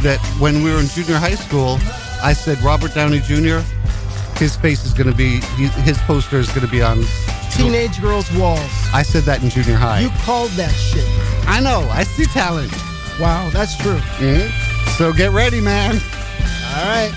that 0.03 0.19
when 0.39 0.63
we 0.63 0.71
were 0.73 0.79
in 0.79 0.87
junior 0.89 1.17
high 1.17 1.35
school, 1.35 1.79
I 2.23 2.33
said 2.33 2.59
Robert 2.63 2.95
Downey 2.95 3.21
Jr. 3.21 3.59
His 4.39 4.57
face 4.57 4.85
is 4.87 4.95
going 4.95 5.11
to 5.11 5.15
be 5.17 5.41
he, 5.57 5.67
his 5.83 5.99
poster 5.99 6.39
is 6.39 6.49
going 6.49 6.65
to 6.65 6.71
be 6.71 6.81
on. 6.81 7.05
Teenage 7.51 8.01
girls' 8.01 8.31
walls. 8.35 8.71
I 8.95 9.03
said 9.03 9.25
that 9.25 9.43
in 9.43 9.51
junior 9.51 9.75
high. 9.77 10.01
You 10.01 10.11
called 10.23 10.51
that 10.53 10.71
shit. 10.73 11.05
I 11.49 11.61
know. 11.61 11.81
I 11.91 12.05
see 12.05 12.25
talent. 12.27 12.73
Wow, 13.21 13.51
that's 13.51 13.77
true. 13.77 13.99
Mhm. 14.21 14.49
So 14.97 15.13
get 15.13 15.33
ready, 15.33 15.61
man. 15.61 15.97
All 15.97 16.85
right. 16.85 17.13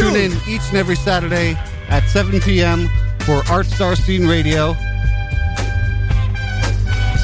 Tune 0.00 0.16
in 0.16 0.32
each 0.48 0.62
and 0.68 0.76
every 0.78 0.96
Saturday 0.96 1.54
at 1.88 2.08
7 2.08 2.40
p.m. 2.40 2.88
for 3.20 3.42
Art 3.50 3.66
Star 3.66 3.94
Scene 3.94 4.26
Radio. 4.26 4.74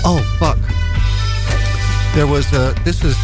Oh 0.05 0.22
fuck! 0.39 0.59
There 2.14 2.27
was 2.27 2.53
a. 2.53 2.74
This 2.85 3.03
is 3.03 3.16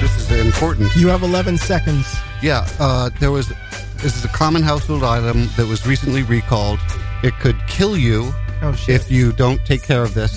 this 0.00 0.16
is 0.30 0.46
important. 0.46 0.94
You 0.96 1.08
have 1.08 1.22
11 1.22 1.56
seconds. 1.58 2.06
Yeah, 2.42 2.68
uh, 2.78 3.10
there 3.20 3.30
was. 3.30 3.48
This 3.96 4.16
is 4.16 4.24
a 4.24 4.28
common 4.28 4.62
household 4.62 5.02
item 5.02 5.48
that 5.56 5.66
was 5.66 5.86
recently 5.86 6.22
recalled. 6.22 6.78
It 7.22 7.34
could 7.40 7.56
kill 7.66 7.96
you 7.96 8.32
Oh, 8.60 8.74
if 8.88 9.10
you 9.10 9.32
don't 9.32 9.64
take 9.64 9.82
care 9.82 10.02
of 10.02 10.14
this. 10.14 10.36